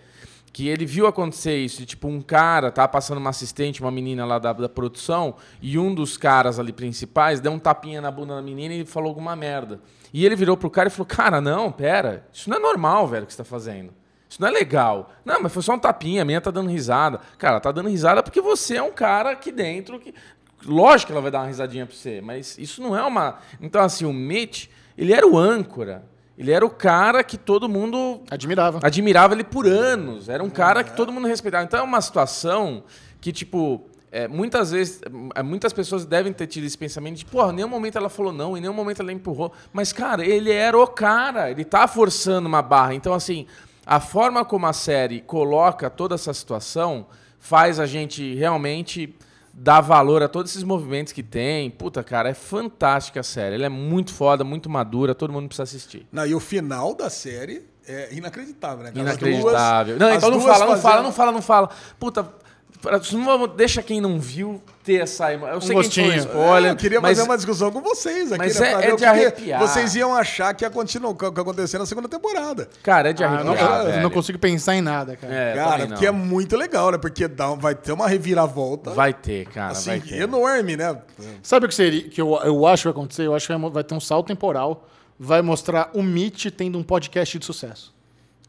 [0.52, 4.26] Que ele viu acontecer isso, de, tipo, um cara tava passando uma assistente, uma menina
[4.26, 8.34] lá da, da produção, e um dos caras ali principais deu um tapinha na bunda
[8.34, 9.80] da menina e falou alguma merda.
[10.12, 13.24] E ele virou pro cara e falou: Cara, não, pera, isso não é normal, velho,
[13.24, 13.92] o que você tá fazendo.
[14.32, 15.10] Isso não é legal.
[15.26, 17.20] Não, mas foi só um tapinha, a menina tá dando risada.
[17.36, 20.14] Cara, tá dando risada porque você é um cara aqui dentro que.
[20.64, 23.38] Lógico que ela vai dar uma risadinha pra você, mas isso não é uma.
[23.60, 26.04] Então, assim, o Mitch, ele era o âncora.
[26.36, 28.80] Ele era o cara que todo mundo Admirava.
[28.82, 30.28] admirava ele por anos.
[30.28, 31.64] Era um cara que todo mundo respeitava.
[31.64, 32.84] Então é uma situação
[33.20, 35.00] que, tipo, é, muitas vezes,
[35.34, 38.32] é, muitas pessoas devem ter tido esse pensamento de, porra, em nenhum momento ela falou
[38.32, 39.52] não, em nenhum momento ela empurrou.
[39.72, 42.94] Mas, cara, ele era o cara, ele tá forçando uma barra.
[42.94, 43.46] Então, assim,
[43.86, 47.06] a forma como a série coloca toda essa situação
[47.38, 49.16] faz a gente realmente
[49.54, 51.70] dar valor a todos esses movimentos que tem.
[51.70, 53.54] Puta, cara, é fantástica a série.
[53.56, 56.06] Ela é muito foda, muito madura, todo mundo precisa assistir.
[56.10, 58.92] Não, e o final da série é inacreditável, né?
[58.94, 59.96] Inacreditável.
[59.98, 61.70] duas- não, então não fala, não fazendo- fala, não fala, não fala.
[61.98, 62.32] Puta,
[62.82, 66.16] pra- não deixa quem não viu ter essa emo- Eu sei gente falou gostinho.
[66.16, 68.72] spoiler, É, eu queria mas fazer uma discussão com vocês aqui, mas né?
[68.84, 69.60] é- é de arrepiar.
[69.60, 72.68] Vocês iam achar que ia continuar o que acontecer na segunda temporada.
[72.82, 75.32] cara, é de Ah, arrepiar, eu não, eu não consigo pensar em nada, cara.
[75.32, 76.98] É, cara, porque é muito legal, né?
[76.98, 80.20] Porque dá, vai ter uma reviravolta Vai ter, cara, assim, vai ter.
[80.22, 80.96] enorme, né?
[81.42, 83.26] Sabe o que seria que eu, eu acho que vai acontecer?
[83.26, 84.88] Eu acho que vai ter um salto temporal.
[85.18, 87.91] Vai mostrar o Mitch tendo um podcast de sucesso.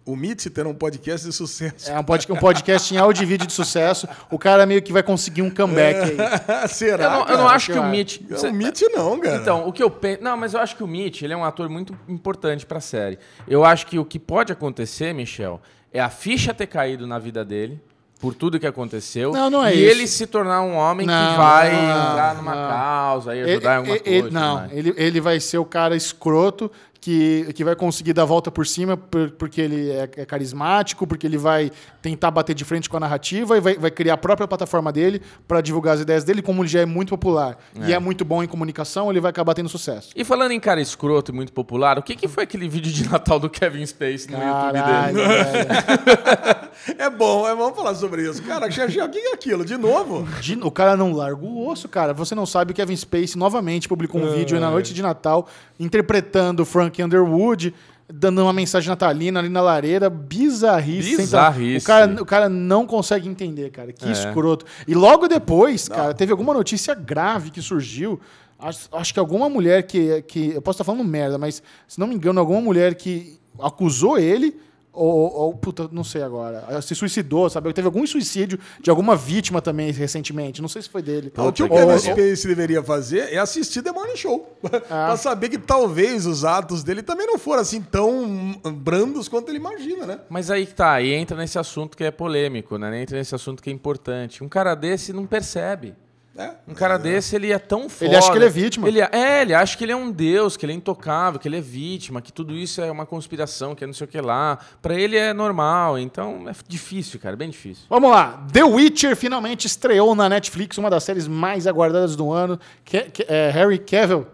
[0.06, 1.90] O Mitch ter um podcast de sucesso.
[1.90, 4.06] É um, pod- um podcast em áudio e vídeo de sucesso.
[4.30, 6.18] O cara meio que vai conseguir um comeback aí.
[6.68, 7.06] Será?
[7.06, 7.84] Eu não, eu não acho que o?
[7.86, 8.20] Mitch.
[8.30, 9.38] Não, o Mitch não, cara.
[9.38, 10.22] Então, o que eu penso.
[10.22, 13.18] Não, mas eu acho que o Mitch ele é um ator muito importante pra série.
[13.48, 15.62] Eu acho que o que pode acontecer, Michel,
[15.94, 17.80] é a ficha ter caído na vida dele.
[18.20, 19.34] Por tudo que aconteceu.
[19.34, 19.92] Não, não é e isso.
[19.92, 21.82] ele se tornar um homem Não, que vai não,
[22.12, 22.70] entrar numa não.
[22.70, 24.30] causa e Ele, ajudar em alguma ele- coisa.
[24.40, 26.72] não, ele, ele vai ser o cara escroto
[27.04, 31.06] que, que vai conseguir dar a volta por cima por- porque ele é, é carismático,
[31.06, 31.70] porque ele vai
[32.02, 35.22] tentar bater de frente com a narrativa e vai, vai criar a própria plataforma dele
[35.46, 38.42] para divulgar as ideias dele, como ele já é muito popular e é muito bom
[38.42, 40.12] em comunicação, ele vai acabar tendo sucesso.
[40.16, 43.10] E falando em cara escroto e muito popular, o que, que foi aquele vídeo de
[43.10, 45.28] Natal do Kevin Space no YouTube Caralho, dele?
[45.28, 46.98] velho.
[46.98, 48.42] É bom, é bom falar sobre isso.
[48.44, 49.66] Cara, o que é aquilo?
[49.66, 50.28] De novo?
[50.40, 52.14] De- o cara não larga o osso, cara.
[52.14, 55.48] Você não sabe, o Kevin Spacey novamente publicou um vídeo aí na noite de Natal
[55.80, 57.74] interpretando Frank Underwood,
[58.08, 61.16] dando uma mensagem natalina ali na lareira, bizarrice.
[61.18, 61.84] Bizarrice.
[61.84, 63.92] O cara, o cara não consegue entender, cara.
[63.94, 64.12] Que É.
[64.12, 64.66] escroto.
[64.88, 68.20] E logo depois, cara, teve alguma notícia grave que surgiu.
[68.60, 70.52] Acho, acho que alguma mulher que, que.
[70.52, 74.56] Eu posso estar falando merda, mas se não me engano, alguma mulher que acusou ele.
[74.96, 76.80] Ou, ou, puta, não sei agora.
[76.84, 77.74] Se suicidou, sabe?
[77.74, 80.62] Teve algum suicídio de alguma vítima também recentemente.
[80.62, 81.34] Não sei se foi dele.
[81.36, 84.56] o que o Ou- Kevin ou- Space deveria fazer é assistir The Morning Show.
[84.88, 89.58] pra saber que talvez os atos dele também não foram assim tão brandos quanto ele
[89.58, 90.20] imagina, né?
[90.30, 93.02] Mas aí que tá, aí entra nesse assunto que é polêmico, né?
[93.02, 94.44] Entra nesse assunto que é importante.
[94.44, 95.96] Um cara desse não percebe.
[96.36, 96.52] É.
[96.68, 98.06] Um cara desse, ele é tão foda.
[98.06, 98.88] Ele acha que ele é vítima.
[98.88, 101.58] Ele, é, ele acha que ele é um deus, que ele é intocável, que ele
[101.58, 104.58] é vítima, que tudo isso é uma conspiração, que é não sei o que lá.
[104.82, 107.84] Pra ele é normal, então é difícil, cara, bem difícil.
[107.88, 108.44] Vamos lá.
[108.52, 112.60] The Witcher finalmente estreou na Netflix, uma das séries mais aguardadas do ano.
[112.84, 114.26] Que, que- é, Harry Cavill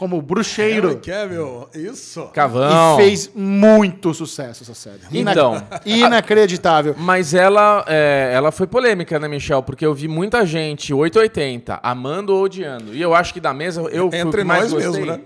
[0.00, 0.92] como bruxeiro.
[0.92, 2.24] Henry Cavill, isso.
[2.32, 2.98] Cavão.
[2.98, 5.00] E fez muito sucesso essa série.
[5.12, 5.62] Então.
[5.84, 6.94] Inacreditável.
[6.96, 9.62] Mas ela, é, ela foi polêmica, né, Michel?
[9.62, 12.94] Porque eu vi muita gente, 880, amando ou odiando.
[12.94, 15.04] E eu acho que da mesa, eu fui o Entre mais nós gostei.
[15.04, 15.20] mesmo, né?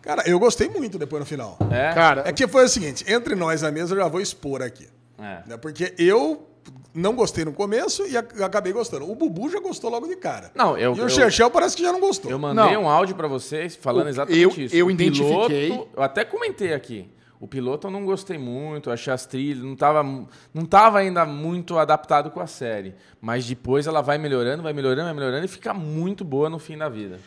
[0.00, 1.58] Cara, eu gostei muito depois no final.
[1.68, 1.92] É?
[1.92, 4.86] Cara, É que foi o seguinte, entre nós a mesa eu já vou expor aqui.
[5.18, 5.38] É.
[5.44, 5.56] Né?
[5.56, 6.46] Porque eu
[6.94, 9.10] não gostei no começo e ac- acabei gostando.
[9.10, 10.50] O Bubu já gostou logo de cara.
[10.54, 12.30] Não, eu- E o Chechel parece que já não gostou.
[12.30, 12.84] Eu mandei Não.
[12.84, 14.74] um áudio pra vocês falando O- exatamente eu- isso.
[14.74, 15.70] eu O identifiquei.
[15.70, 17.08] Piloto, eu até comentei aqui.
[17.40, 20.02] O piloto eu não gostei muito, achei as trilhas, não tava,
[20.52, 22.96] não tava ainda muito adaptado com a série.
[23.20, 26.76] Mas depois ela vai melhorando, vai melhorando, vai melhorando e fica muito boa no fim
[26.76, 27.20] da vida.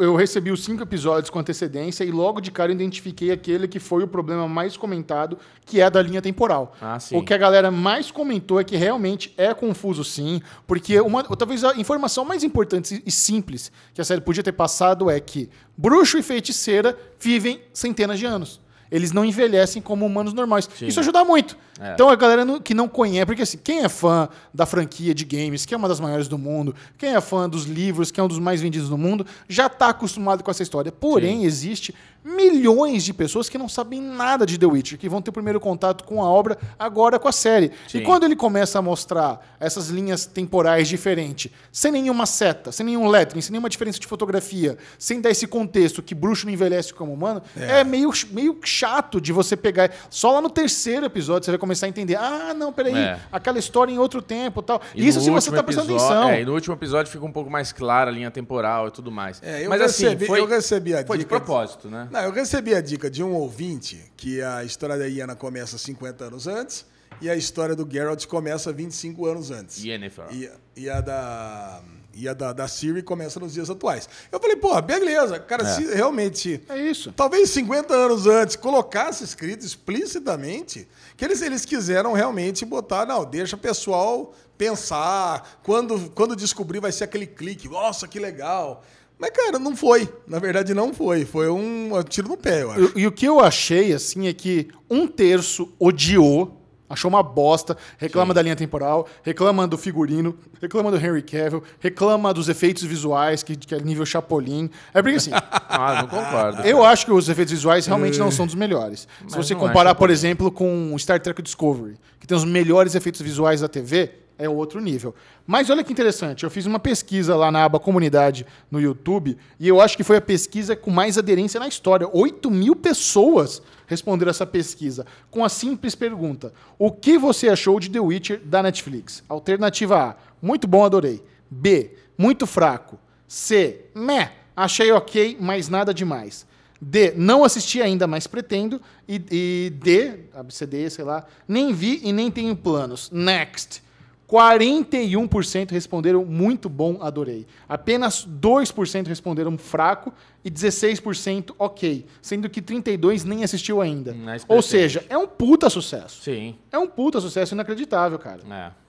[0.00, 3.78] Eu, recebi os cinco episódios com antecedência e logo de cara eu identifiquei aquele que
[3.78, 6.74] foi o problema mais comentado, que é da linha temporal.
[6.80, 6.96] Ah.
[7.12, 11.64] O que a galera mais comentou é que realmente é confuso, sim, porque uma, talvez
[11.64, 16.16] a informação mais importante e simples que a série podia ter passado é que bruxo
[16.16, 18.64] e feiticeira vivem centenas de anos.
[18.90, 20.68] Eles não envelhecem como humanos normais.
[20.78, 20.86] Sim.
[20.86, 21.56] Isso ajuda muito.
[21.80, 21.92] É.
[21.92, 25.24] Então a galera não- que não conhece, porque assim, quem é fã da franquia de
[25.24, 28.22] games, que é uma das maiores do mundo, quem é fã dos livros, que é
[28.22, 30.90] um dos mais vendidos do mundo, já está acostumado com essa história.
[30.90, 35.30] Porém, existe milhões de pessoas que não sabem nada de The Witcher, que vão ter
[35.30, 37.70] o primeiro contato com a obra agora com a série.
[37.86, 37.98] Sim.
[37.98, 43.06] E quando ele começa a mostrar essas linhas temporais diferentes, sem nenhuma seta, sem nenhum
[43.08, 47.12] lettering, sem nenhuma diferença de fotografia, sem dar esse contexto que bruxo não envelhece como
[47.12, 49.92] humano, é, meio, meio chato de você pegar.
[50.10, 52.14] Só lá no terceiro episódio você vai começar a entender.
[52.16, 53.18] Ah, não, peraí, É.
[53.32, 54.80] aquela história em outro tempo tal.
[54.94, 56.30] E Isso se você último tá prestando episódio- atenção.
[56.30, 59.10] É, e no último episódio fica um pouco mais clara a linha temporal e tudo
[59.10, 59.42] mais.
[59.42, 62.08] É, eu Mas recebi- assim, foi, eu recebi a foi de dica- propósito, né?
[62.10, 66.24] Não, eu recebi a dica de um ouvinte que a história da Iana começa 50
[66.26, 66.86] anos antes
[67.20, 69.82] e a história do Geralt começa 25 anos antes.
[69.84, 70.26] Yennefer.
[70.32, 71.80] E, e a da.
[72.18, 74.08] E a da, da Siri começa nos dias atuais.
[74.32, 75.74] Eu falei, pô, beleza, cara, É.
[75.74, 76.62] se realmente.
[76.68, 77.12] É isso.
[77.12, 83.54] Talvez 50 anos antes colocasse escrito explicitamente que eles, eles quiseram realmente botar, não, deixa
[83.54, 88.82] o pessoal pensar, quando, quando descobrir vai ser aquele clique, nossa, que legal.
[89.18, 90.12] Mas, cara, não foi.
[90.26, 91.24] Na verdade, não foi.
[91.24, 92.98] Foi um tiro no pé, eu acho.
[92.98, 97.76] E, e o que eu achei, assim, é que um terço odiou, achou uma bosta,
[97.98, 103.42] reclama da linha temporal, reclama do figurino, reclama do Henry Cavill, reclama dos efeitos visuais,
[103.42, 104.70] que, que é nível Chapolin.
[104.94, 105.30] É porque, assim,
[105.68, 106.62] Ah, não concordo.
[106.62, 109.00] eu acho que os efeitos visuais realmente não são dos melhores.
[109.00, 110.12] Se Mas você não é comparar, por Chapolin.
[110.12, 114.80] exemplo, com Star Trek Discovery, que tem os melhores efeitos visuais da TV, é outro
[114.80, 115.14] nível.
[115.46, 119.66] Mas olha que interessante, eu fiz uma pesquisa lá na aba comunidade no YouTube e
[119.66, 122.06] eu acho que foi a pesquisa com mais aderência na história.
[122.12, 127.90] 8 mil pessoas responderam essa pesquisa com a simples pergunta: O que você achou de
[127.90, 129.22] The Witcher da Netflix?
[129.28, 131.22] Alternativa A: Muito bom, adorei.
[131.50, 132.98] B: Muito fraco.
[133.26, 136.46] C: Meh, achei ok, mas nada demais.
[136.80, 137.12] D.
[137.16, 138.80] Não assisti ainda, mas pretendo.
[139.08, 140.20] E, e D.
[140.34, 141.24] ABCD, sei lá.
[141.48, 143.10] Nem vi e nem tenho planos.
[143.10, 143.82] Next.
[144.28, 147.46] 41% responderam muito bom, adorei.
[147.68, 150.12] Apenas 2% responderam fraco
[150.44, 152.06] e 16% ok.
[152.20, 154.12] Sendo que 32% nem assistiu ainda.
[154.14, 154.68] Mas Ou pretende.
[154.68, 156.22] seja, é um puta sucesso.
[156.22, 156.56] Sim.
[156.72, 158.40] É um puta sucesso inacreditável, cara.
[158.50, 158.86] É.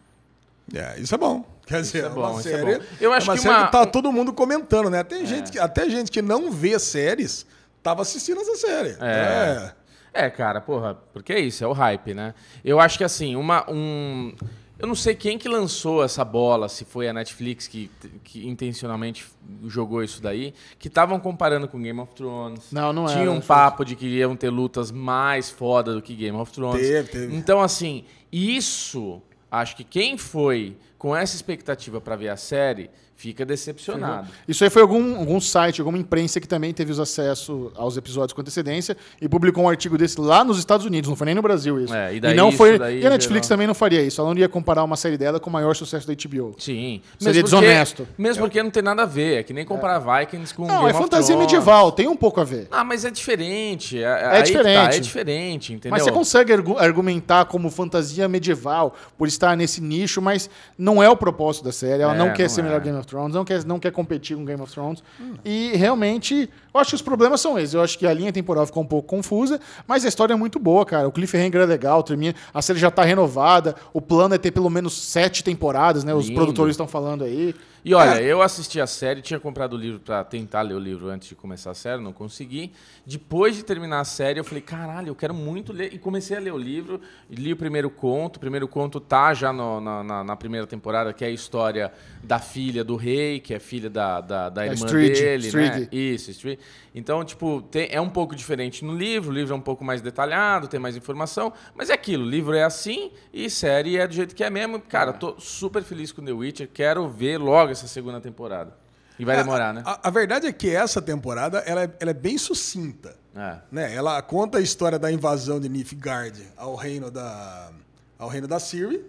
[0.77, 1.45] É, isso é bom.
[1.65, 2.77] Quer dizer, é é bom, uma isso é série.
[2.79, 2.83] bom.
[2.99, 4.99] Eu acho é uma que série uma- que tá todo mundo comentando, né?
[4.99, 7.45] Até, gente, que, até gente que não vê séries
[7.81, 8.97] tava assistindo essa série.
[8.99, 9.71] É.
[10.13, 12.33] É, cara, porra, porque é isso, é o hype, né?
[12.65, 13.69] Eu acho que assim, uma.
[13.69, 14.33] Um...
[14.79, 17.89] Eu não sei quem que lançou essa bola, se foi a Netflix que,
[18.23, 19.25] que intencionalmente
[19.65, 22.71] jogou isso daí, que estavam comparando com Game of Thrones.
[22.71, 26.13] Não, não Tinha era, um papo de que iam ter lutas mais foda do que
[26.15, 26.81] Game of Thrones.
[26.81, 27.35] Teve, teve.
[27.35, 33.43] Então, assim, isso, acho que quem foi com essa expectativa pra ver a série fica
[33.45, 34.27] decepcionado.
[34.47, 38.31] Isso aí foi algum, algum site, alguma imprensa que também teve os acessos aos episódios
[38.31, 41.41] com antecedência e publicou um artigo desse lá nos Estados Unidos, não foi nem no
[41.41, 41.93] Brasil isso.
[41.93, 42.77] É, e daí não isso foi.
[42.77, 44.21] daí e a Netflix gerou- também não faria isso.
[44.21, 46.55] Ela não ia comparar uma série dela com o maior sucesso da HBO.
[46.59, 47.01] Sim.
[47.17, 48.07] Seria porque- desonesto.
[48.17, 49.39] Mesmo porque não tem nada a ver.
[49.39, 52.43] É que nem comparar Vikings com Não, Game é fantasia medieval, tem um pouco a
[52.43, 52.67] ver.
[52.71, 54.01] Ah, mas é diferente.
[54.01, 54.89] É, que diferente.
[54.91, 55.91] tá, é diferente, entendeu?
[55.91, 61.09] Mas você consegue argu- argumentar como fantasia medieval por estar nesse nicho, mas não é
[61.09, 62.03] o propósito da série.
[62.03, 62.63] Ela É, não quer não ser é.
[62.63, 65.03] melhor Game of Thrones, não quer, não quer competir com Game of Thrones.
[65.43, 67.73] E realmente, eu acho que os problemas são esses.
[67.73, 70.59] Eu acho que a linha temporal ficou um pouco confusa, mas a história é muito
[70.59, 71.07] boa, cara.
[71.07, 73.75] O cliffhanger é legal, termina, a série já tá renovada.
[73.93, 76.13] O plano é ter pelo menos sete temporadas, né?
[76.13, 76.35] Os Lindo.
[76.35, 77.55] produtores estão falando aí.
[77.89, 81.07] E olha, eu assisti a série, tinha comprado o livro pra tentar ler o livro
[81.07, 82.73] antes de começar a série, não consegui.
[83.05, 85.93] Depois de terminar a série, eu falei, caralho, eu quero muito ler.
[85.93, 86.99] E comecei a ler o livro,
[87.29, 88.35] li o primeiro conto.
[88.35, 91.93] O primeiro conto tá já no- na, na- na primeira temporada, que é a história
[92.21, 95.79] da filha do rei, que é filha da, da, da irmã Stride, dele, Stride.
[95.79, 95.87] né?
[95.89, 96.59] Isso, Stride.
[96.97, 100.01] Então, tipo, tem- é um pouco diferente no livro, o livro é um pouco mais
[100.01, 104.13] detalhado, tem mais informação, mas é aquilo, o livro é assim e série é do
[104.15, 104.79] jeito que é mesmo.
[104.79, 108.75] Cara, tô super feliz com The Witcher, quero ver logo essa segunda temporada.
[109.19, 109.83] E vai demorar, né?
[109.85, 113.15] A, a verdade é que essa temporada ela é, ela é bem sucinta.
[113.35, 113.57] É.
[113.71, 113.93] Né?
[113.95, 117.71] Ela conta a história da invasão de Nilfgaard ao reino da,
[118.17, 119.03] ao reino da Ciri.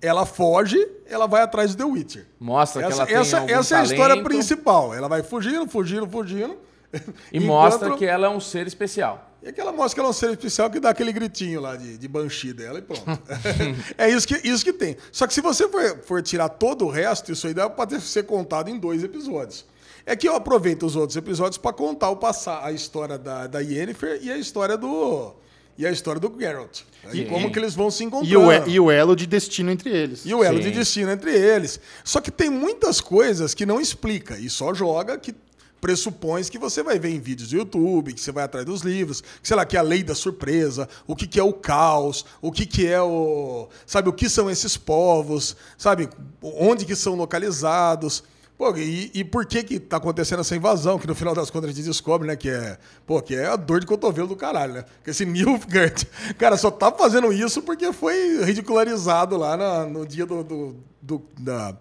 [0.00, 2.26] Ela foge, ela vai atrás do The Witcher.
[2.38, 4.94] Mostra que essa ela tem essa, algum essa é a história principal.
[4.94, 6.56] Ela vai fugindo, fugindo, fugindo.
[7.32, 9.24] E mostra que ela é um ser especial.
[9.42, 11.96] E aquela mostra que ela é um ser especial que dá aquele gritinho lá de,
[11.96, 13.04] de Banshee dela e pronto.
[13.96, 14.96] é isso que, isso que tem.
[15.12, 18.00] Só que se você for, for tirar todo o resto, isso aí dá pra ter-
[18.00, 19.64] ser contado em dois episódios.
[20.04, 23.60] É que eu aproveito os outros episódios pra contar o passar, a história da, da
[23.60, 25.34] Yennefer e a história do.
[25.76, 26.80] E a história do Geralt.
[27.12, 27.26] E Sim.
[27.26, 28.32] como que eles vão se encontrando.
[28.32, 30.22] E o, e- e o elo de destino entre eles.
[30.24, 30.64] E o elo Sim.
[30.64, 31.78] de destino entre eles.
[32.02, 35.32] Só que tem muitas coisas que não explica e só joga que
[35.80, 39.20] pressupõe que você vai ver em vídeos do YouTube, que você vai atrás dos livros,
[39.20, 42.24] que, sei lá, que é a lei da surpresa, o que, que é o caos,
[42.42, 43.68] o que, que é o.
[43.86, 46.08] Sabe, o que são esses povos, sabe,
[46.42, 48.22] onde que são localizados.
[48.56, 50.98] Pô, e, e por que que tá acontecendo essa invasão?
[50.98, 52.76] Que no final das contas a gente descobre, né, que é,
[53.06, 54.84] pô, que é a dor de cotovelo do caralho, né?
[55.04, 56.04] Que esse Nilfgaard,
[56.36, 61.22] cara, só tá fazendo isso porque foi ridicularizado lá na- no dia do, do, do-
[61.38, 61.76] da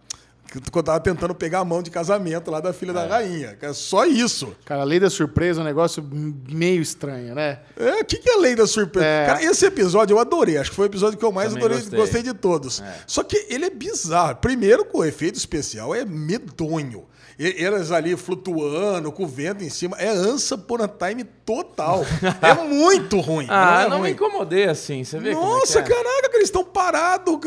[0.71, 3.55] quando tava tentando pegar a mão de casamento lá da filha da rainha.
[3.55, 4.55] Cara, só isso.
[4.65, 6.03] Cara, a lei da surpresa é um negócio
[6.49, 7.59] meio estranho, né?
[7.77, 9.05] É, o que, que é a lei da surpresa?
[9.07, 9.25] É.
[9.25, 10.57] Cara, esse episódio eu adorei.
[10.57, 11.99] Acho que foi o episódio que eu mais Também adorei, gostei.
[11.99, 12.23] gostei.
[12.23, 12.81] de todos.
[13.05, 14.35] Só que ele é bizarro.
[14.37, 17.05] Primeiro, que o efeito especial é medonho.
[17.39, 19.95] E- Eles ali flutuando, com o vento em cima.
[19.99, 22.03] É Ansa Upon a Time total.
[22.41, 23.45] é muito ruim.
[23.49, 24.11] Ah, é não me ruim.
[24.11, 25.83] incomodei assim, você vê como é que Nossa, é?
[25.83, 27.37] caraca, cara, eles estão parados.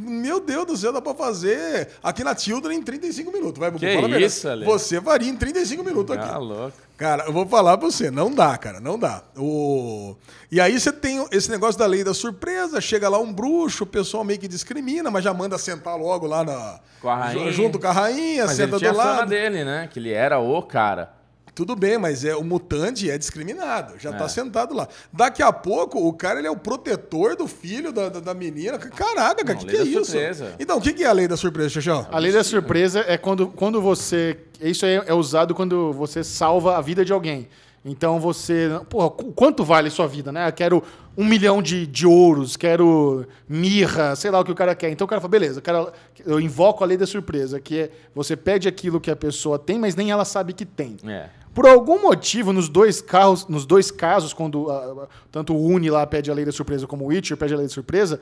[0.00, 3.58] Meu Deus do céu, dá pra fazer aqui na Children em 35 minutos.
[3.58, 4.48] Vai, Que fala isso?
[4.64, 6.28] Você varia em 35 minutos aqui.
[6.30, 6.85] Ah, louco.
[6.96, 9.22] Cara, eu vou falar pra você, não dá, cara, não dá.
[9.36, 10.16] O...
[10.50, 13.86] E aí você tem esse negócio da lei da surpresa, chega lá um bruxo, o
[13.86, 16.80] pessoal meio que discrimina, mas já manda sentar logo lá na...
[17.02, 17.52] Com a rainha.
[17.52, 19.28] junto com a rainha, Mas senta ele tinha do a lado.
[19.28, 19.88] dele, né?
[19.92, 21.15] Que ele era o cara.
[21.56, 24.86] Tudo bem, mas é o mutante é discriminado, já tá sentado lá.
[25.10, 28.78] Daqui a pouco, o cara ele é o protetor do filho da, da, da menina.
[28.78, 30.04] Caraca, cara, o que, que é isso?
[30.04, 30.54] surpresa.
[30.60, 32.06] Então, o que, que é a lei da surpresa, Xaxão?
[32.12, 34.36] A lei da surpresa é quando, quando você.
[34.60, 37.48] Isso aí é usado quando você salva a vida de alguém.
[37.88, 38.68] Então você.
[38.90, 40.48] Porra, qu- quanto vale sua vida, né?
[40.48, 40.82] Eu quero
[41.16, 44.90] um milhão de, de ouros, quero mirra, sei lá o que o cara quer.
[44.90, 45.92] Então o cara fala, beleza, eu, quero-
[46.26, 49.78] eu invoco a lei da surpresa, que é você pede aquilo que a pessoa tem,
[49.78, 50.96] mas nem ela sabe que tem.
[51.06, 51.28] É.
[51.54, 56.06] Por algum motivo, nos dois, carros, nos dois casos, quando ah, tanto o Uni lá
[56.06, 58.20] pede a lei da surpresa como o Witcher pede a lei da surpresa,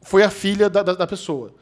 [0.00, 1.52] foi a filha da, da, da pessoa.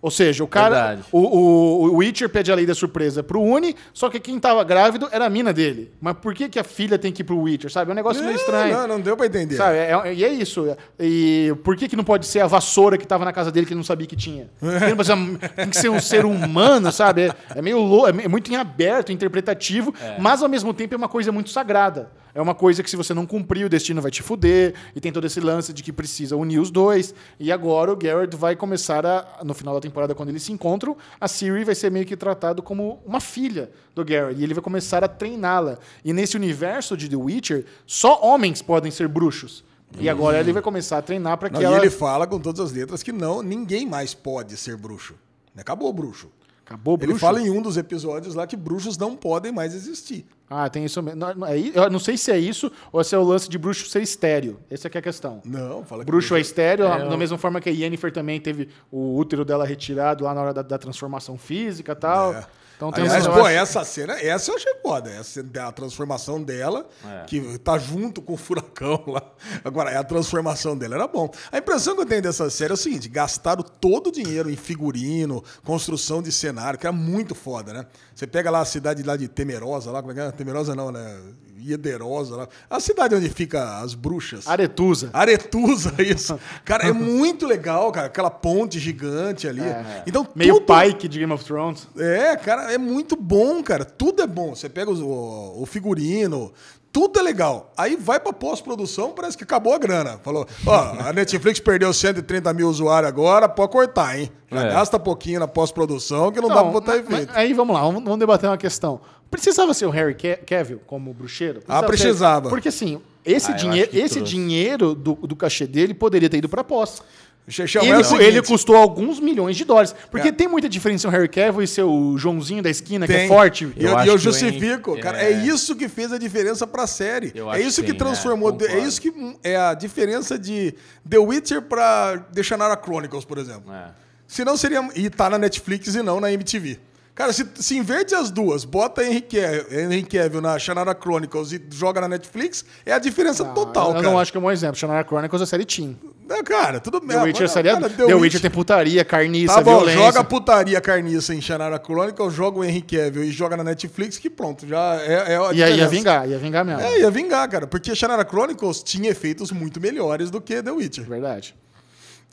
[0.00, 0.76] Ou seja, o cara.
[1.10, 4.62] O, o, o Witcher pede a lei da surpresa pro Uni, só que quem tava
[4.62, 5.90] grávido era a mina dele.
[6.00, 7.90] Mas por que, que a filha tem que ir pro Witcher, sabe?
[7.90, 8.76] É um negócio meio estranho.
[8.76, 9.56] Não, não deu pra entender.
[9.56, 9.76] Sabe?
[9.76, 10.76] É- é- e é isso.
[10.98, 13.72] E por que, que não pode ser a vassoura que tava na casa dele que
[13.72, 14.48] ele não sabia que tinha?
[14.62, 17.22] Não tem que ser um ser humano, sabe?
[17.22, 20.96] É, é meio louco, é me- muito em aberto, interpretativo, mas ao mesmo tempo é
[20.96, 22.10] uma coisa muito sagrada.
[22.38, 24.72] É uma coisa que se você não cumprir, o destino vai te fuder.
[24.94, 27.12] E tem todo esse lance de que precisa unir os dois.
[27.36, 30.96] E agora o Garrett vai começar a, no final da temporada, quando eles se encontram,
[31.20, 34.40] a Siri vai ser meio que tratado como uma filha do Garrett.
[34.40, 35.80] E ele vai começar a treiná-la.
[36.04, 39.64] E nesse universo de The Witcher, só homens podem ser bruxos.
[39.98, 41.74] E agora ele vai começar a treinar para que Não, ela.
[41.74, 45.16] E ele fala com todas as letras que não, ninguém mais pode ser bruxo.
[45.56, 46.30] Acabou o bruxo.
[46.68, 47.12] Acabou bruxo.
[47.12, 50.26] Ele fala em um dos episódios lá que bruxos não podem mais existir.
[50.50, 51.18] Ah, tem isso mesmo.
[51.18, 53.56] Não, não, é Eu não sei se é isso ou se é o lance de
[53.56, 54.60] bruxo ser estéreo.
[54.70, 55.40] Essa que é a questão.
[55.46, 59.16] Não, fala que Bruxo é estéreo, da mesma forma que a Yennefer também teve o
[59.16, 62.34] útero dela retirado lá na hora da, da transformação física e tal.
[62.34, 62.46] É.
[62.78, 65.10] Então tem Aliás, pô, negócio- essa cena, essa eu achei foda.
[65.10, 67.24] Essa, a transformação dela, É.
[67.26, 69.20] que tá junto com o furacão lá.
[69.64, 71.28] Agora, a transformação dela era bom.
[71.50, 74.54] A impressão que eu tenho dessa série é o seguinte: gastaram todo o dinheiro em
[74.54, 77.84] figurino, construção de cenário, que era muito foda, né?
[78.14, 80.30] Você pega lá a cidade lá de Temerosa, lá, como é que é?
[80.30, 81.20] Temerosa não, né?
[81.58, 82.48] Iederosa lá.
[82.68, 84.46] A cidade onde fica as bruxas.
[84.46, 85.10] Aretusa.
[85.12, 86.38] Aretusa, isso.
[86.64, 88.06] Cara, é muito legal, cara.
[88.06, 89.62] Aquela ponte gigante ali.
[90.06, 90.28] Então, É.
[90.34, 90.66] Meio tudo...
[90.66, 91.86] Pike de Game of Thrones.
[91.96, 93.84] É, cara, é muito bom, cara.
[93.84, 94.54] Tudo é bom.
[94.54, 96.52] Você pega o, o figurino,
[96.92, 97.72] tudo é legal.
[97.76, 100.18] Aí vai pra pós-produção, parece que acabou a grana.
[100.24, 104.30] Falou, ó, a Netflix perdeu 130 mil usuários agora, pode cortar, hein?
[104.50, 104.70] Já É.
[104.72, 107.26] gasta pouquinho na pós-produção que não, dá pra botar mas- efeito.
[107.28, 109.00] mas aí vamos lá, vamos, vamos debater uma questão.
[109.30, 111.60] Precisava ser o Harry Ca- Cavill como bruxeiro?
[111.68, 112.48] Ah, ser- precisava.
[112.48, 114.32] Porque assim, esse, Ah, dinheiro, esse trouxe.
[114.32, 117.02] dinheiro do, do cachê dele poderia ter ido pra pós.
[117.48, 119.94] Ele, é ele custou alguns milhões de dólares.
[120.10, 120.32] Porque É.
[120.32, 123.24] tem muita diferença o Harry Cavill e seu Joãozinho da esquina, que Tem.
[123.24, 123.72] é forte.
[123.76, 125.22] E eu, Eu eu que justifico, cara.
[125.22, 125.32] É.
[125.32, 125.46] é.
[125.46, 127.32] isso que fez a diferença pra série.
[127.34, 128.56] Eu é isso que que transformou.
[128.60, 129.12] é, é isso que
[129.42, 130.74] é a diferença de
[131.08, 133.72] The Witcher pra The Shannara Chronicles, por exemplo.
[133.72, 133.90] É.
[134.26, 134.86] Senão seria.
[134.94, 136.78] E tá na Netflix e não na MTV.
[137.14, 141.60] Cara, se, se inverte as duas, bota Henry Cavill, Henry Cavill na Shannara Chronicles e
[141.70, 144.02] joga na Netflix, é a diferença total, eu cara.
[144.04, 144.76] não acho que é um bom exemplo.
[144.76, 145.98] Shannara Chronicles é série Teen.
[146.28, 147.16] Não, cara, tudo bem.
[147.16, 148.06] The Witcher é cara, adulta.
[148.06, 150.02] The Witcher tem putaria, carniça, Tá bom, violência.
[150.02, 154.28] joga putaria carniça em Shannara Chronicles, joga o Henry Cavill e joga na Netflix, que
[154.28, 156.82] pronto, já é, é a E aí ia vingar, ia vingar mesmo.
[156.82, 157.66] É, ia vingar, cara.
[157.66, 161.04] Porque Shannara Chronicles tinha efeitos muito melhores do que The Witcher.
[161.04, 161.54] Verdade.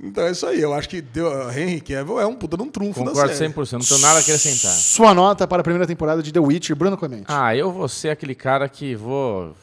[0.03, 0.59] Então é isso aí.
[0.61, 3.53] Eu acho que deu, Henry Cavill é um puta de um trunfo da Concordo série.
[3.53, 4.73] 100%, não tenho nada a acrescentar.
[4.73, 7.25] Sua nota para a primeira temporada de The Witcher, Bruno Clemente.
[7.29, 9.55] Ah, eu vou ser aquele cara que vou,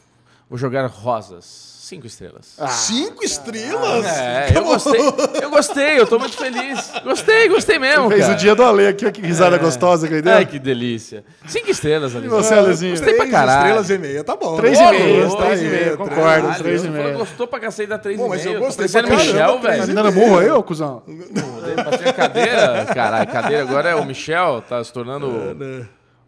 [0.49, 1.72] vou jogar rosas.
[1.83, 2.55] Cinco estrelas.
[2.69, 4.05] Cinco estrelas?
[4.05, 5.01] É, eu gostei,
[5.41, 6.79] eu gostei, eu tô muito feliz.
[7.03, 8.33] Gostei, gostei mesmo, Fez cara.
[8.33, 10.31] o dia do Ale aqui, olha que risada gostosa que ele deu.
[10.33, 11.25] Ai, que delícia.
[11.45, 12.27] Cinco estrelas, ali.
[12.27, 12.91] E você, Alezinho?
[12.91, 13.59] Gostei pra Três caralho.
[13.59, 14.55] estrelas e meia, tá bom.
[14.55, 14.85] Três né?
[14.85, 15.95] e meia, três e meia, três.
[15.97, 17.17] concordo, três e você falou meia.
[17.17, 18.15] gostou pra cacete da 3,5.
[18.17, 19.73] Bom, mas eu gostei parecendo pra Michel, caramba, velho.
[19.73, 20.25] três Tá e me dando meia.
[20.27, 21.03] burro aí, ô cuzão?
[21.83, 22.85] Passei a cadeira.
[22.95, 25.27] Caralho, cadeira agora é o Michel, tá se tornando.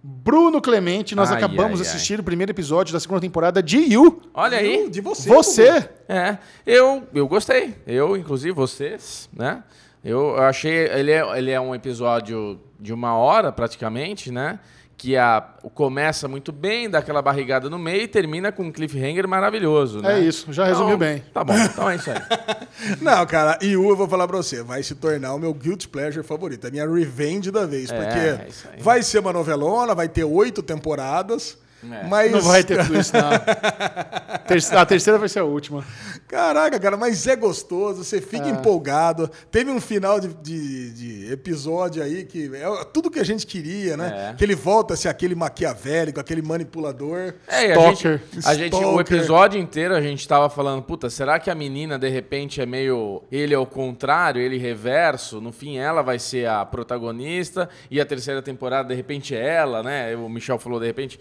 [0.08, 1.96] Bruno Clemente, nós Ai, acabamos de ai, ai.
[1.96, 4.22] assistir o primeiro episódio da segunda temporada de You.
[4.36, 4.88] Olha aí.
[4.88, 5.28] De você.
[5.28, 5.90] Você.
[6.08, 7.74] É, eu, eu gostei.
[7.88, 9.64] Eu, inclusive, vocês, né?
[10.04, 10.88] Eu achei.
[10.90, 14.60] Ele é, ele é um episódio de uma hora, praticamente, né?
[15.06, 15.40] Que a,
[15.76, 20.18] começa muito bem, dá aquela barrigada no meio e termina com um cliffhanger maravilhoso, né?
[20.18, 21.24] É isso, já resumiu bem.
[21.32, 22.18] Tá bom, então é isso aí.
[23.00, 26.26] Não, cara, Yu, eu vou falar pra você, vai se tornar o meu guilt pleasure
[26.26, 28.18] favorito, a minha revenge da vez, É, porque
[28.80, 31.56] é vai ser uma novelona, vai ter oito temporadas,
[31.92, 32.08] É.
[32.08, 32.32] mas...
[32.32, 33.30] Não vai ter tudo isso, não.
[34.80, 35.84] A terceira vai ser a última.
[36.28, 38.22] Caraca, cara, mas é gostoso, você É.
[38.22, 39.30] fica empolgado.
[39.50, 43.98] Teve um final de, de- de episódio aí que é tudo que a gente queria,
[43.98, 44.30] né?
[44.32, 44.34] É.
[44.36, 47.34] Que ele volta a ser aquele maquiavélico, aquele manipulador.
[47.48, 51.50] É, a gente, a gente, o episódio inteiro a gente tava falando, puta, será que
[51.50, 53.24] a menina de repente é meio.
[53.32, 55.42] Ele é o contrário, ele reverso?
[55.42, 59.82] No fim, ela vai ser a protagonista e a terceira temporada, de repente, é ela,
[59.82, 60.16] né?
[60.16, 61.20] O Michel falou, de repente,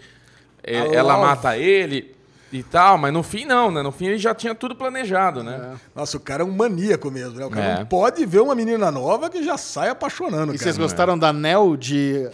[0.65, 2.13] é- ela mata ele
[2.53, 3.81] e tal, mas no fim não, né?
[3.81, 5.73] No fim ele já tinha tudo planejado, né?
[5.93, 7.45] Nossa, o cara é um maníaco mesmo, né?
[7.45, 7.79] O cara É.
[7.79, 10.57] não pode ver uma menina nova que já sai apaixonando, E cara.
[10.59, 12.29] vocês gostaram da Nell de,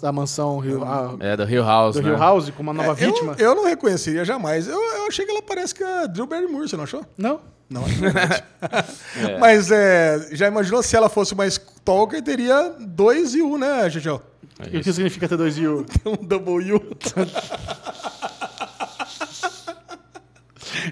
[0.00, 2.08] da mansão Hill, a- É, do Hill House, do né?
[2.10, 3.34] Hill House com uma nova É, eu, vítima?
[3.38, 4.66] eu não reconheceria jamais.
[4.68, 7.04] Eu, eu achei que ela parece que a Drew Barrymore, você não achou?
[7.18, 7.40] Não.
[7.68, 7.90] Não, que
[9.38, 11.46] Mas é, já imaginou se ela fosse uma
[11.88, 14.20] Stalker, teria dois e um, né, Gegel?
[14.70, 15.86] E o que significa ter dois U?
[16.04, 16.82] Um double U.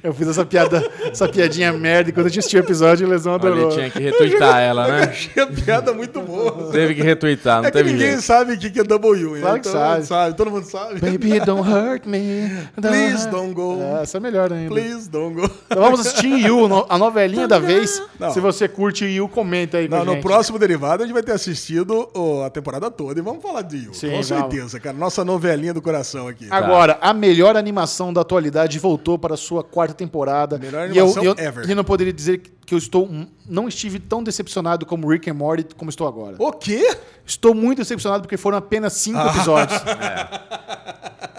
[0.02, 3.10] Eu fiz essa piada, essa piadinha merda e quando a gente assistiu o episódio, o
[3.10, 3.66] Lesão adorou.
[3.70, 5.02] ele tinha que retweetar ela, Eu né?
[5.04, 6.70] achei a piada muito boa.
[6.72, 8.22] Teve que retweetar, não É que teve ninguém jeito.
[8.22, 9.40] sabe o que que é W, né?
[9.40, 10.34] Claro que Todo mundo sabe.
[10.36, 11.00] Todo mundo sabe.
[11.00, 12.50] Baby, don't hurt me.
[12.80, 13.78] Please hurt- don't go.
[13.80, 14.68] É, essa é melhor ainda.
[14.68, 15.50] Please don't go.
[15.66, 18.02] Então vamos assistir Yu, no- a novelinha da vez.
[18.18, 18.30] Não.
[18.30, 20.22] Se você curte Yu, comenta aí Não, no gente.
[20.22, 22.08] próximo derivado a gente vai ter assistido
[22.44, 23.94] a temporada toda e vamos falar de Yu.
[23.94, 24.26] Sim, Com vamos.
[24.26, 24.96] certeza, cara.
[24.96, 26.46] Nossa novelinha do coração aqui.
[26.50, 30.58] Agora, a melhor animação da atualidade voltou para a sua quarta temporada.
[30.58, 31.66] Melhor e eu, eu, ever.
[31.66, 33.06] e eu não poderia dizer que eu estou
[33.46, 36.34] não estive tão decepcionado como Rick and Morty como estou agora.
[36.38, 36.96] O quê?
[37.26, 39.28] Estou muito decepcionado porque foram apenas cinco Ah.
[39.34, 39.80] episódios.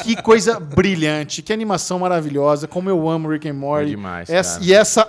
[0.03, 3.87] Que coisa brilhante, que animação maravilhosa, como eu amo Rick and Morty.
[3.87, 5.05] É demais, Essa- e essa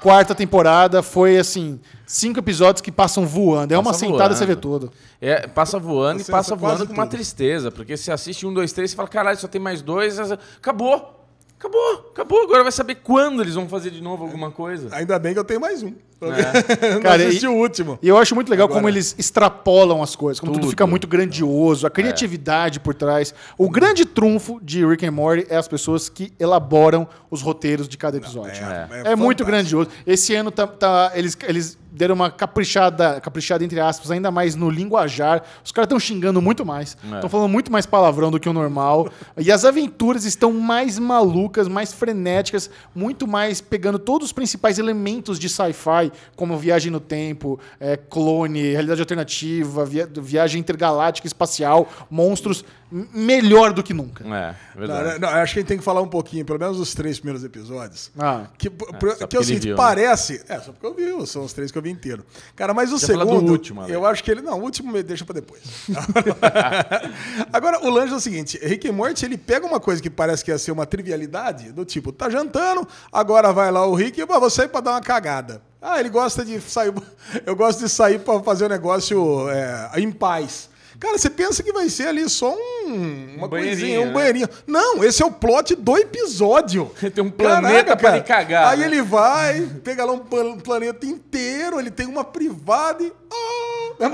[0.00, 3.72] quarta temporada foi assim, cinco episódios que passam voando.
[3.72, 4.60] É uma Passa sentada você vê voando.
[4.60, 4.92] tudo.
[5.20, 7.16] É, passa voando Você e passa voando com uma tudo.
[7.16, 10.18] tristeza, porque você assiste um, dois, três e fala, caralho, só tem mais dois.
[10.58, 11.19] Acabou.
[11.60, 12.42] Acabou, acabou.
[12.44, 14.88] Agora vai saber quando eles vão fazer de novo alguma coisa.
[14.96, 15.92] Ainda bem que eu tenho mais um.
[16.22, 16.92] É.
[16.94, 17.98] Não Cara, assisti e- o último.
[18.02, 20.70] E eu acho muito legal Agora- como eles extrapolam as coisas, como tudo, Tudo.
[20.70, 23.34] fica muito grandioso, a criatividade por trás.
[23.56, 27.96] O grande trunfo de Rick and Morty é as pessoas que elaboram os roteiros de
[27.96, 28.62] cada episódio.
[28.64, 29.12] É.
[29.12, 29.44] É, muito fantástico.
[29.46, 29.90] grandioso.
[30.06, 34.70] Esse ano tá, tá- eles, eles deram uma caprichada, caprichada, entre aspas, ainda mais no
[34.70, 35.42] linguajar.
[35.64, 36.96] Os caras estão xingando muito mais.
[37.10, 37.14] É.
[37.16, 39.08] Estão falando muito mais palavrão do que o normal.
[39.36, 45.38] e as aventuras estão mais malucas, mais frenéticas, muito mais pegando todos os principais elementos
[45.38, 52.64] de sci-fi, como viagem no tempo, é, clone, realidade alternativa, via- viagem intergaláctica, espacial, monstros,
[53.14, 54.24] melhor do que nunca.
[54.24, 54.54] É, Não,
[54.86, 55.20] verdade.
[55.20, 57.44] não, acho que a gente tem que falar um pouquinho, pelo menos os três primeiros
[57.44, 58.10] episódios.
[58.18, 58.46] Ah.
[58.58, 59.76] Que, por- só que é o seguinte, viu, né?
[59.76, 60.42] parece.
[60.48, 62.24] É, só porque eu vi, são os três que eu vi inteiro.
[62.56, 63.46] Cara, mas o Você fala segundo.
[63.46, 64.42] do último, eu acho que ele.
[64.42, 65.62] Não, o último me deixa pra depois.
[67.52, 70.44] Agora, o lance é o seguinte: Rick and Morty, ele pega uma coisa que parece
[70.44, 74.22] que ia ser uma trivialidade, do tipo, tá jantando, agora vai lá o Rick e
[74.22, 75.62] "Ah, vou sair pra dar uma cagada.
[75.82, 76.92] Ah, ele gosta de sair.
[77.46, 80.68] Eu gosto de sair pra fazer o negócio é, em paz.
[80.98, 84.12] Cara, você pensa que vai ser ali só um, uma banheirinho, coisinha, um né?
[84.12, 84.48] banheirinho.
[84.66, 86.90] Não, esse é o plot do episódio.
[87.14, 88.84] Tem um planeta pra ele cagar, Aí né?
[88.86, 93.10] ele vai, pega lá um plan- planeta inteiro, ele tem uma privada e.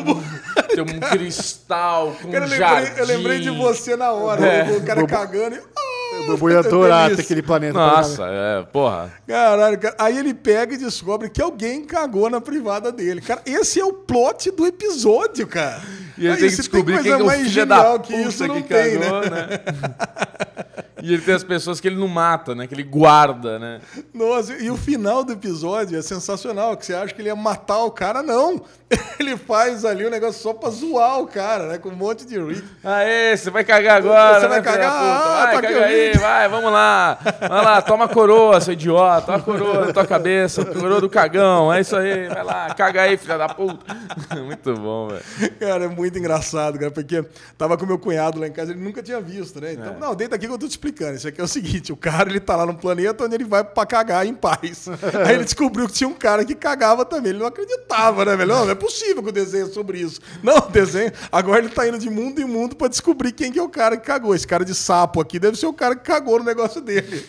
[0.05, 0.23] Bom.
[0.73, 3.01] Tem um cristal com Cara, eu, um lembrei, jardim.
[3.01, 4.47] eu lembrei de você na hora.
[4.47, 4.77] É.
[4.77, 5.59] O cara cagando e.
[5.59, 7.79] Ah, O Bubu ia adorar ter aquele planeta.
[7.79, 9.13] Nossa, é, porra.
[9.27, 9.95] Caralho, cara.
[9.99, 13.21] Aí ele pega e descobre que alguém cagou na privada dele.
[13.21, 15.83] Cara, esse é o plot do episódio, cara.
[16.17, 18.01] E ele Aí tem que descobrir coisa quem que é o mais filho da genial
[18.01, 19.31] puta que isso não que tem, cagou, né?
[19.31, 20.85] né?
[21.03, 22.67] E ele tem as pessoas que ele não mata, né?
[22.67, 23.81] Que ele guarda, né?
[24.15, 27.85] Nossa, e o final do episódio é sensacional, que você acha que ele ia matar
[27.85, 28.63] o cara, não.
[29.19, 31.79] Ele faz ali um negócio só pra zoar o cara, né?
[31.79, 32.63] Com um monte de Rick.
[32.85, 34.93] Aê, você vai cagar agora, Você vai né, da cagar?
[34.93, 37.19] Ah, Vai, tá caga o aí, vai, vamos lá.
[37.41, 39.27] Vai lá, toma a coroa, seu idiota.
[39.27, 41.73] Toma a coroa na tua cabeça, coroa do cagão.
[41.73, 43.97] É isso aí, vai lá, caga aí, filha da puta.
[44.45, 45.53] Muito bom, velho.
[45.59, 47.25] Cara, é muito engraçado, cara, porque
[47.59, 49.71] tava com meu cunhado lá em casa, ele nunca tinha visto, né?
[49.71, 49.73] É.
[49.73, 50.87] Então, não, deita aqui que eu tô te explicando.
[51.15, 53.65] Isso aqui é o seguinte, o cara, ele tá lá no planeta onde ele vai
[53.65, 54.89] pra cagar em paz.
[55.27, 57.31] Aí ele descobriu que tinha um cara que cagava também.
[57.31, 58.49] Ele não acreditava, né, velho?
[58.49, 60.21] Não, não é possível que o desenho é sobre isso.
[60.43, 61.13] Não, o desenho...
[61.31, 63.97] Agora ele tá indo de mundo em mundo pra descobrir quem que é o cara
[63.97, 64.35] que cagou.
[64.35, 67.27] Esse cara de sapo aqui deve ser o cara que cagou no negócio dele.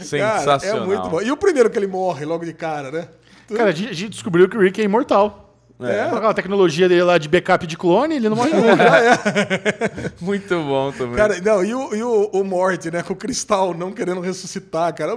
[0.00, 0.58] Sensacional.
[0.60, 1.20] Cara, é muito bom.
[1.20, 3.08] E o primeiro que ele morre logo de cara, né?
[3.48, 5.47] Cara, a gente descobriu que o Rick é imortal.
[5.80, 6.00] É.
[6.02, 8.84] A tecnologia dele lá de backup de clone, ele não morre nunca.
[10.20, 11.14] Muito bom também.
[11.14, 14.92] Cara, não, e o, e o, o Morty, né, com o cristal não querendo ressuscitar,
[14.94, 15.16] cara,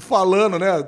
[0.00, 0.84] falando, né,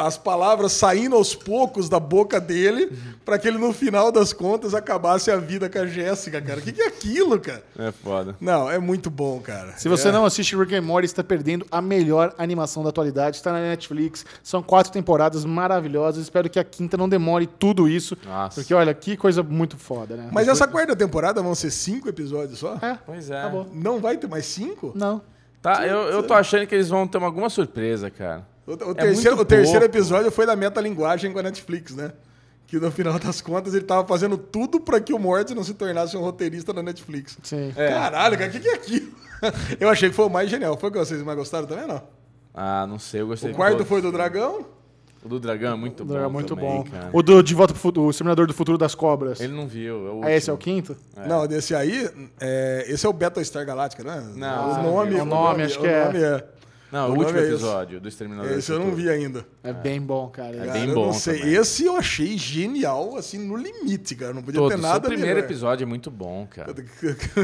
[0.00, 2.90] as palavras saindo aos poucos da boca dele
[3.24, 6.60] pra que ele no final das contas acabasse a vida com a Jéssica, cara.
[6.60, 7.62] O que, que é aquilo, cara?
[7.78, 8.34] É foda.
[8.40, 9.74] Não, é muito bom, cara.
[9.76, 10.12] Se você É.
[10.12, 13.36] não assiste Rick and Morty, está perdendo a melhor animação da atualidade.
[13.36, 14.24] Está na Netflix.
[14.42, 16.22] São quatro temporadas maravilhosas.
[16.22, 17.97] Espero que a quinta não demore tudo isso.
[18.26, 18.60] Nossa.
[18.60, 20.28] Porque, olha, que coisa muito foda, né?
[20.32, 22.74] Mas essa quarta temporada vão ser cinco episódios só?
[22.82, 23.38] É, Pois é.
[23.38, 23.66] acabou.
[23.72, 24.92] Não vai ter mais cinco?
[24.94, 25.20] Não.
[25.60, 28.46] Tá, eu, eu tô achando que eles vão ter alguma surpresa, cara.
[28.66, 32.12] O, o É terceiro, o terceiro episódio foi da metalinguagem com a Netflix, né?
[32.66, 35.72] Que no final das contas ele tava fazendo tudo pra que o Morty não se
[35.74, 37.38] tornasse um roteirista da Netflix.
[37.42, 37.72] Sim.
[37.74, 37.88] É.
[37.88, 39.12] Caralho, cara, o que, que é aquilo?
[39.80, 40.76] Eu achei que foi o mais genial.
[40.76, 42.02] Foi o que vocês mais gostaram também, não?
[42.54, 44.66] Ah, não sei, eu gostei O quarto foi do dragão?
[45.24, 46.16] O do dragão é muito bom.
[46.16, 46.84] É muito também, bom.
[46.84, 47.10] Cara.
[47.12, 49.40] O do De Volta pro Futuro, o Exterminador do Futuro das Cobras.
[49.40, 50.20] Ele não viu.
[50.22, 50.96] Ah, esse é o quinto?
[51.26, 52.08] Não, desse aí,
[52.40, 54.32] é, esse é o Battlestar Galactica, né?
[54.36, 55.22] Não, o nome, não viu.
[55.22, 56.04] O nome, acho o que é.
[56.04, 56.44] nome é.
[56.90, 59.44] Não, o, nome último é episódio do Exterminador do Esse eu não vi ainda.
[59.62, 60.56] É bem bom, cara.
[60.56, 61.38] É bem Cara, eu bom não sei.
[61.40, 61.54] também.
[61.54, 64.32] Esse eu achei genial, assim, no limite, cara.
[64.32, 64.74] Não podia Todos.
[64.74, 65.44] ter O nada primeiro melhor.
[65.44, 66.74] episódio é muito bom, cara.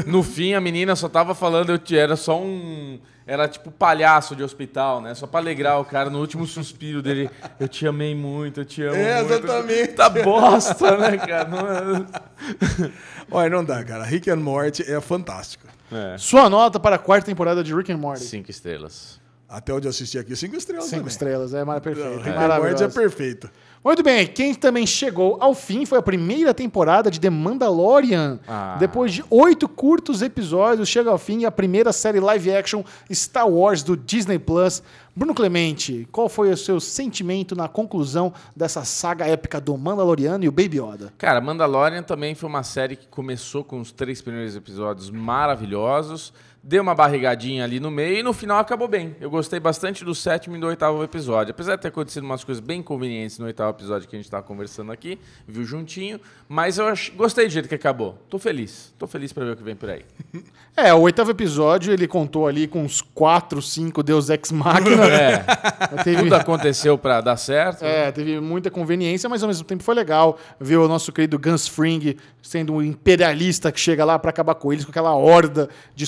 [0.07, 2.99] No fim, a menina só tava falando, eu te- era só um.
[3.27, 5.15] Era tipo palhaço de hospital, né?
[5.15, 7.29] Só pra alegrar o cara no último suspiro dele.
[7.59, 9.33] Eu te amei muito, eu te amo É, muito.
[9.43, 9.87] exatamente.
[9.93, 11.47] Tá bosta, né, cara?
[11.49, 12.91] Não é-
[13.31, 14.03] Olha, não dá, cara.
[14.03, 15.65] Rick and Morty é fantástico.
[15.91, 16.17] É.
[16.17, 18.23] Sua nota para a quarta temporada de Rick and Morty.
[18.23, 19.19] Cinco estrelas.
[19.47, 21.11] Até onde eu assisti aqui, cinco estrelas Cinco também.
[21.11, 22.09] estrelas, é mar- perfeito.
[22.17, 22.83] Rick and Morty Maravilhoso.
[22.83, 23.49] é perfeito.
[23.83, 28.39] Muito bem, quem também chegou ao fim foi a primeira temporada de The Mandalorian.
[28.47, 28.77] Ah.
[28.79, 33.83] Depois de oito curtos episódios, chega ao fim a primeira série live action Star Wars
[33.83, 34.81] do Disney Plus.
[35.15, 40.47] Bruno Clemente, qual foi o seu sentimento na conclusão dessa saga épica do Mandaloriano e
[40.49, 41.13] o Baby Yoda?
[41.19, 46.33] Cara, Mandalorian também foi uma série que começou com os três primeiros episódios maravilhosos,
[46.67, 49.15] deu uma barrigadinha ali no meio e no final acabou bem.
[49.21, 51.51] Eu gostei bastante do sétimo e do oitavo episódio.
[51.51, 54.41] Apesar de ter acontecido umas coisas bem convenientes no oitavo episódio que a gente tava
[54.41, 56.19] conversando aqui, viu juntinho,
[56.49, 56.85] mas eu
[57.15, 58.17] gostei do jeito que acabou.
[58.31, 58.91] Tô feliz.
[58.97, 60.03] Tô feliz pra ver o que vem por aí.
[60.77, 65.05] É, o oitavo episódio ele contou ali com uns quatro, cinco Deus Ex Machina.
[65.07, 65.37] É,
[66.03, 67.85] teve, tudo aconteceu pra dar certo.
[67.85, 71.65] É, teve muita conveniência, mas ao mesmo tempo foi legal ver o nosso querido Gus
[71.65, 76.03] Fring sendo um imperialista que chega lá pra acabar com eles, com aquela horda de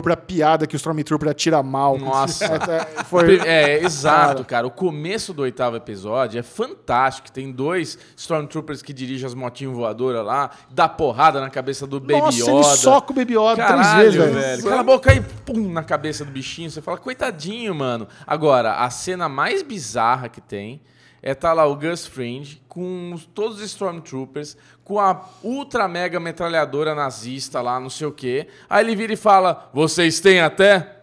[0.00, 1.98] Stormtrooper, a piada que o Stormtrooper atira mal.
[1.98, 2.44] Nossa.
[2.44, 3.38] É, foi...
[3.40, 4.66] É, exato, cara.
[4.66, 7.30] O começo do oitavo episódio é fantástico.
[7.30, 12.20] Tem dois Stormtroopers que dirigem as motinhas voadoras lá, dá porrada na cabeça do Baby
[12.20, 12.50] Nossa, Yoda.
[12.52, 14.40] ele soca o Baby Yoda Caralho, três vezes, velho.
[14.40, 14.62] velho.
[14.64, 16.70] Cala a boca aí, pum, na cabeça do bichinho.
[16.70, 18.08] Você fala, coitadinho, mano.
[18.26, 20.80] Agora, a cena mais bizarra que tem
[21.22, 26.18] é tá lá o Gus Fring com os- todos os Stormtroopers, com a ultra mega
[26.20, 28.48] metralhadora nazista lá, não sei o quê.
[28.68, 30.99] Aí ele vira e fala: Vocês têm até.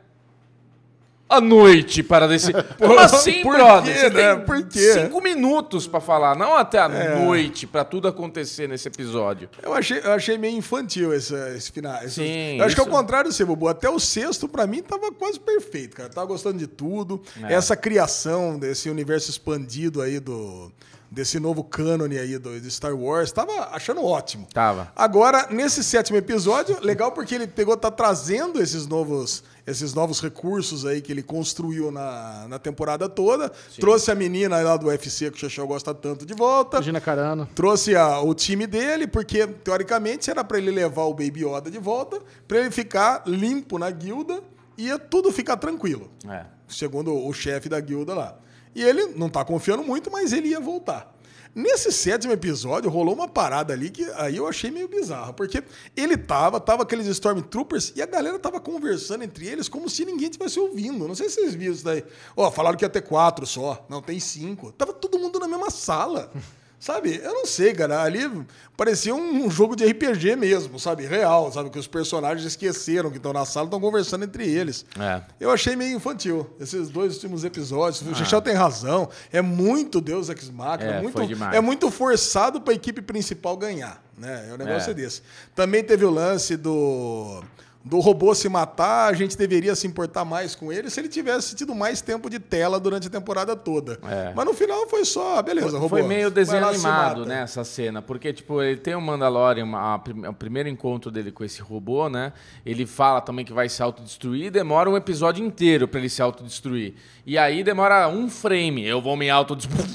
[1.29, 2.63] A noite para decidir.
[2.79, 3.93] Como assim, Por brother?
[3.93, 4.35] quê, Você né?
[4.35, 4.93] tem Por quê?
[4.93, 9.49] cinco minutos pra falar, não até a noite pra tudo acontecer nesse episódio.
[9.61, 11.97] Eu achei, eu achei meio infantil esse, esse final.
[12.03, 13.67] esse- Sim, eu acho que ao isso- contrário do seu, Bubu.
[13.67, 16.07] Até o sexto, pra mim, tava quase perfeito, cara.
[16.09, 17.21] Tava gostando de tudo.
[17.43, 17.53] É.
[17.55, 20.71] Essa criação desse universo expandido aí do.
[21.09, 24.45] Desse novo cânone aí do, de Star Wars, tava achando ótimo.
[24.53, 24.91] Tava.
[24.93, 30.85] Agora, nesse sétimo episódio, legal porque ele pegou, tá trazendo esses novos, esses novos recursos
[30.85, 33.49] aí que ele construiu na, na temporada toda.
[33.79, 36.81] Trouxe a menina lá do UFC que o Xaxão gosta tanto de volta.
[36.81, 37.47] Gina Carano.
[37.55, 41.79] Trouxe a- o time dele, porque teoricamente era pra ele levar o Baby Yoda de
[41.79, 44.41] volta, pra ele ficar limpo na guilda
[44.77, 46.45] e ia tudo ficar tranquilo, É.
[46.67, 48.37] segundo o chefe da guilda lá.
[48.77, 51.11] E ele não tá confiando muito, mas ele ia voltar.
[51.55, 55.63] Nesse sétimo episódio, rolou uma parada ali que aí eu achei meio bizarro, porque
[55.95, 60.29] ele tava, tava aqueles Stormtroopers e a galera tava conversando entre eles como se ninguém
[60.29, 61.07] tivesse ouvindo.
[61.07, 62.05] Não sei se vocês viram isso daí.
[62.35, 63.83] Ó, falaram que ia ter quatro só.
[63.89, 64.71] Não, tem cinco.
[64.71, 66.31] Tava todo mundo na mesma sala.
[66.79, 67.19] Sabe?
[67.23, 68.01] Eu não sei, cara.
[68.03, 68.29] Ali
[68.75, 71.05] parecia um jogo de RPG mesmo, sabe?
[71.05, 71.69] Real, sabe?
[71.71, 74.85] Que os personagens esqueceram que estão na sala e estão conversando entre eles.
[74.99, 75.21] É.
[75.39, 76.47] Eu achei meio infantil.
[76.59, 78.01] Esses dois últimos episódios.
[78.03, 79.09] O Chechel tem razão.
[79.31, 80.91] É muito Deus Ex Machina.
[80.91, 81.55] É, muito, foi demais.
[81.55, 84.03] é muito forçado para a equipe principal ganhar.
[84.15, 84.49] Né?
[84.53, 84.91] O negócio é.
[84.91, 84.93] É.
[84.93, 85.21] desse.
[85.55, 87.43] Também teve o lance do.
[87.89, 91.55] Do robô se matar, a gente deveria se importar mais com ele se ele tivesse
[91.55, 93.97] tido mais tempo de tela durante a temporada toda.
[94.09, 94.33] É.
[94.35, 95.89] Mas no final foi só, ah, beleza, robô.
[95.89, 97.29] Foi meio desenho vai lá, se animado, mata.
[97.29, 98.01] né, essa cena.
[98.01, 102.09] Porque, tipo, ele tem o Mandalorian, a prim- o primeiro encontro dele com esse robô,
[102.09, 102.33] né?
[102.65, 106.95] Ele fala também que vai se autodestruir, demora um episódio inteiro pra ele se autodestruir.
[107.25, 108.85] E aí demora um frame.
[108.85, 109.87] Eu vou me autodestruir.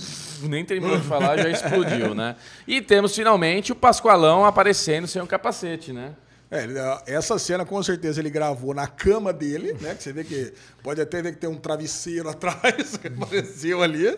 [0.48, 2.34] Nem terminou de falar, já explodiu, né?
[2.66, 6.12] E temos finalmente o Pascoalão aparecendo sem o capacete, né?
[6.52, 9.94] É, essa cena com certeza ele gravou na cama dele, né?
[9.94, 10.52] Que você vê que
[10.82, 14.14] pode até ver que tem um travesseiro atrás que apareceu ali.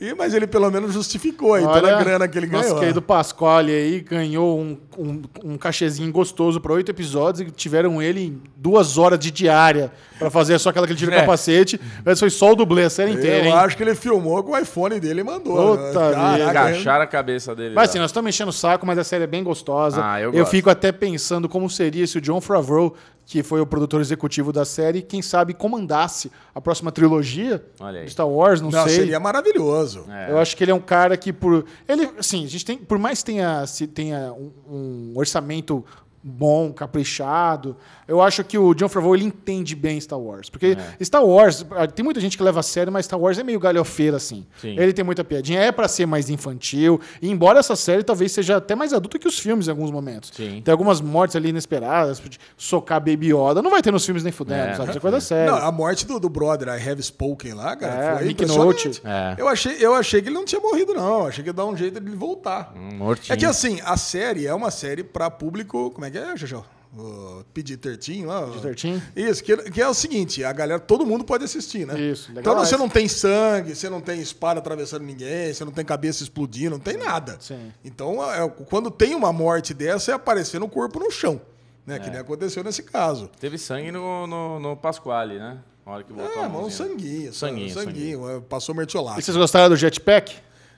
[0.00, 2.80] E, mas ele pelo menos justificou aí toda a grana que ele Nosso ganhou.
[2.80, 8.20] querido Pasquale aí ganhou um, um, um cachezinho gostoso para oito episódios e tiveram ele
[8.28, 11.20] em duas horas de diária para fazer só aquela que ele tira o É.
[11.20, 11.78] capacete.
[12.02, 13.52] Mas foi só o dublê a série inteira, Eu hein?
[13.52, 15.76] acho que ele filmou com o iPhone dele e mandou.
[15.76, 16.60] Puta Caraca.
[16.60, 17.74] Agacharam a cabeça dele.
[17.74, 17.90] Mas lá.
[17.90, 20.00] assim, nós estamos enchendo o saco, mas a série é bem gostosa.
[20.02, 20.50] Ah, eu eu gosto.
[20.50, 22.94] fico até pensando como seria se o John Favreau,
[23.26, 27.64] que foi o produtor executivo da série, quem sabe comandasse a próxima trilogia
[28.04, 28.96] de Star Wars, não, Não, sei.
[28.96, 30.04] seria maravilhoso.
[30.10, 30.30] É.
[30.30, 32.98] Eu acho que ele é um cara que por ele, assim, a gente tem, por
[32.98, 35.82] mais que tenha se tenha um, um orçamento
[36.26, 37.76] bom, caprichado.
[38.08, 40.48] Eu acho que o John Favreau ele entende bem Star Wars.
[40.48, 41.64] Porque Star Wars,
[41.94, 44.46] tem muita gente que leva a sério, mas Star Wars é meio galhofeira, assim.
[44.60, 44.76] Sim.
[44.78, 47.00] Ele tem muita piadinha, é pra ser mais infantil.
[47.20, 50.32] E embora essa série talvez seja até mais adulta que os filmes em alguns momentos.
[50.34, 50.62] Sim.
[50.64, 53.60] Tem algumas mortes ali inesperadas, de socar Baby Yoda.
[53.62, 54.74] Não vai ter nos filmes nem fudendo, É.
[54.74, 54.88] sabe?
[54.90, 55.52] Isso é coisa séria.
[55.52, 59.02] Não, a morte do, do brother, I Have Spoken lá, cara, É, foi impressionante.
[59.04, 59.34] É.
[59.38, 61.26] Eu, achei, eu achei que ele não tinha morrido, não.
[61.26, 62.72] Achei que ia dar um jeito de ele voltar.
[62.76, 63.34] Um mortinho.
[63.34, 65.90] É que assim, a série é uma série pra público.
[65.90, 66.64] Como é que é, Jojo?
[66.96, 68.46] O PG-13 lá?
[68.46, 69.02] PG-13?
[69.16, 71.98] Isso, que, que é o seguinte: a galera, todo mundo pode assistir, né?
[72.00, 72.70] Isso, Então legalize.
[72.70, 76.70] você não tem sangue, você não tem espada atravessando ninguém, você não tem cabeça explodindo,
[76.76, 77.36] não tem nada.
[77.40, 77.72] Sim.
[77.84, 81.40] Então, é, quando tem uma morte dessa, é aparecer no corpo no chão.
[81.84, 81.96] Né?
[81.96, 81.98] É.
[81.98, 83.28] Que nem aconteceu nesse caso.
[83.40, 85.58] Teve sangue no, no, no Pasquale, né?
[85.84, 86.88] Na hora que voltou É, a mãozinha.
[86.88, 87.34] sanguinho.
[87.34, 88.30] Sanguinho, sanguinho.
[88.30, 89.18] é, Passou mertiolate.
[89.18, 90.32] E vocês gostaram do jetpack?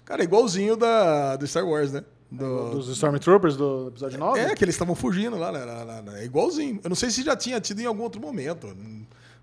[0.06, 2.02] Cara, é igualzinho da, do Star Wars, né?
[2.31, 4.40] Do- Dos Stormtroopers do episódio 9?
[4.40, 6.20] É, que eles estavam fugindo lá, né?
[6.20, 6.81] É igualzinho.
[6.82, 8.77] Eu não sei se já tinha tido em algum outro momento.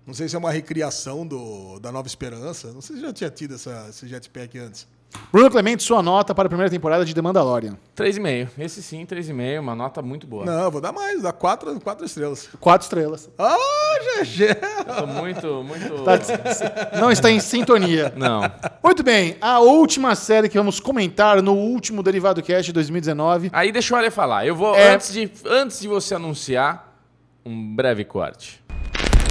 [0.06, 2.72] Não sei se é uma recriação do, da Nova Esperança.
[2.72, 4.86] Não sei se já tinha tido essa, esse jetpack antes.
[5.32, 7.76] Bruno Clemente, sua nota para a primeira temporada de The Mandalorian.
[7.96, 8.48] 3,5.
[8.58, 9.58] Esse sim, 3,5.
[9.60, 10.44] Uma nota muito boa.
[10.44, 12.48] Não, eu vou dar mais, dá quatro, quatro estrelas.
[12.60, 13.28] Quatro estrelas.
[13.36, 13.56] Ah,
[14.20, 14.54] GG!
[14.96, 16.04] Tô muito, muito...
[16.04, 18.12] Tá- Não está em sintonia.
[18.16, 18.42] Não.
[18.82, 23.50] Muito bem, a última série que vamos comentar no último Derivado Cast de 2019.
[23.52, 24.46] Aí deixa o Ale falar.
[24.46, 24.94] Eu vou, É.
[24.94, 26.96] antes, de, antes de você anunciar,
[27.44, 28.62] um breve corte.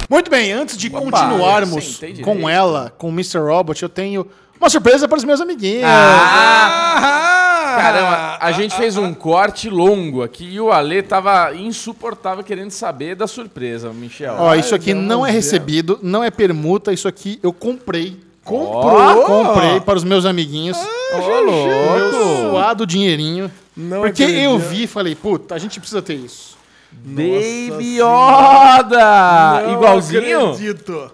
[0.10, 3.40] Muito bem, antes de Opa, continuarmos com ela, com o Mr.
[3.40, 4.28] Robot, eu tenho
[4.60, 5.84] uma surpresa para os meus amiguinhos.
[5.86, 7.76] Ah!
[7.76, 13.16] Caramba, a gente fez um corte longo aqui e o Ale tava insuportável querendo saber
[13.16, 14.36] da surpresa, Michel.
[14.38, 18.20] Ó, isso aqui não é recebido, não é permuta, isso aqui eu comprei.
[18.44, 19.24] Comprou?
[19.24, 20.78] Comprei para os meus amiguinhos.
[20.78, 22.50] Ô, Meu louco!
[22.52, 23.50] suado dinheirinho.
[23.76, 26.58] Não porque eu vi e falei, puta, a gente precisa ter isso.
[26.92, 29.62] Baby Yoda!
[29.64, 30.52] Não Igualzinho?
[30.52, 31.12] acredito.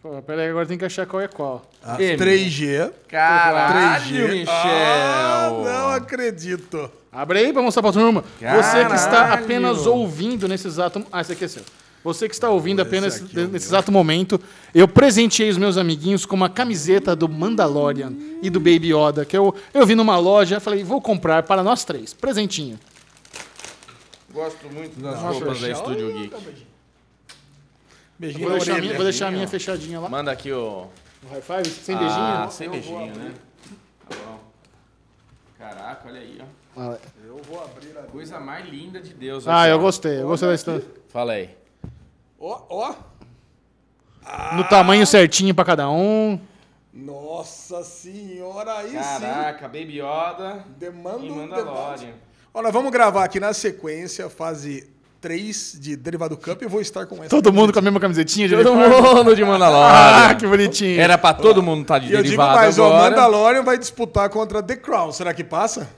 [0.00, 1.68] Pô, peraí, agora tem que achar qual é qual.
[1.82, 2.16] Ah, M.
[2.16, 2.92] 3G.
[3.08, 4.28] Caralho, 3G.
[4.30, 4.46] Michel!
[4.54, 6.90] Ah, não acredito.
[7.10, 8.22] Abre aí pra mostrar pra turma.
[8.38, 9.44] Você que está Caralho.
[9.44, 11.04] apenas ouvindo nesse exato...
[11.10, 11.64] Ah, esse aqui é seu.
[12.04, 14.40] Você que está ouvindo apenas esse aqui é nesse exato momento,
[14.72, 19.36] eu presenteei os meus amiguinhos com uma camiseta do Mandalorian e do Baby Yoda, que
[19.36, 22.14] eu, eu vi numa loja, falei, vou comprar para nós três.
[22.14, 22.78] Presentinho.
[24.32, 26.34] Gosto muito das roupas da Estúdio Geek.
[28.18, 30.08] Beijinho Vou na deixar, a minha, vou deixar a minha fechadinha lá.
[30.08, 30.88] Manda aqui o...
[31.22, 32.50] No high five, sem Ah, beijinho.
[32.50, 33.34] sem beijinho, né?
[34.08, 34.38] Tá bom.
[35.58, 36.80] Caraca, olha aí, ó.
[36.80, 36.98] Ah,
[38.10, 39.46] Coisa mais linda de Deus.
[39.46, 40.20] Ah, aqui, eu gostei.
[40.22, 40.84] Eu gostei da história.
[41.08, 41.50] Fala aí.
[42.38, 42.94] Ó, ó.
[44.54, 46.40] No tamanho certinho pra cada um.
[46.92, 48.94] Nossa senhora, aí sim.
[48.96, 52.14] Caraca, Baby Yoda Demando, e Mandalorian.
[52.52, 54.88] Ó, nós vamos gravar aqui na sequência, fase
[55.20, 57.28] 3 de Derivado Cup e eu vou estar com essa.
[57.28, 59.14] Todo mundo com a mesma camisetinha de Todo uniforme.
[59.18, 60.34] mundo de Ah, Mandalorian.
[60.36, 61.00] que bonitinho.
[61.00, 63.10] Era pra todo mundo estar de E eu digo derivado mais, ó, agora.
[63.10, 65.10] Mandalorian vai disputar contra The Crown.
[65.12, 65.88] Será que passa?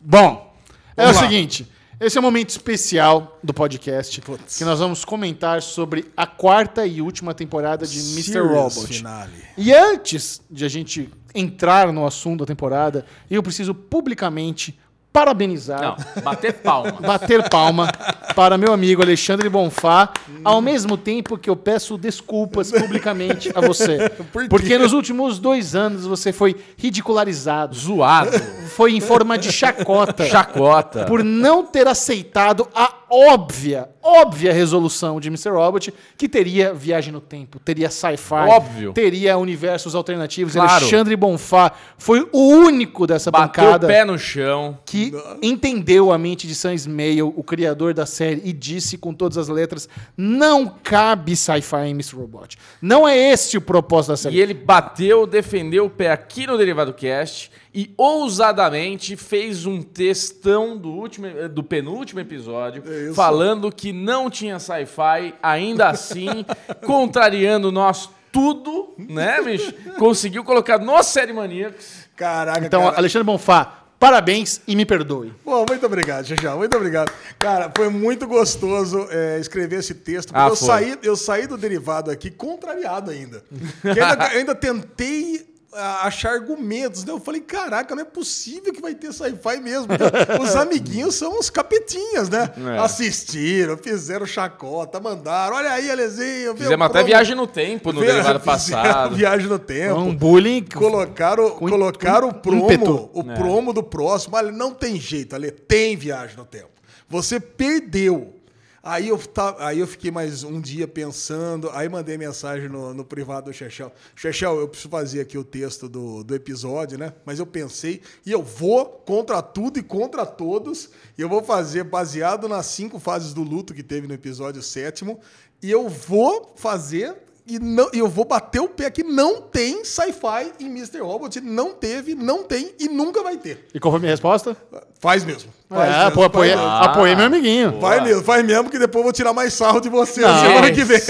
[0.00, 0.54] Bom,
[0.96, 1.28] é Vamos o lá.
[1.28, 1.66] seguinte.
[2.00, 4.56] Esse é um momento especial do podcast Putz.
[4.58, 8.22] que nós vamos comentar sobre a quarta e última temporada de Mr.
[8.24, 8.86] Serious Robot.
[8.96, 9.32] Finale.
[9.56, 14.76] E antes de a gente entrar no assunto da temporada, eu preciso publicamente
[15.12, 16.92] parabenizar, Não, bater palma.
[17.02, 17.92] bater palma
[18.34, 20.10] para meu amigo Alexandre Bonfá,
[20.42, 24.08] ao mesmo tempo que eu peço desculpas publicamente a você.
[24.32, 24.48] Por quê?
[24.48, 28.30] Porque nos últimos dois anos você foi ridicularizado, Zoado.
[28.74, 30.24] foi em forma de chacota.
[30.24, 31.04] Chacota.
[31.04, 35.50] por não ter aceitado a óbvia, óbvia resolução de Mr.
[35.50, 38.92] Robot, que teria viagem no tempo, teria sci-fi, Óbvio.
[38.92, 40.54] teria universos alternativos.
[40.54, 40.70] Claro.
[40.70, 44.78] Alexandre Bonfá foi o único dessa Bateu bancada o pé no chão.
[44.84, 49.38] que entendeu a mente de Sam Ismail, o criador da série, e disse com todas
[49.38, 52.16] as letras: não cabe sci-fi em Mr.
[52.16, 52.58] Robot.
[52.80, 54.36] Não é esse o propósito da série.
[54.36, 60.76] E ele bateu, defendeu o pé aqui no Derivado Cast e ousadamente fez um textão
[60.76, 63.14] do, último, do penúltimo episódio Isso.
[63.14, 66.44] falando que não tinha sci-fi, ainda assim,
[66.86, 69.72] contrariando nós tudo, né, bicho?
[69.98, 72.02] Conseguiu colocar no Série Maníacos.
[72.16, 72.96] Caraca, Então, cara.
[72.96, 75.32] Alexandre Bonfá, parabéns e me perdoe.
[75.44, 76.58] Bom, muito obrigado, Xixão.
[76.58, 77.12] Muito obrigado.
[77.38, 80.28] Cara, foi muito gostoso é, escrever esse texto.
[80.32, 80.66] porque Ah, eu, foi.
[80.68, 83.44] saí, eu saí do derivado aqui contrariado ainda.
[83.82, 87.12] Porque ainda- ainda tentei achar argumentos, né?
[87.12, 89.86] Eu falei, caraca, não é possível que vai ter sci-fi mesmo.
[89.88, 92.50] Porque os amiguinhos são os capetinhas, né?
[92.74, 92.78] É.
[92.78, 95.56] Assistiram, fizeram chacota, mandaram.
[95.56, 96.56] Olha aí, Alezinho.
[96.56, 99.16] Fizemos o até viagem no tempo no Vê- derivado passado.
[99.16, 99.98] Viagem no tempo.
[100.00, 100.62] Um bullying.
[100.64, 103.10] Colocaram, com- colocaram o com promo, ímpeto.
[103.14, 103.34] o É.
[103.34, 104.36] promo do próximo.
[104.36, 106.68] Olha, não tem jeito, Ale, tem viagem no tempo.
[107.08, 108.34] Você perdeu.
[108.84, 109.20] Aí eu,
[109.60, 113.92] aí eu fiquei mais um dia pensando, aí mandei mensagem no, no privado do Chechel.
[114.16, 117.12] Chechel, eu preciso fazer aqui o texto do, do episódio, né?
[117.24, 121.84] Mas eu pensei, e eu vou contra tudo e contra todos, e eu vou fazer
[121.84, 125.20] baseado nas cinco fases do luto que teve no episódio sétimo,
[125.62, 127.14] e eu vou fazer
[127.46, 131.00] e não, e eu vou bater o pé que não tem sci-fi em Mr.
[131.00, 133.66] Robot, não teve, não tem e nunca vai ter.
[133.74, 134.56] E qual foi a minha resposta?
[135.00, 135.50] Faz mesmo.
[135.68, 136.84] Faz é, mesmo, pô, apoiei, faz mesmo.
[136.84, 137.80] Apoiei meu amiguinho.
[137.80, 140.40] Vai mesmo, faz mesmo, que depois eu vou tirar mais sarro de você Não.
[140.40, 141.00] semana que vem.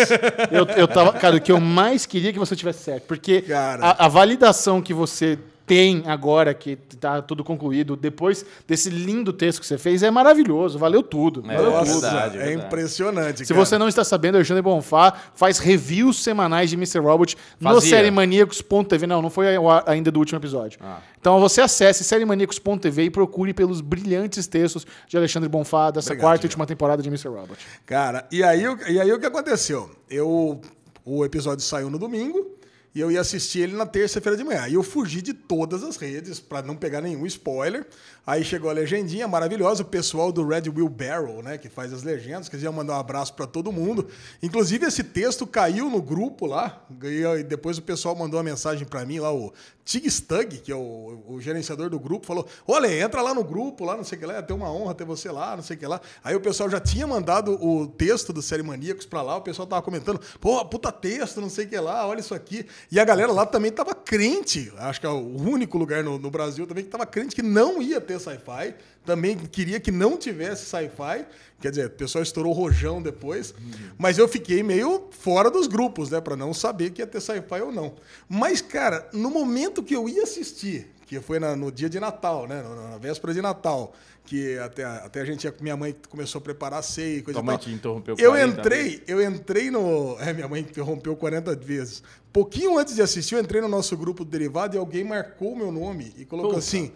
[0.51, 1.13] Eu, eu tava.
[1.13, 3.05] Cara, o que eu mais queria é que você tivesse certo.
[3.05, 3.85] Porque Cara.
[3.85, 5.39] a, a validação que você
[5.75, 10.79] tem agora, que tá tudo concluído, depois desse lindo texto que você fez, é maravilhoso.
[10.79, 11.43] Valeu tudo.
[11.51, 12.01] É, valeu Nossa, tudo.
[12.03, 12.67] verdade, é verdade.
[12.67, 13.39] impressionante.
[13.47, 13.65] Se cara.
[13.65, 16.99] você não está sabendo, o Alexandre Bonfá faz reviews semanais de Mr.
[16.99, 17.91] Robot no Fazia.
[17.91, 19.07] sériemaníacos.tv.
[19.07, 19.47] Não, não foi
[19.87, 20.79] ainda do último episódio.
[20.83, 20.99] Ah.
[21.21, 26.45] Então você acesse sériemaníacos.tv e procure pelos brilhantes textos de Alexandre Bonfá dessa Obrigado, quarta
[26.45, 27.29] e última temporada de Mr.
[27.29, 27.59] Robot.
[27.87, 29.91] Cara, e aí, o- e aí o que aconteceu?
[30.11, 30.61] Eu,
[31.05, 32.52] o episódio saiu no domingo
[32.95, 34.69] e eu ia assistir ele na terça-feira de manhã.
[34.69, 37.87] E eu fugi de todas as redes para não pegar nenhum spoiler.
[38.25, 42.05] Aí chegou a legendinha maravilhosa, o pessoal do Red Wheel Barrel, né, que faz as
[42.05, 44.07] legendas, que iam mandar um abraço para todo mundo.
[44.41, 49.05] Inclusive esse texto caiu no grupo lá, e depois o pessoal mandou uma mensagem para
[49.05, 49.53] mim lá, o
[49.85, 53.85] Tig Stug, que é o, o gerenciador do grupo, falou: Olha, entra lá no grupo,
[53.85, 55.77] lá, não sei o que lá, é ter uma honra ter você lá, não sei
[55.77, 56.01] o que lá.
[56.23, 59.67] Aí o pessoal já tinha mandado o texto do Série Maníacos pra lá, o pessoal
[59.67, 62.65] tava comentando: Pô, puta texto, não sei o que lá, olha isso aqui.
[62.93, 66.31] E a galera lá também tava crente, acho que é o único lugar no, no
[66.31, 68.75] Brasil também que tava crente que não ia ter sci-fi,
[69.05, 71.25] também queria que não tivesse sci-fi.
[71.61, 73.55] Quer dizer, o pessoal estourou rojão depois,
[73.97, 77.61] mas eu fiquei meio fora dos grupos, né, Pra não saber que ia ter sci-fi
[77.63, 77.95] ou não.
[78.29, 82.47] Mas, cara, no momento que eu ia assistir, que foi na- no dia de Natal,
[82.49, 83.93] né, na, na véspera de Natal,
[84.25, 87.57] que até, até a gente, minha mãe começou a preparar ceia e coisa Tua mãe
[87.59, 90.17] te interrompeu Eu 40 entrei, eu entrei no.
[90.21, 92.03] É, minha mãe interrompeu 40 vezes.
[92.33, 95.57] Pouquinho antes de assistir, eu entrei no nosso grupo do derivado e alguém marcou o
[95.57, 96.61] meu nome e colocou Puta.
[96.61, 96.93] assim: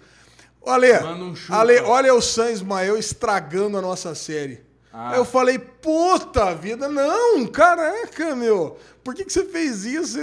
[0.66, 1.34] Ale, Manda um.
[1.48, 4.60] Ale, olha o San Ismael estragando a nossa série.
[4.92, 5.10] Ah.
[5.12, 8.76] Aí eu falei, puta vida, não, caraca, meu.
[9.04, 10.18] Por que, que você fez isso?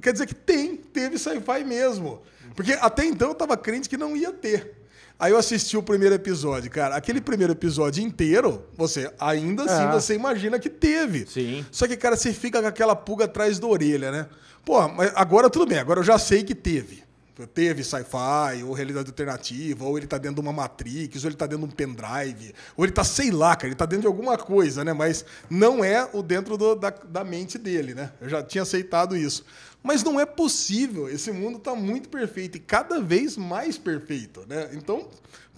[0.00, 2.22] Quer dizer que tem, teve sci-fi mesmo.
[2.54, 4.74] Porque até então eu tava crente que não ia ter.
[5.18, 6.96] Aí eu assisti o primeiro episódio, cara.
[6.96, 9.92] Aquele primeiro episódio inteiro, você ainda assim É.
[9.92, 11.26] você imagina que teve.
[11.26, 11.64] Sim.
[11.70, 14.26] Só que, cara, você fica com aquela pulga atrás da orelha, né?
[14.64, 17.04] Pô, mas agora tudo bem, agora eu já sei que teve.
[17.52, 21.46] Teve sci-fi, ou realidade alternativa, ou ele tá dentro de uma Matrix, ou ele tá
[21.46, 24.38] dentro de um pendrive, ou ele tá, sei lá, cara, ele tá dentro de alguma
[24.38, 24.92] coisa, né?
[24.92, 28.12] Mas não é o dentro do- da, da mente dele, né?
[28.20, 29.44] Eu já tinha aceitado isso.
[29.82, 34.70] Mas não é possível, esse mundo tá muito perfeito e cada vez mais perfeito, né?
[34.72, 35.08] Então,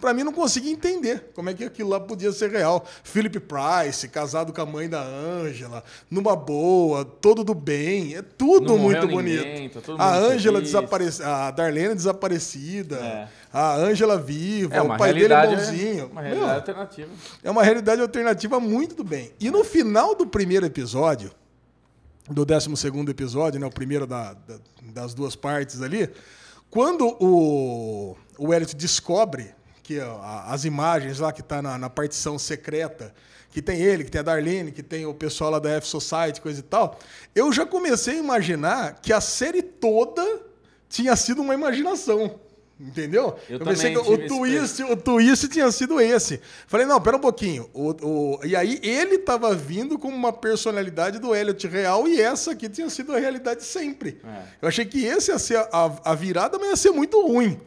[0.00, 2.84] pra mim, não consegui entender como é que aquilo lá podia ser real.
[3.02, 8.68] Philip Price, casado com a mãe da Ângela, numa boa, todo do bem, é tudo
[8.74, 9.16] Não muito ninguém,
[9.68, 9.74] bonito.
[9.74, 13.28] tá todo a Ângela desaparecida, a Darlene desaparecida, É.
[13.52, 16.06] a Ângela viva, É o uma pai dele é bonzinho.
[16.12, 17.10] uma Meu, realidade alternativa.
[17.42, 19.32] é uma realidade alternativa muito do bem.
[19.40, 21.30] E no final do primeiro episódio,
[22.28, 22.68] do 12
[23.08, 24.58] episódio, né, o primeiro da- da-
[24.92, 26.10] das duas partes ali,
[26.68, 29.54] quando o, o Elliot descobre
[29.86, 30.00] que
[30.46, 33.14] as imagens lá que tá na, na partição secreta,
[33.50, 36.40] que tem ele, que tem a Darlene, que tem o pessoal lá da F Society,
[36.40, 36.98] coisa e tal,
[37.34, 40.22] eu já comecei a imaginar que a série toda
[40.88, 42.40] tinha sido uma imaginação.
[42.78, 43.34] Entendeu?
[43.48, 46.42] Eu pensei também que o twist, o twist tinha sido esse.
[46.66, 47.70] Falei, não, pera um pouquinho.
[47.72, 52.50] O, o- e aí ele tava vindo como uma personalidade do Elliot real e essa
[52.50, 54.20] aqui tinha sido a realidade sempre.
[54.22, 54.42] É.
[54.60, 57.58] Eu achei que esse ia ser a, a virada, mas ia ser muito ruim.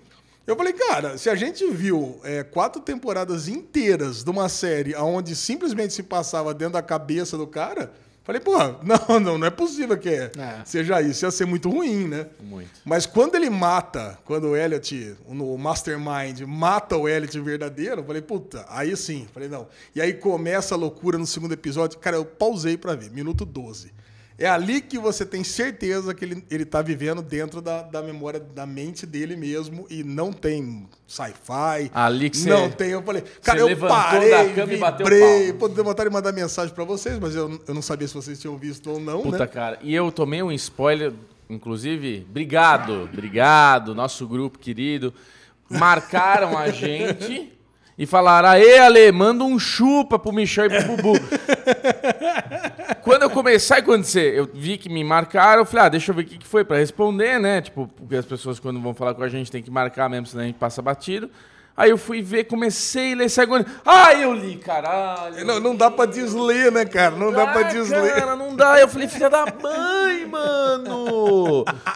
[0.49, 5.35] Eu falei, cara, se a gente viu é, quatro temporadas inteiras de uma série onde
[5.35, 7.91] simplesmente se passava dentro da cabeça do cara,
[8.23, 10.31] falei, pô, não, não, não é possível que É.
[10.65, 11.23] seja isso.
[11.26, 12.26] Ia ser muito ruim, né?
[12.41, 12.69] Muito.
[12.84, 18.21] Mas quando ele mata, quando o Elliot, no Mastermind, mata o Elliot verdadeiro, eu falei,
[18.21, 19.27] puta, aí sim.
[19.34, 19.67] Falei, não.
[19.95, 21.99] E aí começa a loucura no segundo episódio.
[21.99, 23.91] Cara, eu pausei pra ver, minuto 12.
[24.40, 28.40] É ali que você tem certeza que ele, ele tá vivendo dentro da, da memória,
[28.40, 31.91] da mente dele mesmo e não tem sci-fi.
[31.94, 32.91] Ali que você- Não tem.
[32.91, 35.53] Eu falei, cara, eu parei, da cama e bateu vibrei.
[35.53, 35.76] palma.
[35.76, 38.57] Pô, vontade de mandar mensagem pra vocês, mas eu, eu não sabia se vocês tinham
[38.57, 39.48] visto ou não, Puta, né?
[39.48, 39.78] cara.
[39.82, 41.11] E eu tomei um spoiler
[41.49, 45.11] inclusive, obrigado, obrigado, nosso grupo querido,
[45.70, 47.52] marcaram a gente
[47.99, 51.19] e falaram: Aê, Ale, manda um chupa pro Michel e pro Bubu.
[53.03, 56.15] Quando eu comecei a acontecer, eu vi que me marcaram, eu falei, ah, deixa eu
[56.15, 57.61] ver o que que foi pra responder, né?
[57.61, 60.43] Tipo, porque as pessoas quando vão falar com a gente tem que marcar mesmo, senão
[60.43, 61.30] a gente passa batido.
[61.76, 63.65] Aí eu fui ver, comecei a ler segundo.
[63.85, 65.45] Ah, eu li, caralho.
[65.45, 67.15] Não, não dá pra desler, né, cara?
[67.15, 68.15] Não dá pra Ah, desler.
[68.15, 68.80] Cara, não dá.
[68.80, 70.78] Eu falei, filha da mãe, mano.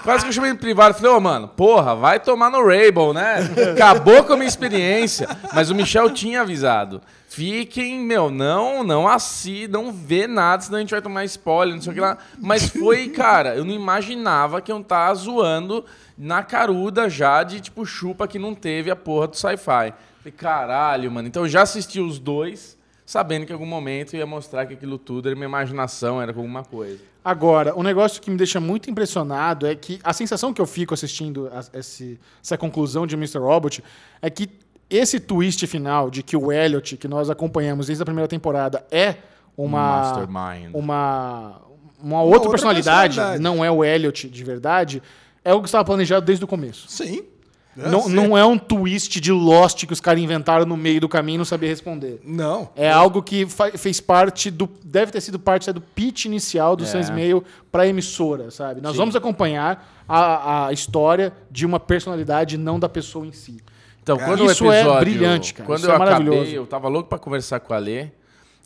[0.04, 0.96] Quase que eu chamei no privado.
[0.96, 3.38] Falei, ô, mano, porra, vai tomar no Rainbow, né?
[3.74, 5.28] Acabou com a minha experiência.
[5.54, 7.02] Mas o Michel tinha avisado.
[7.34, 11.82] Fiquem, meu, não, não assim, não vê nada, senão a gente vai tomar spoiler, não
[11.82, 12.16] sei o que lá.
[12.38, 15.84] Mas foi, cara, eu não imaginava que eu tava zoando
[16.16, 19.66] na caruda já de, tipo, chupa que não teve a porra do sci-fi.
[20.24, 21.28] Falei, caralho, mano.
[21.28, 25.00] Então eu já assisti os dois, sabendo que em algum momento ia mostrar que aquilo
[25.00, 27.00] tudo era minha imaginação, era alguma coisa.
[27.26, 30.94] Agora, um negócio que me deixa muito impressionado é que a sensação que eu fico
[30.94, 33.38] assistindo a- esse- essa conclusão de Mr.
[33.40, 33.84] Robot
[34.22, 34.50] é que
[34.90, 39.16] esse twist final de que o Elliot, que nós acompanhamos desde a primeira temporada, é
[39.58, 40.72] uma Mastermind.
[40.76, 41.62] uma
[42.02, 43.42] uma outra, outra personalidade, personalidade.
[43.44, 45.02] não é o Elliot de verdade,
[45.46, 46.86] é o que estava planejado desde o começo.
[46.90, 47.24] Sim.
[47.76, 51.36] Não, não é um twist de Lost que os caras inventaram no meio do caminho
[51.36, 52.20] e não sabia responder.
[52.24, 52.70] Não.
[52.76, 53.48] É algo que
[53.78, 54.70] fez parte do.
[54.84, 56.88] Deve ter sido parte do pitch inicial do É.
[56.88, 58.82] Sans Mail para emissora, sabe?
[58.82, 63.58] Nós vamos acompanhar a, a história de uma personalidade, não da pessoa em si.
[64.02, 65.66] Então, Cara, quando isso o é episódio, brilhante, cara.
[65.66, 66.40] Quando Isso eu é maravilhoso.
[66.40, 68.12] acabei, eu tava louco pra conversar com o Ale.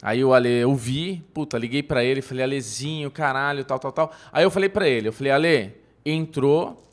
[0.01, 4.11] Aí o Ale, eu vi, puta, liguei pra ele, falei, Alezinho, caralho, tal, tal, tal.
[4.31, 5.73] Aí eu falei pra ele, eu falei, Ale,
[6.05, 6.83] entrou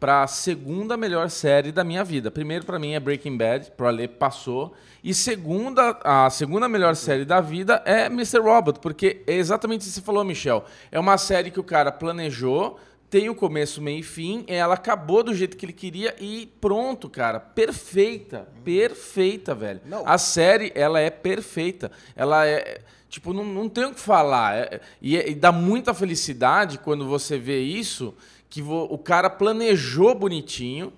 [0.00, 2.30] pra segunda melhor série da minha vida.
[2.30, 4.74] Primeiro pra mim é Breaking Bad, pro Ale passou.
[5.04, 8.38] E segunda, a segunda melhor série da vida é Mr.
[8.40, 10.64] Robot, porque é exatamente isso que você falou, Michel.
[10.90, 12.78] É uma série que o cara planejou,
[13.10, 17.08] tem o começo, meio e fim, ela acabou do jeito que ele queria e pronto,
[17.08, 17.38] cara.
[17.40, 18.48] Perfeita.
[18.64, 19.80] Perfeita, velho.
[19.84, 20.02] Não.
[20.06, 21.90] A série, ela é perfeita.
[22.16, 22.80] Ela é.
[23.08, 24.54] Tipo, não, não tem o que falar.
[24.56, 28.14] É- e, é- e dá muita felicidade quando você vê isso,
[28.50, 30.92] que o cara planejou bonitinho.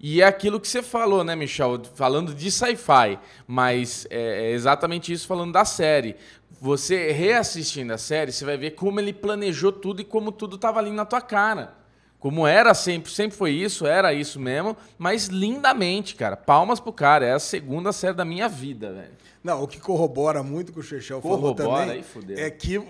[0.00, 1.80] E é aquilo que você falou, né, Michel?
[1.94, 3.18] Falando de sci-fi.
[3.46, 6.16] Mas é, é exatamente isso falando da série.
[6.60, 10.78] Você reassistindo a série, você vai ver como ele planejou tudo e como tudo tava
[10.78, 11.74] ali na tua cara.
[12.18, 16.36] Como era sempre, sempre foi isso, era isso mesmo, mas lindamente, cara.
[16.36, 17.26] Palmas pro cara.
[17.26, 19.12] É a segunda série da minha vida, velho.
[19.42, 22.38] Não, o que corrobora muito com o Chechel falou também aí fudeu.
[22.38, 22.82] é que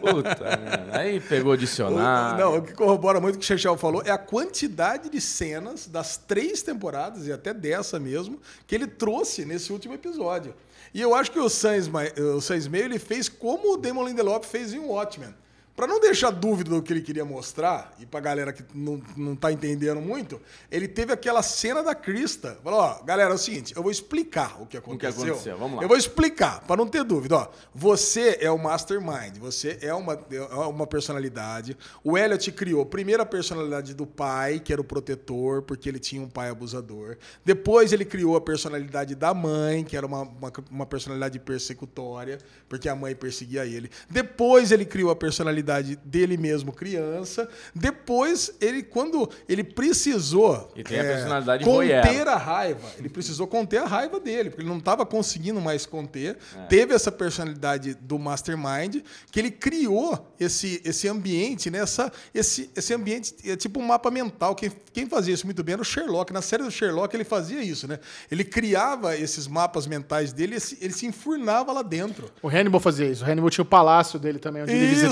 [0.00, 0.44] Puta,
[0.92, 2.38] aí pegou o dicionário.
[2.44, 5.86] Não, o que corrobora muito o que o Chechel falou é a quantidade de cenas
[5.86, 10.54] das três temporadas, e até dessa mesmo, que ele trouxe nesse último episódio.
[10.94, 11.48] E eu acho que o
[11.90, 12.02] Ma-
[12.36, 15.34] o Sans Meio ele fez como o Damon Lindelof fez em Watchmen.
[15.74, 19.34] Pra não deixar dúvida do que ele queria mostrar, e pra galera que não, não
[19.34, 20.38] tá entendendo muito,
[20.70, 22.58] ele teve aquela cena da Krista.
[22.62, 25.22] Falou, ó, galera, é o seguinte, eu vou explicar o que aconteceu.
[25.22, 25.82] aconteceu, vamos lá.
[25.82, 27.36] Eu vou explicar, para não ter dúvida.
[27.36, 31.74] Ó, você é o mastermind, você é uma, é uma personalidade.
[32.04, 36.20] O Elliot criou primeiro a personalidade do pai, que era o protetor, porque ele tinha
[36.20, 37.16] um pai abusador.
[37.44, 42.36] Depois ele criou a personalidade da mãe, que era uma, uma, uma personalidade persecutória,
[42.68, 43.90] porque a mãe perseguia ele.
[44.10, 45.61] Depois ele criou a personalidade
[46.04, 47.48] dele mesmo, criança.
[47.74, 53.46] Depois, ele, quando ele precisou é, E tem a personalidade conter a raiva, ele precisou
[53.46, 56.36] conter a raiva dele, porque ele não estava conseguindo mais conter.
[56.56, 56.66] É.
[56.66, 61.78] Teve essa personalidade do Mastermind, que ele criou esse, esse ambiente, né?
[61.78, 64.54] Essa, esse, esse ambiente é tipo um mapa mental.
[64.54, 66.32] Quem, quem fazia isso muito bem era o Sherlock.
[66.32, 67.98] Na série do Sherlock ele fazia isso, né?
[68.30, 72.30] Ele criava esses mapas mentais dele, ele se, ele se enfurnava lá dentro.
[72.42, 73.24] O Hannibal fazia isso.
[73.24, 75.06] O Hannibal tinha o palácio dele também, onde ele Isso,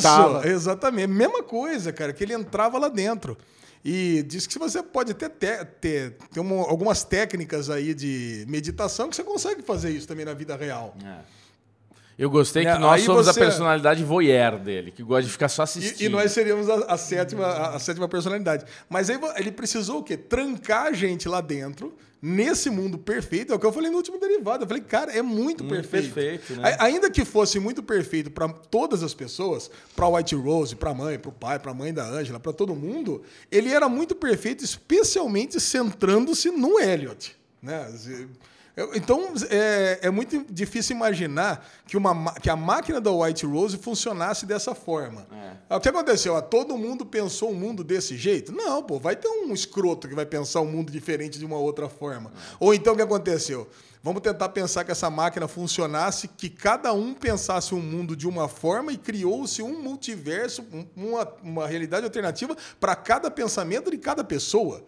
[0.49, 1.09] exatamente.
[1.09, 3.37] Mesma coisa, cara, que ele entrava lá dentro.
[3.85, 9.09] E diz que você pode até ter, ter, ter uma- algumas técnicas aí de meditação
[9.09, 10.95] que você consegue fazer isso também na vida real.
[11.03, 11.40] É.
[12.21, 15.49] Eu gostei que nós aí somos você- a personalidade voyeur dele, que gosta de ficar
[15.49, 16.03] só E, assistindo.
[16.03, 18.67] e nós seríamos a, a sétima, a, sétima personalidade.
[18.91, 20.19] Mas aí ele precisou o quê?
[20.19, 23.53] Trancar a gente lá dentro, nesse mundo perfeito.
[23.55, 24.65] É o que eu falei no último derivado.
[24.65, 26.13] Eu falei, cara, é muito, Muito perfeito.
[26.13, 26.77] perfeito, né?
[26.79, 31.19] Ainda que fosse muito perfeito para todas as pessoas, para White Rose, para a mãe,
[31.19, 34.63] para o pai, para a mãe da Angela, para todo mundo, ele era muito perfeito,
[34.63, 37.35] especialmente centrando-se no Elliot.
[37.63, 37.91] Né?
[38.95, 43.77] Então, é, é muito difícil imaginar que, uma, ma- que a máquina da White Rose
[43.77, 45.27] funcionasse dessa forma.
[45.69, 46.37] Ah, O que aconteceu?
[46.37, 48.53] Ah, todo mundo pensou um mundo desse jeito?
[48.53, 51.89] Não, pô, vai ter um escroto que vai pensar um mundo diferente de uma outra
[51.89, 52.33] forma.
[52.59, 53.69] Ou então, o que aconteceu?
[54.03, 58.49] Vamos tentar pensar que essa máquina funcionasse, que cada um pensasse um mundo de uma
[58.49, 64.25] forma e criou-se um multiverso, um- uma, uma realidade alternativa para cada pensamento de cada
[64.25, 64.83] pessoa.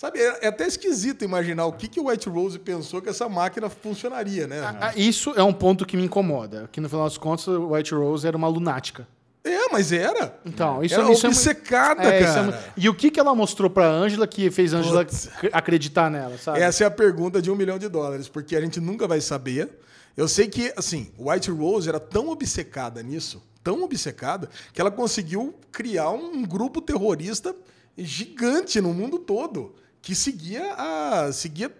[0.00, 3.28] Sabe, é, é até esquisito imaginar o que, que o White Rose pensou que essa
[3.28, 4.58] máquina funcionaria, né?
[4.80, 6.70] Ah, Isso é um ponto que me incomoda.
[6.72, 9.06] Que no final das contas, o White Rose era uma lunática.
[9.44, 10.38] É, mas era.
[10.42, 12.42] Então, isso, Era isso obcecada, é, isso cara.
[12.46, 15.06] mu- E o que, que ela mostrou pra Ângela que fez a Ângela
[15.52, 16.60] acreditar nela, sabe?
[16.60, 19.68] Essa é a pergunta de um milhão de dólares, porque a gente nunca vai saber.
[20.16, 25.54] Eu sei que, assim, White Rose era tão obcecada nisso, tão obcecada, que ela conseguiu
[25.70, 27.54] criar um grupo terrorista
[27.98, 31.32] gigante no mundo todo, que seguia a.
[31.32, 31.70] seguia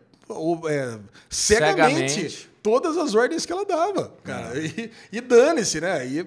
[0.68, 0.98] é,
[1.28, 2.50] cegamente, Cegamente.
[2.62, 4.52] todas as ordens que ela dava, cara.
[4.60, 6.06] E, e dane-se, né?
[6.06, 6.20] E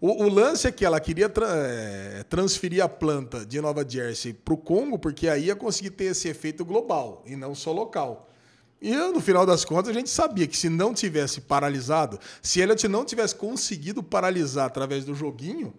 [0.00, 4.32] o, o lance é que ela queria tra- é, transferir a planta de Nova Jersey
[4.32, 8.28] para o Congo, porque aí ia conseguir ter esse efeito global e não só local.
[8.80, 12.88] E no final das contas, a gente sabia que se não tivesse paralisado, se Elliot
[12.88, 15.72] não tivesse conseguido paralisar através do joguinho,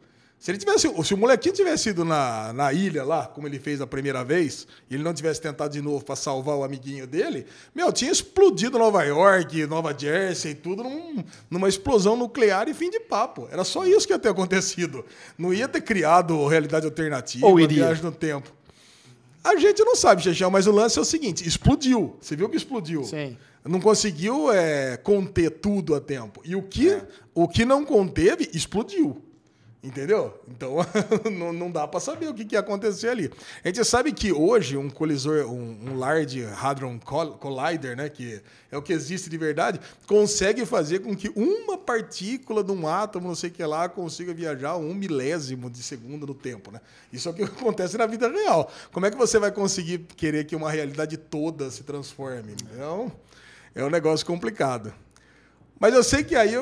[0.43, 3.79] se ele tivesse, se o molequinho tivesse ido na, na ilha lá, como ele fez
[3.79, 7.45] a primeira vez, e ele não tivesse tentado de novo para salvar o amiguinho dele,
[7.73, 12.99] meu, tinha explodido Nova York, Nova Jersey, tudo num- numa explosão nuclear e fim de
[12.99, 13.47] papo.
[13.49, 15.05] Era só isso que ia ter acontecido.
[15.37, 17.85] Não ia ter criado realidade alternativa, Ou iria.
[17.85, 18.51] viagem no tempo.
[19.41, 22.17] A gente não sabe, Chechão, mas o lance é o seguinte: explodiu.
[22.19, 23.05] Você viu que explodiu?
[23.05, 23.37] Sim.
[23.63, 26.41] Não conseguiu é, conter tudo a tempo.
[26.43, 27.01] E o que,
[27.33, 29.21] o que não conteve, explodiu.
[29.83, 30.41] Entendeu?
[30.47, 30.77] Então
[31.29, 33.29] não, não dá para saber o que, que ia acontecer ali.
[33.61, 38.41] A gente sabe que hoje um colisor, um, um Large Hadron Col- Collider, né, que
[38.71, 43.27] é o que existe de verdade, consegue fazer com que uma partícula de um átomo,
[43.27, 46.71] não sei o que lá, consiga viajar um milésimo de segundo no tempo.
[46.71, 46.79] Né?
[47.11, 48.71] Isso é o que acontece na vida real.
[48.93, 52.55] Como é que você vai conseguir querer que uma realidade toda se transforme?
[52.71, 53.11] Então,
[53.75, 54.93] é um negócio complicado.
[55.83, 56.53] Mas eu sei que aí,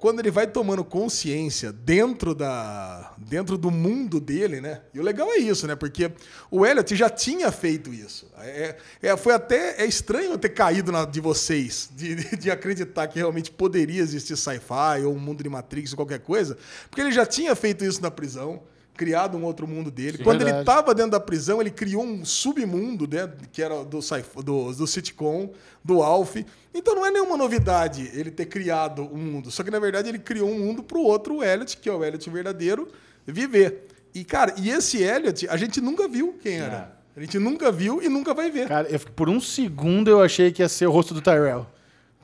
[0.00, 4.82] quando ele vai tomando consciência dentro, da, dentro do mundo dele, né?
[4.92, 5.74] E o legal é isso, né?
[5.74, 6.12] Porque
[6.50, 8.30] o Elliot já tinha feito isso.
[8.36, 13.06] É, é- foi até é estranho ter caído na, de vocês, de, de- de acreditar
[13.08, 16.58] que realmente poderia existir sci-fi ou um mundo de Matrix ou qualquer coisa,
[16.90, 18.62] porque ele já tinha feito isso na prisão.
[18.96, 20.18] Criado um outro mundo dele.
[20.18, 20.62] Quando ele Verdade.
[20.62, 23.30] estava dentro da prisão, ele criou um submundo, né?
[23.52, 24.00] Que era do,
[24.42, 25.50] do, do sitcom,
[25.84, 26.36] do Alf.
[26.74, 29.50] Então não é nenhuma novidade ele ter criado um mundo.
[29.50, 32.02] Só que, na verdade, ele criou um mundo para o outro Elliot, que é o
[32.02, 32.88] Elliot verdadeiro,
[33.26, 33.88] viver.
[34.14, 36.96] E, cara, e esse Elliot, a gente nunca viu quem era.
[37.16, 38.68] A gente nunca viu e nunca vai ver.
[38.68, 41.66] Cara, eu, por um segundo eu achei que ia ser o rosto do Tyrell.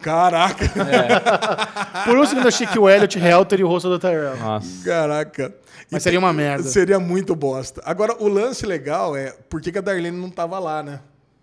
[0.02, 0.66] Caraca!
[2.04, 4.36] Por um segundo eu achei que o Elliot real teria o rosto do Tyrell.
[4.36, 4.84] Nossa.
[4.84, 5.54] Caraca.
[5.92, 6.64] Mas E seria uma merda.
[6.64, 7.82] Seria muito bosta.
[7.84, 11.00] Agora, o lance legal é por que, que a Darlene não tava lá, né?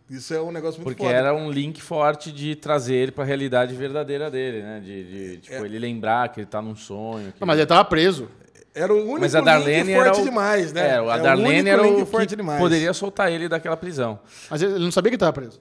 [0.09, 1.15] Isso é um negócio muito Porque foda.
[1.15, 4.81] era um link forte de trazer ele pra realidade verdadeira dele, né?
[4.83, 7.31] De, de, tipo, ele lembrar que ele tá num sonho.
[7.31, 8.27] que Não, mas ele tava preso.
[8.73, 10.23] Era o único Mas a Darlene link forte era o...
[10.23, 10.81] demais, né?
[10.81, 12.59] É, a É o Darlene único era link o forte que demais.
[12.59, 14.19] poderia soltar ele daquela prisão.
[14.49, 15.59] Mas ele não sabia que tava preso.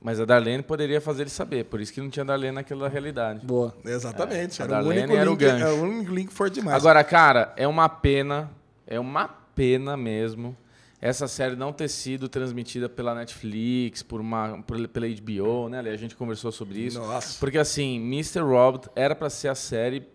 [0.00, 3.44] Mas a Darlene poderia fazer ele saber, por isso que não tinha Darlene naquela realidade.
[3.44, 3.74] Boa.
[3.84, 4.60] Exatamente.
[4.60, 5.64] É, a era, o Darlene único era o link, gancho.
[5.64, 6.76] era o único link forte demais.
[6.76, 8.50] Agora, cara, é uma pena,
[8.86, 10.56] é uma pena mesmo
[11.00, 15.78] essa série não ter sido transmitida pela Netflix, por uma, por- pela HBO, né?
[15.78, 16.98] Ali A gente conversou sobre isso.
[16.98, 17.38] Nossa.
[17.38, 18.40] Porque assim, Mr.
[18.40, 20.08] Robot era pra ser a série,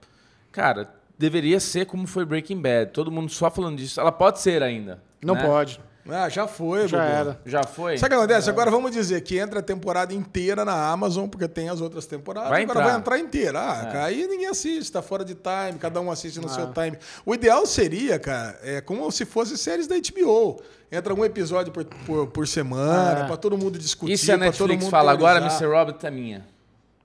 [0.52, 2.92] cara, deveria ser como foi Breaking Bad.
[2.92, 4.00] Todo mundo só falando disso.
[4.00, 5.02] Ela pode ser ainda.
[5.24, 5.46] Não né?
[5.46, 5.80] pode.
[6.10, 7.10] Ah, já foi, Já Bubu.
[7.10, 7.40] era.
[7.46, 7.98] Já foi?
[7.98, 8.50] Sabe o que acontece?
[8.50, 12.50] Agora vamos dizer que entra a temporada inteira na Amazon, porque tem as outras temporadas.
[12.50, 12.90] Vai agora entrar.
[12.92, 13.60] vai entrar inteira.
[13.60, 13.92] Ah, É.
[13.92, 16.98] cara, aí ninguém assiste, tá fora de time, cada um assiste no seu time.
[17.26, 20.62] O ideal seria, cara, é como se fosse séries da HBO.
[20.92, 23.26] Entra um episódio por, por, por semana, Ah.
[23.26, 24.14] pra todo mundo discutir.
[24.14, 25.62] E se a pra todo Netflix mundo fala agora, teorizar.
[25.64, 25.74] Mr.
[25.80, 26.53] Robot é minha?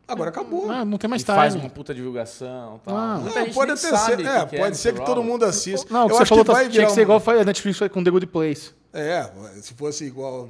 [0.08, 0.70] Agora acabou.
[0.70, 1.64] Ah, não tem mais e faz time.
[1.66, 2.96] uma puta divulgação tal.
[2.96, 3.18] Ah.
[3.18, 5.00] Não, gente pode até ser, é, que pode é ser Mr.
[5.00, 5.86] que todo mundo assista.
[5.92, 7.78] Não, Eu você acho falou que tá- vai tinha que ser um- igual a Netflix
[7.78, 8.70] foi com The Good Place.
[8.92, 9.30] É,
[9.60, 10.48] se fosse igual.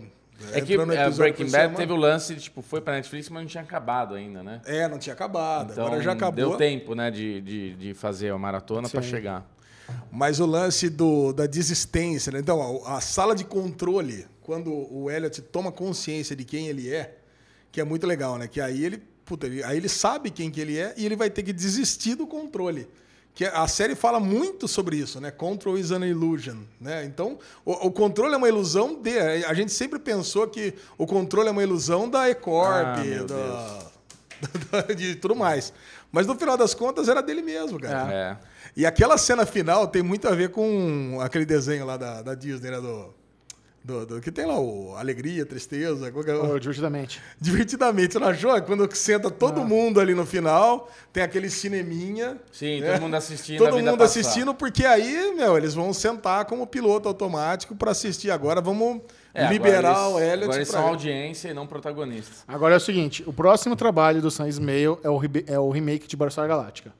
[0.52, 3.43] É que é, episódio Breaking Bad teve o lance de, tipo, foi pra Netflix, mas
[3.43, 4.60] não tinha acabado ainda, né?
[4.64, 5.72] É, não tinha acabado.
[5.72, 6.51] Então, Agora já acabou.
[6.51, 9.44] deu tempo, né, de, de, de fazer a maratona pra chegar.
[10.12, 12.39] Mas o lance do, da desistência, né?
[12.39, 17.16] Então, a, a sala de controle, quando o Elliot toma consciência de quem ele é,
[17.72, 18.47] que é muito legal, né?
[18.47, 21.28] Que aí ele, puta, ele- aí ele sabe quem que ele é e ele vai
[21.28, 22.88] ter que desistir do controle.
[23.34, 25.30] Que a série fala muito sobre isso, né?
[25.30, 27.05] Control is an illusion, né?
[27.05, 29.16] Então, o, o controle é uma ilusão de...
[29.46, 33.90] A gente sempre pensou que o controle é uma ilusão da E-Corp, Ah,
[34.72, 34.94] da...
[34.94, 35.72] de tudo mais.
[36.10, 38.12] Mas no final das contas era dele mesmo, cara.
[38.12, 38.36] É.
[38.76, 42.70] E aquela cena final tem muito a ver com aquele desenho lá da, da Disney,
[42.70, 42.80] né?
[42.80, 43.14] Do,
[43.89, 47.23] do, do- que tem lá o Alegria, Tristeza, qual que é o- Ô, divertidamente.
[47.40, 48.12] divertidamente.
[48.12, 48.62] Você não achou?
[48.62, 49.31] Quando senta Ah.
[49.31, 52.39] todo mundo ali no final, tem aquele cineminha.
[52.52, 52.93] Sim, né?
[52.93, 53.56] todo mundo assistindo.
[53.65, 54.20] a Todo vida mundo passar.
[54.20, 58.60] assistindo, porque aí, meu, eles vão sentar como piloto automático pra assistir agora.
[58.60, 59.01] Vamos
[59.32, 62.44] É, agora liberar eles- o Elliot Agora eles pra- são audiência e não protagonistas.
[62.47, 66.06] Agora é o seguinte: o próximo trabalho do Sam Ismail é o, é o remake
[66.06, 66.93] de Battlestar Galáctica.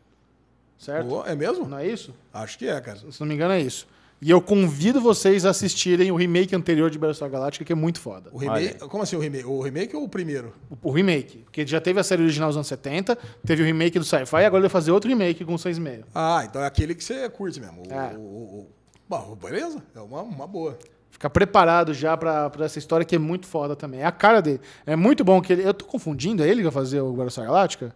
[0.79, 1.23] Certo?
[1.27, 1.69] É mesmo?
[1.69, 2.15] Não é isso?
[2.33, 2.97] Acho que é, cara.
[2.99, 3.87] Se não me engano, é isso.
[4.21, 8.01] E eu convido vocês a assistirem o remake anterior de Battlestar Galáctica, que é muito
[8.01, 8.29] foda.
[8.33, 9.47] O remake, como assim o remake?
[9.47, 10.53] O remake ou o primeiro?
[10.83, 11.39] O, o remake.
[11.45, 13.17] Porque já teve a série original dos anos 70,
[13.47, 16.05] teve o remake do Sci-Fi, agora ele vai fazer outro remake com 6,5.
[16.13, 17.83] Ah, então é aquele que você curte mesmo.
[17.89, 18.17] O, É.
[18.17, 18.67] o- o- o-
[19.09, 19.81] Bom, beleza.
[19.95, 20.77] É uma, uma boa.
[21.11, 24.01] Ficar preparado já pra, pra essa história que é muito foda também.
[24.01, 24.61] É a cara dele.
[24.85, 25.63] É muito bom que ele.
[25.67, 27.95] Eu tô confundindo, é ele que vai fazer o Battlestar Galáctica?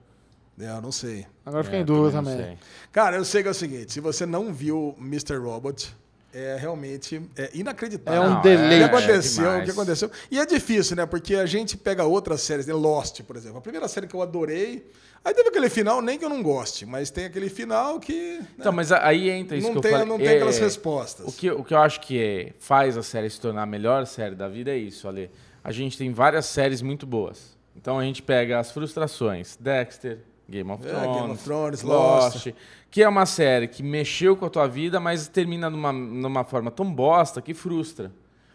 [0.59, 1.27] É, eu não sei.
[1.45, 2.59] Agora fiquei É, em dúvida também também.
[2.93, 5.37] Cara, eu sei que é o seguinte: se você não viu Mr.
[5.37, 5.95] Robot,
[6.33, 8.23] é realmente é inacreditável.
[8.23, 8.77] É um Não, O deleite.
[8.77, 9.45] que é aconteceu?
[9.45, 9.61] demais.
[9.63, 10.11] o que aconteceu?
[10.31, 11.07] E é difícil, né?
[11.07, 12.73] Porque a gente pega outras séries, né?
[12.75, 13.59] Lost, por exemplo.
[13.59, 14.87] A primeira série que eu adorei.
[15.25, 18.39] Aí teve aquele final, nem que eu não goste, mas tem aquele final que.
[18.41, 20.09] né, Então, mas aí entra isso não que tem, eu falei.
[20.13, 21.27] não tem É, aquelas respostas.
[21.29, 24.05] O que, o que eu acho que é- faz a série se tornar a melhor
[24.07, 25.31] série da vida é isso, Ale.
[25.63, 27.57] A gente tem várias séries muito boas.
[27.77, 29.57] Então a gente pega as frustrações.
[29.61, 30.19] Dexter,
[30.49, 32.49] Game of É, Thrones, Game of Thrones, Lost, Lost.
[32.91, 36.71] que é uma série que mexeu com a tua vida, mas termina numa, numa forma
[36.71, 38.13] tão bosta que frustra.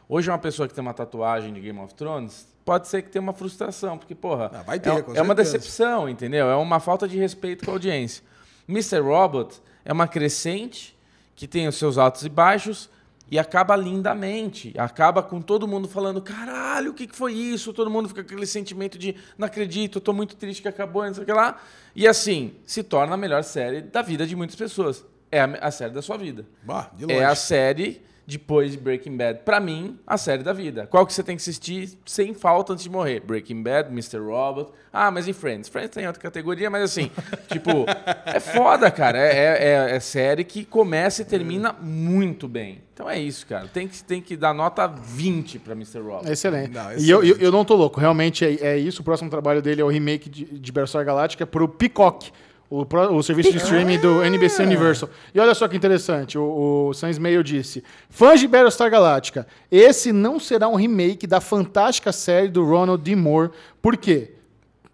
[0.09, 3.22] Hoje uma pessoa que tem uma tatuagem de Game of Thrones, pode ser que tenha
[3.22, 6.47] uma frustração, porque, porra, Ah, vai ter, é, é uma decepção, entendeu?
[6.49, 8.23] É uma falta de respeito com a audiência.
[8.69, 8.99] Mr.
[8.99, 10.95] Robot é uma crescente
[11.35, 12.89] que tem os seus altos e baixos
[13.29, 14.73] e acaba lindamente.
[14.77, 17.73] Acaba com todo mundo falando: caralho, o que foi isso?
[17.73, 21.05] Todo mundo fica com aquele sentimento de não acredito, eu tô muito triste que acabou,
[21.05, 21.59] não sei o que lá.
[21.95, 25.05] E assim, se torna a melhor série da vida de muitas pessoas.
[25.31, 26.45] É a, a série da sua vida.
[26.63, 26.91] Bah.
[27.09, 30.85] É a série, depois de Breaking Bad, pra mim, a série da vida.
[30.85, 33.21] Qual que você tem que assistir sem falta antes de morrer?
[33.21, 34.17] Breaking Bad, Mr.
[34.19, 34.73] Robot.
[34.91, 35.69] Ah, mas e Friends?
[35.69, 37.09] Friends tem outra categoria, mas assim,
[37.49, 37.85] tipo,
[38.25, 39.17] é foda, cara.
[39.17, 42.81] É, é, é- é série que começa e termina muito bem.
[42.93, 43.67] Então é isso, cara.
[43.67, 45.99] Tem que, tem que dar nota 20 pra Mr.
[45.99, 46.27] Robot.
[46.27, 46.71] É excelente.
[46.73, 47.43] Não, E eu, eu, excelente.
[47.45, 47.99] eu não tô louco.
[47.99, 49.01] Realmente é, é isso.
[49.01, 52.31] O próximo trabalho dele é o remake de, de Battlestar Galáctica pro Peacock.
[52.69, 55.10] O, pro- o serviço de streaming do NBC Universal.
[55.34, 60.11] E olha só que interessante, o, o Sam Ismail disse: Fãs de Battlestar Galactica, esse
[60.11, 63.15] não será um remake da fantástica série do Ronald D.
[63.15, 63.52] Moore.
[63.81, 64.34] Por quê?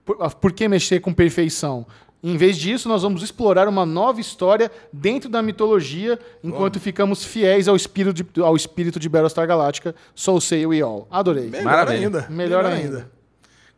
[0.06, 1.86] Por, ah, por que mexer com perfeição?
[2.26, 7.68] Em vez disso, nós vamos explorar uma nova história dentro da mitologia, enquanto ficamos fiéis
[7.68, 9.94] ao espírito de, ao espírito de Battlestar Galactica.
[10.16, 11.06] So say we all.
[11.12, 11.50] Adorei.
[11.50, 12.00] Melhor Maravilha.
[12.06, 12.28] ainda.
[12.30, 13.12] Melhor ainda.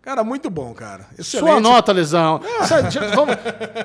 [0.06, 1.08] Cara, muito bom, cara.
[1.18, 1.50] Excelente.
[1.52, 2.40] Sua nota, Lesão.
[3.16, 3.36] Vamos-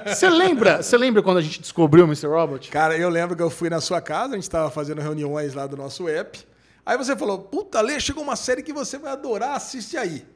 [0.07, 2.27] Você lembra, lembra quando a gente descobriu o Mr.
[2.27, 2.69] Robot?
[2.71, 5.67] Cara, eu lembro que eu fui na sua casa, a gente estava fazendo reuniões lá
[5.67, 6.39] do nosso app.
[6.85, 10.27] Aí você falou, puta, Lê, chegou uma série que você vai adorar, assiste aí.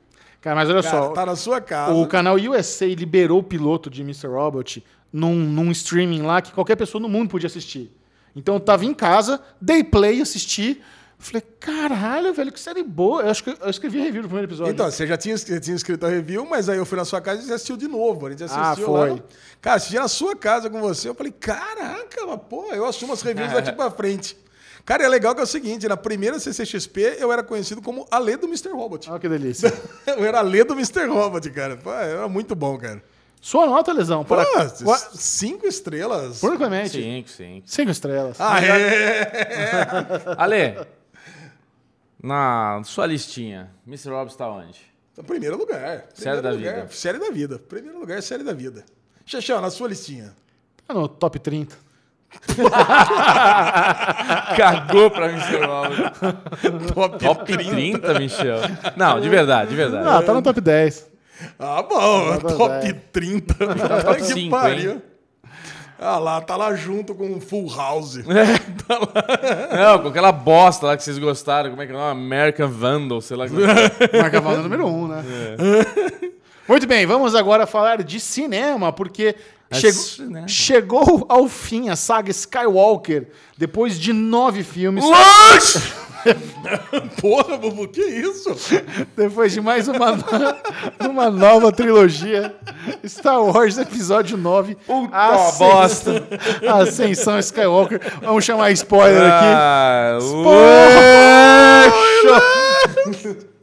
[0.41, 1.09] Cara, mas olha Cara, só.
[1.11, 1.93] tá na sua casa.
[1.95, 4.27] O canal USA liberou o piloto de Mr.
[4.29, 4.83] Robot
[5.13, 7.95] num, num streaming lá que qualquer pessoa no mundo podia assistir.
[8.35, 10.81] Então eu tava em casa, dei play, assisti.
[11.19, 13.23] Falei, caralho, velho, que série boa.
[13.23, 14.73] Eu acho que eu escrevi review do primeiro episódio.
[14.73, 17.21] Então, você já tinha, já tinha escrito a review, mas aí eu fui na sua
[17.21, 18.27] casa e você assistiu de novo.
[18.27, 19.01] A gente Ah, assistiu foi.
[19.11, 19.15] lá.
[19.17, 19.23] no-
[19.63, 21.09] Cara, assisti na sua casa com você.
[21.09, 24.37] Eu falei, caraca, mas, pô, eu assumo as reviews daqui pra frente.
[24.85, 28.37] Cara, é legal que é o seguinte, na primeira CCXP eu era conhecido como Alê
[28.37, 28.69] do Mr.
[28.73, 29.09] Robot.
[29.11, 29.73] Olha que delícia.
[30.07, 31.07] Eu era Alê do Mr.
[31.07, 31.79] Robot, cara.
[31.79, 33.03] Pô, era muito bom, cara.
[33.41, 34.25] Sua nota, Lesão.
[34.25, 34.99] Pô, Para...
[35.15, 36.41] cinco estrelas.
[36.41, 37.01] Clemente.
[37.01, 37.63] Cinco, cinco.
[37.67, 38.37] Cinco estrelas.
[38.39, 40.21] Ah, é.
[40.37, 40.87] Ale,
[42.25, 44.09] na sua listinha, Mr.
[44.11, 44.81] Robot está onde?
[45.27, 46.07] Primeiro lugar.
[46.15, 46.75] Série Primeiro da lugar.
[46.75, 46.89] vida.
[46.91, 47.59] Série da vida.
[47.59, 48.85] Primeiro lugar, série da vida.
[49.27, 50.35] Xexão, na sua listinha.
[50.87, 51.77] Tá no top 30.
[54.57, 55.65] Cagou pra Mr.
[55.65, 56.93] Robot.
[56.95, 58.59] Top, Top 30, Michel.
[58.97, 60.09] Não, de verdade, de verdade.
[60.09, 61.11] Ah, tá no top 10.
[61.59, 62.39] Ah, bom.
[62.39, 63.03] Tá top bem.
[63.13, 63.55] 30.
[63.55, 64.93] top que cinco, pariu.
[64.93, 65.03] hein?
[66.07, 68.17] Ah lá, tá lá junto com o Full House.
[69.73, 71.71] Não, com aquela bosta lá que vocês gostaram.
[71.71, 72.21] Como é que é o nome?
[72.21, 73.47] American Vandal, sei lá.
[73.47, 74.21] é é.
[74.21, 75.25] Marca a número 1, um, né?
[76.69, 79.35] Muito bem, vamos agora falar de cinema, porque
[79.71, 80.47] É chegou, cinema.
[80.49, 85.03] chegou ao fim a saga Skywalker, depois de nove filmes.
[87.21, 88.55] Porra, Bubu, que isso?
[89.17, 90.25] Depois de mais uma, no-
[91.11, 92.55] uma nova trilogia,
[93.07, 94.75] Star Wars Episódio 9.
[94.87, 96.29] Puta Ascensão- bosta.
[96.81, 98.01] Ascensão Skywalker.
[98.23, 99.47] Vamos chamar spoiler aqui.
[99.47, 100.19] Ah,
[103.05, 103.54] Spoiler!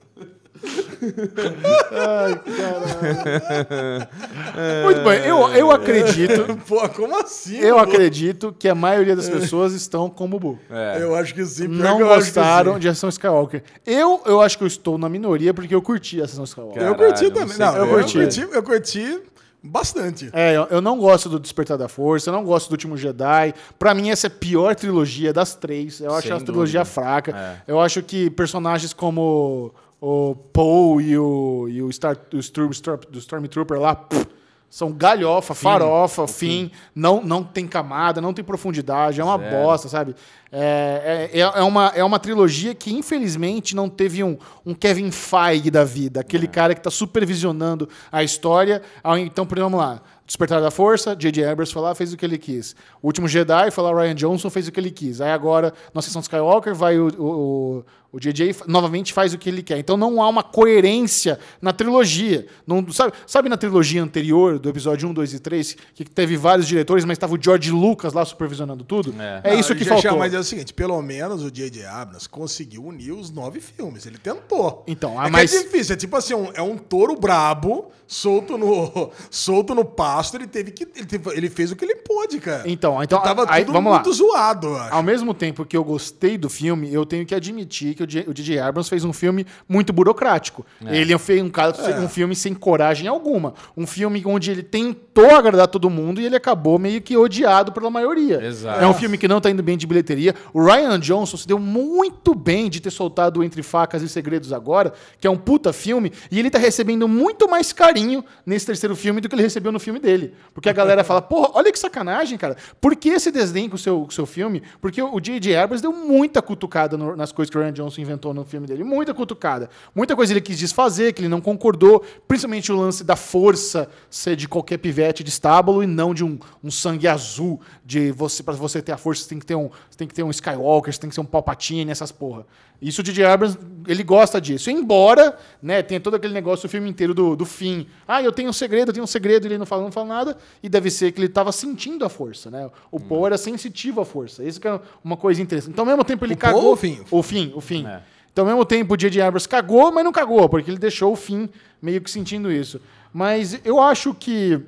[4.84, 6.57] Muito bem, eu, eu acredito.
[6.68, 7.57] Pô, como assim?
[7.57, 7.91] Eu Bubu?
[7.91, 10.60] acredito que a maioria das pessoas estão como o Bu.
[10.69, 10.99] É.
[11.02, 11.68] Eu acho que sim.
[11.68, 12.80] Não eu acho gostaram sim.
[12.80, 13.64] de Ação Skywalker.
[13.86, 16.82] Eu, eu acho que eu estou na minoria porque eu curti a Ação Skywalker.
[16.82, 17.57] Eu Caralho, curti não também.
[17.57, 18.18] Não, eu, eu curti.
[18.19, 18.48] curti.
[18.52, 19.22] Eu curti
[19.64, 20.30] bastante.
[20.34, 23.53] É, eu, eu não gosto do Despertar da Força, eu não gosto do Último Jedi.
[23.78, 25.99] Pra mim, essa é a pior trilogia das três.
[25.99, 27.32] Eu acho Sem a trilogia fraca.
[27.36, 27.72] É.
[27.72, 32.72] Eu acho que personagens como o Poe e o, e o, Star, o Storm,
[33.14, 34.28] Stormtrooper lá pff,
[34.72, 36.72] são galhofa, farofa, fim.
[36.95, 39.52] Não, não tem camada, não tem profundidade, é uma Zero.
[39.57, 40.15] bosta, sabe?
[40.49, 45.69] É, é, é, uma, é uma trilogia que, infelizmente, não teve um, um Kevin Feige
[45.69, 48.82] da vida, aquele cara que tá supervisionando a história.
[49.19, 50.02] Então, por exemplo, vamos lá.
[50.26, 51.44] Despertar da Força, J.J.
[51.44, 52.73] Abrams foi lá, fez o que ele quis.
[53.02, 55.19] O Último Jedi foi lá, Ryan Johnson fez o que ele quis.
[55.19, 59.64] Aí agora, na sessão Skywalker, vai o, o, o- fa- novamente faz o que ele
[59.64, 59.78] quer.
[59.80, 62.46] Então não há uma coerência na trilogia.
[62.66, 66.68] Não, sabe, sabe na trilogia anterior, do episódio 1, 2 e 3, que teve vários
[66.68, 69.14] diretores, mas estava o George Lucas lá supervisionando tudo?
[69.20, 69.42] É.
[69.52, 70.18] É, isso que já, faltou.
[70.20, 71.86] Mas é o seguinte, pelo menos o J.J.
[71.86, 74.06] Abrams conseguiu unir os nove filmes.
[74.06, 74.84] Ele tentou.
[74.88, 75.94] Então, é ah, que mas- é difícil.
[75.94, 80.36] É tipo assim, um- é um touro brabo, solto no, solto no pasto.
[80.38, 80.84] Ele teve que...
[80.96, 82.64] Ele, teve- ele fez o que ele pôde, cara.
[82.70, 83.98] Então, então E tava aí, tudo vamos lá.
[84.00, 84.94] muito zoado, eu acho.
[84.94, 88.26] Ao mesmo tempo que eu gostei do filme, eu tenho que admitir que o J-
[88.28, 88.60] o J.J.
[88.60, 90.65] Abrams fez um filme muito burocrático.
[90.86, 93.53] Ele fez um, cara, um filme sem coragem alguma.
[93.76, 97.90] Um filme onde ele tentou agradar todo mundo e ele acabou meio que odiado pela
[97.90, 98.44] maioria.
[98.44, 98.84] Exato.
[98.84, 100.34] É um filme que não tá indo bem de bilheteria.
[100.53, 104.94] O Ryan Johnson se deu muito bem de ter soltado Entre Facas e Segredos agora,
[105.19, 109.22] que é um puta filme, e ele tá recebendo muito mais carinho nesse terceiro filme
[109.22, 110.34] do que ele recebeu no filme dele.
[110.53, 112.56] Porque a galera fala, porra, olha que sacanagem, cara.
[112.80, 114.61] Por que esse desdém com o seu, com o seu filme?
[114.80, 115.56] Porque o J.J.
[115.56, 118.84] Abrams deu muita cutucada no- nas coisas que o Ryan Johnson inventou no filme dele.
[118.84, 119.70] Muita cutucada.
[119.94, 122.04] Muita coisa ele quis desfazer, que ele não concordou.
[122.28, 126.38] Principalmente o lance da força ser de qualquer pivete de estábulo e não de um,
[126.64, 127.60] um sangue azul.
[127.84, 130.24] De você, para você ter a força, você tem que ter um, tem que ter
[130.24, 132.46] um Skywalker, você tem que ser um Palpatine, essas porra.
[132.82, 133.24] Isso o J.J.
[133.26, 134.72] Abrams, ele gosta disso.
[134.72, 137.86] Embora, né, tenha todo aquele negócio o filme inteiro do, do fim.
[138.08, 140.08] Ah, eu tenho um segredo, eu tenho um segredo, e ele não fala, não fala
[140.08, 140.38] nada.
[140.64, 142.70] E deve ser que ele estava sentindo a força, né?
[142.90, 144.44] O Poe era sensitivo à força.
[144.44, 145.74] Isso que é uma coisa interessante.
[145.74, 146.64] Então, ao mesmo tempo, ele O cagou...
[146.66, 146.98] ou o Finn?
[147.12, 147.86] O fim, o fim.
[147.86, 148.02] É.
[148.34, 149.22] Então, ao mesmo tempo, o J.J.
[149.22, 151.49] Abrams cagou, mas não cagou, porque ele deixou o fim
[151.82, 152.82] meio que sentindo isso.
[153.14, 154.60] Mas eu acho que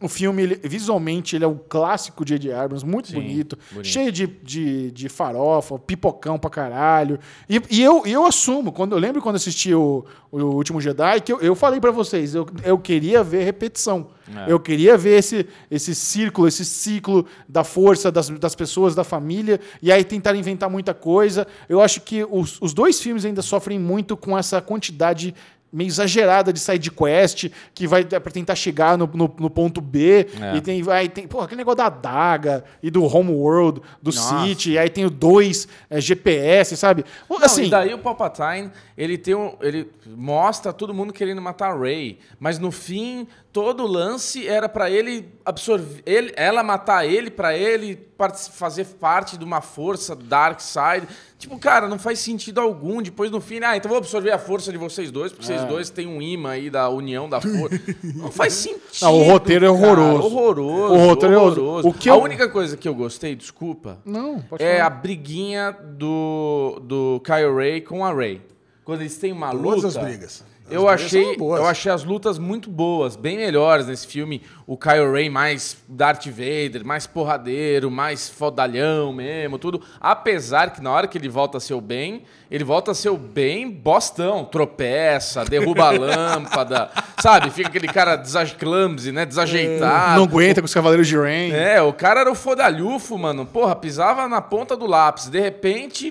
[0.00, 2.52] o filme, ele- visualmente, ele é o clássico J.J.
[2.52, 3.86] Abrams, muito Sim, bonito, bonito.
[3.86, 7.18] cheio de, de, de farofa, pipocão pra caralho.
[7.48, 11.32] E, e eu, eu assumo, quando eu lembro quando assisti o, o Último Jedi, que
[11.32, 14.08] eu, eu falei pra vocês, eu, eu queria ver repetição.
[14.34, 14.50] É.
[14.52, 19.60] Eu queria ver esse, esse círculo, esse ciclo da força das, das pessoas, da família,
[19.82, 21.46] e aí tentar inventar muita coisa.
[21.68, 25.34] Eu acho que os, os dois filmes ainda sofrem muito com essa quantidade
[25.72, 29.80] meio exagerada de side quest que vai é pra tentar chegar no, no, no ponto
[29.80, 30.56] B É.
[30.56, 34.46] e tem vai tem pô, aquele negócio da adaga e do homeworld do Nossa.
[34.46, 38.70] City e aí tem o dois é, GPS sabe Não, assim e daí o Palpatine,
[38.96, 43.82] ele tem um, ele mostra todo mundo querendo matar a Rey, mas no fim todo
[43.84, 48.08] o lance era pra ele absorver, ele, ela matar ele pra ele
[48.52, 51.08] fazer parte de uma força dark side.
[51.38, 53.00] Tipo, cara, não faz sentido algum.
[53.02, 55.56] Depois no fim, ah, então vou absorver a força de vocês dois, porque É.
[55.56, 57.80] vocês dois têm um imã aí da união da força.
[58.14, 58.80] Não faz sentido.
[59.02, 59.80] Não, o roteiro é cara.
[60.00, 60.22] horroroso.
[60.26, 60.94] horroroso.
[60.94, 61.60] O roteiro é horroroso.
[61.62, 61.88] horroroso.
[61.88, 64.86] O que a eu- única coisa que eu gostei, desculpa, não pode é falar.
[64.86, 68.42] a briguinha do, do Kyle Ray com a Ray.
[68.84, 69.86] Quando eles têm uma Todas luta.
[69.88, 70.44] as brigas.
[70.70, 74.42] Eu achei, eu achei as lutas muito boas, bem melhores nesse filme.
[74.66, 79.82] O Kyle Ray mais Darth Vader, mais porradeiro, mais fodalhão mesmo, tudo.
[80.00, 83.10] Apesar que na hora que ele volta a ser o bem, ele volta a ser
[83.10, 84.44] o bem bostão.
[84.44, 86.90] Tropeça, derruba a lâmpada,
[87.20, 87.50] sabe?
[87.50, 88.22] Fica aquele cara
[88.58, 89.26] clumsy, né?
[89.26, 90.16] Desajeitado.
[90.16, 93.44] não aguenta com os Cavaleiros de Rain É, o cara era o fodalhufo, mano.
[93.44, 95.28] Porra, pisava na ponta do lápis.
[95.28, 96.10] De repente,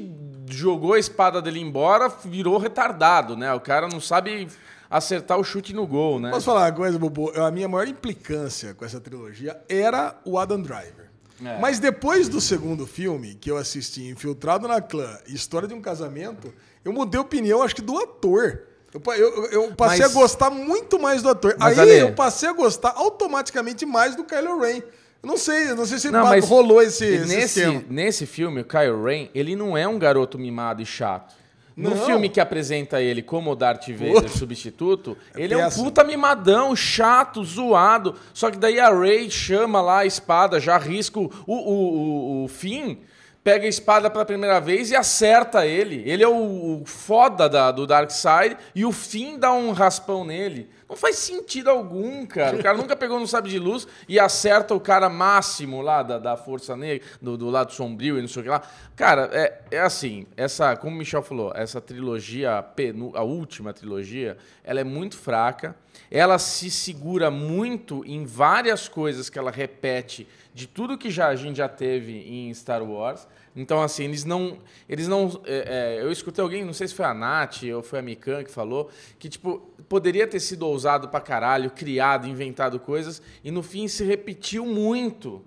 [0.49, 3.53] jogou a espada dele embora, virou retardado, né?
[3.53, 4.47] O cara não sabe
[4.89, 6.31] acertar o chute no gol, né?
[6.31, 7.31] Posso falar uma coisa, Bubu?
[7.39, 11.09] A minha maior implicância com essa trilogia era o Adam Driver.
[11.45, 11.57] É.
[11.59, 16.53] Mas depois do segundo filme, que eu assisti, Infiltrado na Clã, História de um Casamento,
[16.83, 18.63] eu mudei a opinião, acho que do ator.
[18.93, 21.55] Eu, eu- eu passei Mas- a gostar muito mais do ator.
[21.59, 24.81] Aí Ale- eu passei a gostar automaticamente mais do Kylo Ren.
[25.21, 27.83] Não sei, não sei se Não, mas rolou esse, esse nesse, esquema.
[27.89, 31.37] nesse filme, o Kyle Ren, ele não é um garoto mimado e chato.
[31.75, 32.05] No Não.
[32.05, 37.41] filme que apresenta ele como o Darth Vader substituto, ele é um puta mimadão, chato,
[37.43, 38.15] zoado.
[38.33, 42.47] Só que daí a Rey chama lá a espada, já arrisca o, o, o, o,
[42.49, 42.97] fim.
[43.41, 46.03] pega a espada pela primeira vez e acerta ele.
[46.05, 50.67] Ele é o, o foda da, do Darkseid e o Finn dá um raspão nele.
[50.89, 52.57] Não faz sentido algum, cara.
[52.57, 56.17] O cara nunca pegou no sabre de luz e acerta o cara máximo lá da,
[56.17, 58.63] da Força Negra, do, do lado sombrio e não sei o que lá.
[58.95, 62.65] Cara, é, é assim, essa, como o Michel falou, essa trilogia,
[63.13, 65.75] a, última trilogia, ela é muito fraca.
[66.09, 71.35] Ela se segura muito em várias coisas que ela repete de tudo que já, a
[71.35, 73.27] gente já teve em Star Wars.
[73.55, 74.57] Então, assim, eles não.
[74.87, 75.41] Eles não.
[75.45, 78.43] é, é, eu escutei alguém, não sei se foi a Nath ou foi a Mikan
[78.43, 79.59] que falou, que, tipo,
[79.89, 85.43] poderia ter sido ousado pra caralho, criado, inventado coisas, e no fim se repetiu muito.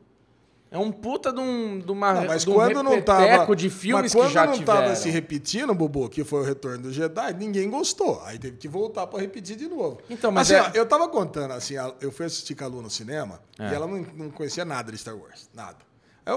[0.70, 3.54] É um puta de, um, de uma, Não, mas de um quando não tava.
[3.54, 4.80] de filmes mas quando que já não tiveram.
[4.80, 8.22] tava se repetindo, Bubu, que foi o retorno do Jedi, ninguém gostou.
[8.24, 9.98] Aí teve que voltar pra repetir de novo.
[10.08, 12.80] Então, mas assim, é- ó, eu tava contando, assim, eu fui assistir com a Lu
[12.80, 13.70] no cinema É.
[13.70, 15.50] e ela não, não conhecia nada de Star Wars.
[15.54, 15.76] Nada.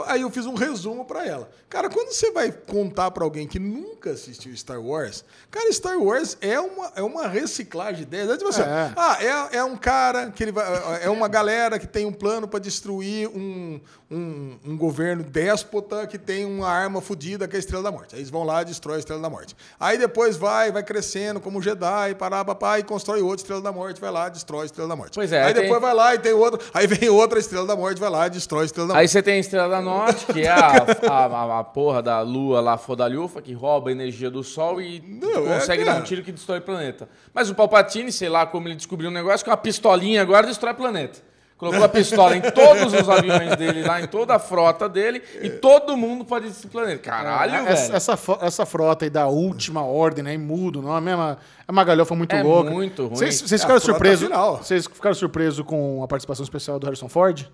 [0.08, 1.48] Aí eu fiz um resumo pra ela.
[1.70, 6.38] Cara, quando você vai contar pra alguém que nunca assistiu Star Wars, cara, Star Wars
[6.42, 8.30] é uma, é uma reciclagem de ideias.
[8.30, 8.92] É tipo assim, É.
[8.96, 9.18] ah,
[9.52, 10.66] é, é um cara que ele vai.
[11.04, 13.80] É uma galera que tem um plano pra destruir um,
[14.10, 18.16] um, um governo déspota que tem uma arma fodida que é a Estrela da Morte.
[18.16, 19.56] Aí eles vão lá e destrói a Estrela da Morte.
[19.80, 24.02] Aí depois vai, vai crescendo como Jedi, pará, papá, e constrói outra Estrela da Morte,
[24.02, 25.14] vai lá, destrói a Estrela da Morte.
[25.14, 26.60] Pois é, Aí tem- depois vai lá e tem outra.
[26.74, 29.02] Aí vem outra Estrela da Morte, vai lá destrói a Estrela da Morte.
[29.04, 32.22] Aí você tem a Estrela da Norte, que é a, a, a- a porra da
[32.22, 36.04] lua lá, fodalhufa, que rouba a energia do Sol e Não, é, consegue dar cara.
[36.04, 37.08] um tiro que destrói o planeta.
[37.34, 40.74] Mas o Palpatine, sei lá como ele descobriu um negócio, com uma pistolinha agora destrói
[40.74, 41.20] o planeta.
[41.58, 45.50] Colocou a pistola em todos os aviões dele lá, em toda a frota dele, e
[45.50, 47.00] todo mundo pode destruir o planeta.
[47.02, 47.96] Caralho, essa, velho.
[47.96, 50.38] essa, essa frota aí da última ordem, né?
[50.38, 51.22] Mudo, não é mesmo?
[51.24, 52.70] É uma galhofa muito É louca.
[52.72, 53.16] muito ruim.
[53.16, 54.28] Vocês, vocês É, ficaram frota surpresos?
[54.28, 54.58] final.
[54.58, 57.48] Vocês ficaram surpresos com a participação especial do Harrison Ford?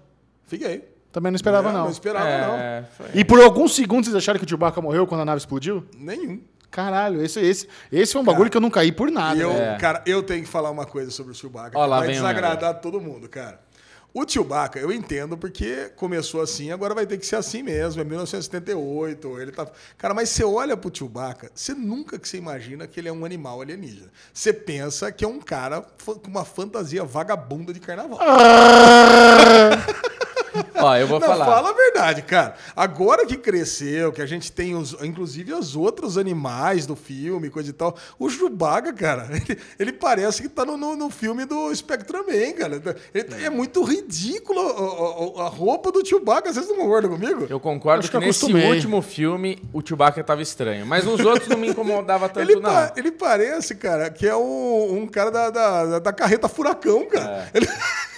[0.48, 0.84] Fiquei.
[1.12, 1.84] Também não esperava, É, não.
[1.86, 2.56] Não esperava, não.
[2.58, 3.08] É, foi.
[3.14, 5.84] E por alguns segundos vocês acharam que o Chewbacca morreu quando a nave explodiu?
[5.98, 6.42] Nenhum.
[6.70, 9.38] Caralho, esse, esse, esse foi um bagulho que eu não caí por nada.
[9.38, 9.52] E eu?
[9.52, 9.78] É.
[9.78, 12.22] cara, eu tenho que falar uma coisa sobre o Chewbacca Ó, lá vai vem o
[12.22, 13.60] desagradar todo mundo, cara.
[14.14, 18.06] O Chewbacca, eu entendo porque começou assim, agora vai ter que ser assim mesmo, é
[18.06, 19.66] 1978, ele tá...
[19.98, 23.24] Cara, mas você olha pro Chewbacca, você nunca que você imagina que ele é um
[23.24, 24.10] animal alienígena.
[24.34, 28.20] Você pensa que é um cara fa- com uma fantasia vagabunda de carnaval.
[30.76, 31.45] Ó, eu vou Não, falar.
[31.45, 32.56] fala a verdade, cara.
[32.76, 37.69] Agora que cresceu, que a gente tem, os, inclusive, os outros animais do filme, coisa
[37.69, 41.73] e tal, o Chewbacca, cara, ele, ele parece que tá no, no, no filme do
[41.76, 42.82] Spectreman, cara.
[43.14, 46.52] Ele- é muito ridículo a, a- a roupa do Chewbacca.
[46.53, 47.48] Vocês não concordam comigo?
[47.49, 48.69] Eu concordo Acho que, que nesse acostumei.
[48.73, 50.86] último filme o Chewbacca tava estranho.
[50.86, 52.69] Mas nos outros não me incomodava tanto, Ele, não.
[52.69, 57.49] pa- ele parece, cara, que é um, um cara da, da, da carreta furacão, cara.
[57.53, 57.68] Ele,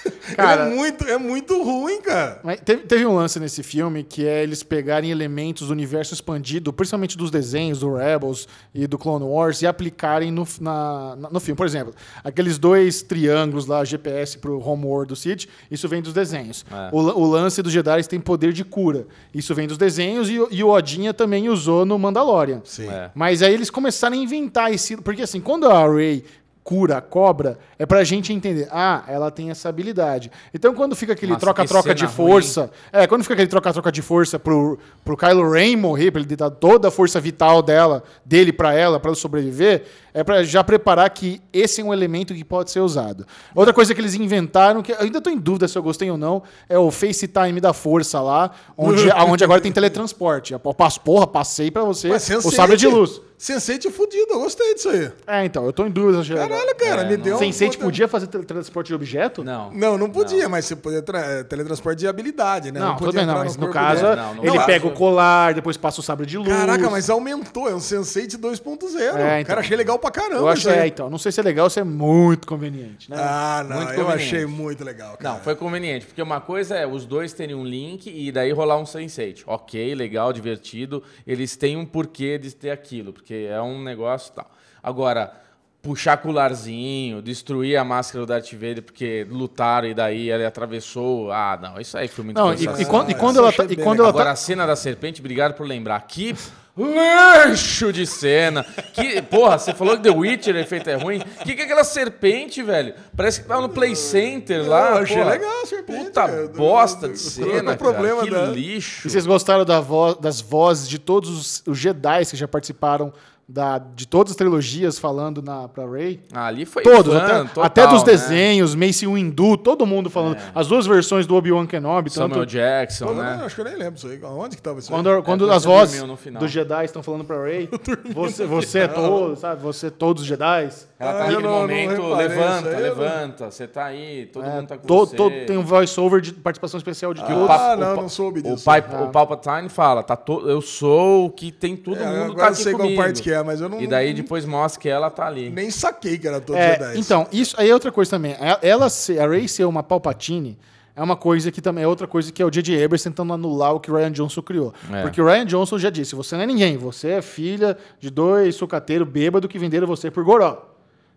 [0.35, 2.39] Cara- é, muito, é muito ruim, cara.
[2.43, 6.71] Mas teve, teve um lance nesse filme que é eles pegarem elementos do universo expandido,
[6.73, 11.55] principalmente dos desenhos do Rebels e do Clone Wars, e aplicarem no, na- no filme.
[11.57, 11.93] Por exemplo,
[12.23, 16.65] aqueles dois triângulos lá, GPS pro Homeworld do Cid, isso vem dos desenhos.
[16.71, 16.89] É.
[16.91, 19.05] O, o lance dos Jedi tem poder de cura.
[19.33, 22.61] Isso vem dos desenhos e, o- e o Odinha também usou no Mandalorian.
[22.63, 22.87] Sim.
[22.89, 23.11] É.
[23.13, 24.97] Mas aí eles começaram a inventar esse.
[24.97, 26.23] Porque assim, quando a Rey
[26.63, 28.67] cura a cobra, é pra gente entender.
[28.71, 30.31] Ah, ela tem essa habilidade.
[30.53, 32.71] Então quando fica aquele troca-troca de força.
[32.91, 36.49] É, quando fica aquele troca-troca de força pro, pro Kylo Ren morrer, pra ele dar
[36.49, 39.83] toda a força vital dela, dele pra ela, pra ela sobreviver,
[40.13, 43.25] é pra já preparar que esse é um elemento que pode ser usado.
[43.55, 46.17] Outra coisa que eles inventaram, que eu ainda tô em dúvida se eu gostei ou
[46.17, 50.53] não, é o FaceTime da força lá, onde, onde agora tem teletransporte.
[50.53, 53.21] Eu passo, porra, passei pra você Mas o sabre de luz.
[53.39, 55.11] Sense8 fudido, eu gostei disso aí.
[55.27, 56.23] É, então, eu tô em dúvida.
[56.33, 57.39] Caralho, cara, É, me não- deu um...
[57.39, 59.43] Sense8 puta- podia fazer teletransporte de objeto?
[59.43, 59.69] Não.
[59.73, 62.79] Não, não podia, mas você podia tra- eh, teletransporte de habilidade, né?
[62.79, 64.03] Não, podia tudo bem, não, mas no corpo caso.
[64.03, 66.47] Não, não ele caso- pega o colar, depois passa o sabre de luz.
[66.47, 69.17] Caraca, mas aumentou, é um Sense8 2.0.
[69.17, 69.47] É, então.
[69.49, 70.41] Cara, achei legal pra caramba.
[70.41, 71.09] Eu acho é, então.
[71.09, 73.17] Não sei se é legal ou se é muito conveniente, né?
[73.19, 75.35] Ah, não, Muito eu achei muito legal, cara.
[75.35, 78.77] Não, foi conveniente, porque uma coisa é os dois terem um link e daí rolar
[78.77, 79.43] um Sense8.
[79.47, 81.01] Ok, legal, divertido.
[81.25, 84.51] Eles têm um porquê de ter aquilo, porque é um negócio e tal.
[84.81, 85.33] Agora,
[85.81, 91.31] puxar colarzinho, destruir a máscara do Darth Vader porque lutaram e daí ele atravessou.
[91.31, 93.51] Ah, não, isso aí foi muito Não, e, e quando, e Ah, quando isso ela
[93.51, 93.65] tá.
[93.69, 95.99] E quando ela Agora tá a cena da serpente, obrigado por lembrar.
[96.01, 96.35] Que
[96.75, 98.63] lixo de cena.
[98.93, 101.19] Que, porra, você falou que The Witcher, o efeito é ruim.
[101.43, 102.93] Que que é aquela serpente, velho?
[103.15, 104.91] Parece que tava no Play Center lá.
[104.91, 105.29] Eu achei porra.
[105.31, 106.47] legal a serpente, Puta cara.
[106.47, 108.27] bosta de O cena, problema cara.
[108.27, 109.07] Que da- lixo.
[109.07, 113.13] E vocês gostaram da vo- das vozes de todos os, os Jedi que já participaram
[113.47, 116.21] da, de todas as trilogias falando na, pra Ray.
[116.33, 118.11] Ah, ali foi Todos, fã, até, total, até dos né?
[118.11, 120.37] desenhos, Mace Windu, todo mundo falando.
[120.55, 123.41] As duas versões do Obi-Wan Kenobi, Samuel tanto Jackson, Eu né?
[123.45, 124.19] Acho que eu nem lembro isso aí.
[124.23, 124.97] Onde que tava isso aí?
[125.03, 127.69] quando, quando porque as vozes no dos Jedi estão falando pra Ray,
[128.15, 129.61] você, você é todo, sabe?
[129.61, 130.69] Você é todos os Jedi.
[130.97, 134.67] Ela tá Ah, naquele não- não momento, levanta, aí, levanta, você tá aí, todo mundo
[134.67, 135.15] tá com To- você.
[135.17, 137.49] to- tem um voice-over de participação especial de o todos.
[137.49, 138.63] Ah, não, o não soube O, disso.
[138.63, 142.35] pai, o Palpatine fala, tá to- eu sou o que tem todo É, mundo agora
[142.35, 143.01] tá eu aqui sei qual comigo.
[143.01, 145.49] parte que é, mas eu não- E daí depois mostra que ela tá ali.
[145.49, 146.99] Nem saquei que era todos É, Jedi.
[146.99, 148.35] então, isso aí é outra coisa também.
[148.39, 150.57] Ela- Ela ser, a Ray ser uma Palpatine
[150.95, 152.83] é uma coisa que também é outra coisa que é o J.J.
[152.83, 154.73] Abrams tentando anular o que o Ryan Johnson criou.
[154.91, 155.01] É.
[155.01, 158.55] Porque o Ryan Johnson já disse, você não é ninguém, você é filha de dois
[158.55, 160.72] sucateiros bêbados que venderam você por goró.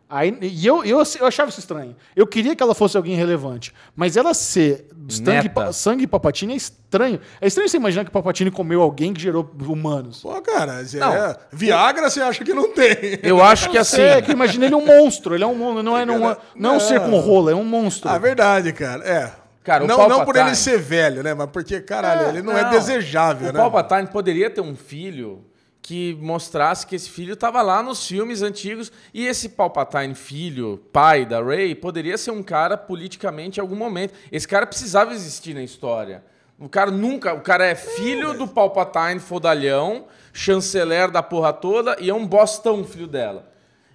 [0.09, 1.97] Aí, e eu, eu, eu achava isso estranho.
[2.15, 3.75] Eu queria que ela fosse alguém relevante.
[3.97, 6.07] Mas ela ser sangue, pa- sangue
[6.53, 7.21] é estranho.
[7.41, 10.21] É estranho você imaginar que Palpatine comeu alguém que gerou humanos.
[10.21, 11.13] Pô, cara, Não.
[11.13, 11.37] é...
[11.53, 13.19] Viagra você acha que não tem.
[13.21, 14.01] Eu acho que assim.
[14.01, 15.35] É, que imagina ele um monstro.
[15.35, 15.83] Ele é um monstro.
[15.83, 18.09] Não é, não é, não é um ser com rola, é um monstro.
[18.09, 19.05] Ah, verdade, cara.
[19.05, 19.33] É.
[19.65, 21.35] Cara, o não, não por ele ser velho, né?
[21.35, 23.59] Mas porque, caralho, É, ele não, é desejável, o né?
[23.59, 25.45] Palpatine poderia ter um filho
[25.87, 31.25] que mostrasse que esse filho estava lá nos filmes antigos e esse Palpatine filho, pai
[31.25, 34.13] da Rey, poderia ser um cara politicamente em algum momento.
[34.33, 36.25] Esse cara precisava existir na história.
[36.59, 42.11] O cara nunca, o cara é filho do Palpatine fodalhão, chanceler da porra toda e
[42.11, 43.49] é um bostão filho dela.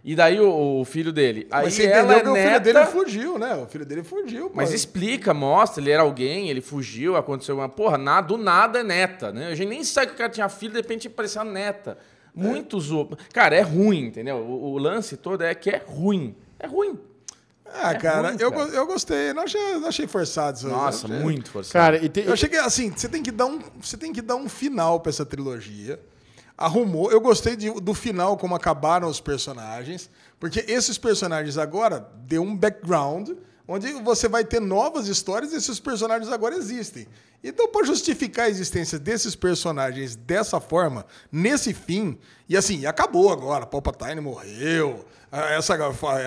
[0.03, 1.48] E daí o, o filho dele.
[1.52, 3.56] Aí Mas você ela entendeu é que o filho neta, dele fugiu, né?
[3.56, 4.56] O filho dele fugiu, pô.
[4.56, 7.69] mas explica, mostra, ele era alguém, ele fugiu, aconteceu uma.
[7.69, 9.48] Porra, nada, do nada é neta, né?
[9.49, 11.98] A gente nem sabe que o cara tinha filho, de repente apareceu a neta.
[12.34, 12.91] Muitos.
[12.91, 14.38] o- Cara, é ruim, entendeu?
[14.38, 16.36] O, o lance todo é que é ruim.
[16.60, 16.98] É ruim.
[17.73, 18.69] Ah, cara, ruim, eu, cara.
[18.69, 19.34] eu gostei.
[19.34, 20.65] Não achei, não achei forçado isso.
[20.68, 20.73] aí.
[20.73, 21.73] Nossa, achei- muito forçado.
[21.73, 24.22] Cara, e tem, Eu achei que, assim, você tem que dar um, você tem que
[24.22, 25.99] dar um final pra essa trilogia.
[26.65, 27.11] Arrumou.
[27.11, 30.09] Eu gostei de- do final, como acabaram os personagens.
[30.39, 33.29] Porque esses personagens agora deu um background
[33.67, 37.07] onde você vai ter novas histórias e esses personagens agora existem.
[37.43, 42.17] Então, para justificar a existência desses personagens dessa forma, nesse fim,
[42.49, 43.65] e assim, acabou agora.
[43.65, 45.75] Palpatine morreu, essa,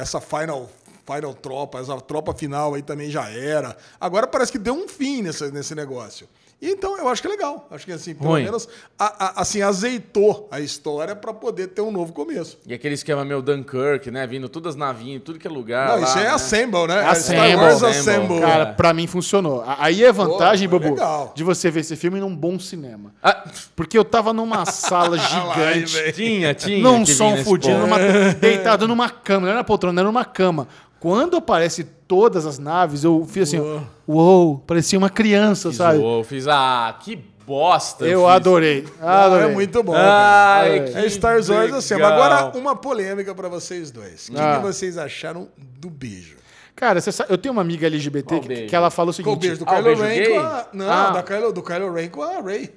[0.01, 0.69] essa final
[1.06, 3.77] Final Tropa, essa tropa final aí também já era.
[4.01, 6.27] Agora parece que deu um fim nesse, nesse negócio.
[6.65, 7.69] E então eu acho que é legal.
[7.70, 8.45] Acho que assim, pelo Ruim.
[8.45, 8.66] menos
[8.99, 12.59] a- a- assim, azeitou a história para poder ter um novo começo.
[12.66, 14.27] E aquele esquema meu Dunkirk, né?
[14.27, 15.89] Vindo todas as navinhas, tudo que é lugar.
[15.89, 16.28] Não, lá, isso é né?
[16.31, 17.01] Assemble, né?
[17.03, 18.11] É Assemble, Star Wars Assemble.
[18.12, 18.41] Assemble.
[18.41, 19.62] Cara, pra mim funcionou.
[19.78, 23.12] Aí é vantagem, Pô, Babu, de você ver esse filme num bom cinema.
[23.23, 23.45] Ah,
[23.77, 26.82] Porque eu tava numa sala gigante, tinha, tinha.
[26.82, 27.99] num som fudido, numa-
[28.41, 30.66] deitado numa cama, não era na poltrona, era numa cama.
[31.05, 35.99] Quando aparece todas as naves, eu fiz assim, ó, uou, parecia uma criança, Fiz sabe?
[35.99, 37.17] o- fiz, ah, que
[37.47, 38.07] bosta.
[38.07, 38.31] Eu fiz.
[38.31, 38.85] adorei.
[39.03, 39.51] Ah, adorei.
[39.51, 39.93] é muito bom.
[39.95, 40.81] Ai, É.
[40.85, 41.95] que É Star Wars assim.
[41.97, 42.11] legal.
[42.13, 44.29] Agora, uma polêmica para vocês dois.
[44.29, 44.57] O que, Ah.
[44.57, 45.47] que vocês acharam
[45.79, 46.37] do beijo?
[46.75, 49.39] Cara, você sabe- eu tenho uma amiga LGBT que, que ela fala o Qual o
[49.39, 49.41] seguinte.
[49.47, 50.67] beijo do Ah, Kylo Ren com a...
[50.73, 51.11] Não, Ah.
[51.11, 52.75] da Kylo, do Kylo Ren com a Rey.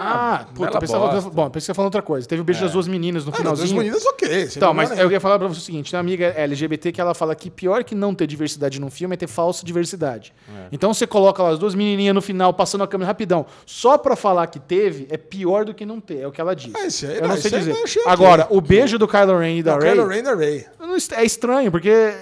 [0.00, 1.30] Ah, puta, bela pensava, bosta.
[1.30, 2.26] bom, pensei que você falar outra coisa.
[2.28, 3.78] Teve o beijo das duas meninas no Ah, não, duas finalzinho.
[3.78, 4.48] meninas, ok.
[4.56, 7.14] Então, mas eu ia falar pra você o seguinte: tem uma amiga LGBT que ela
[7.14, 10.32] fala que pior que não ter diversidade num filme é ter falsa diversidade.
[10.70, 14.14] Então você coloca lá as duas menininhas no final passando a câmera rapidão, só pra
[14.14, 16.72] falar que teve, é pior do que não ter, é o que ela diz.
[16.74, 17.74] Ah, isso aí- eu não não, sei dizer.
[18.06, 20.34] Agora, o beijo do Kylo Ren e da Rey Kylo Ren da
[20.96, 22.12] est- é estranho, porque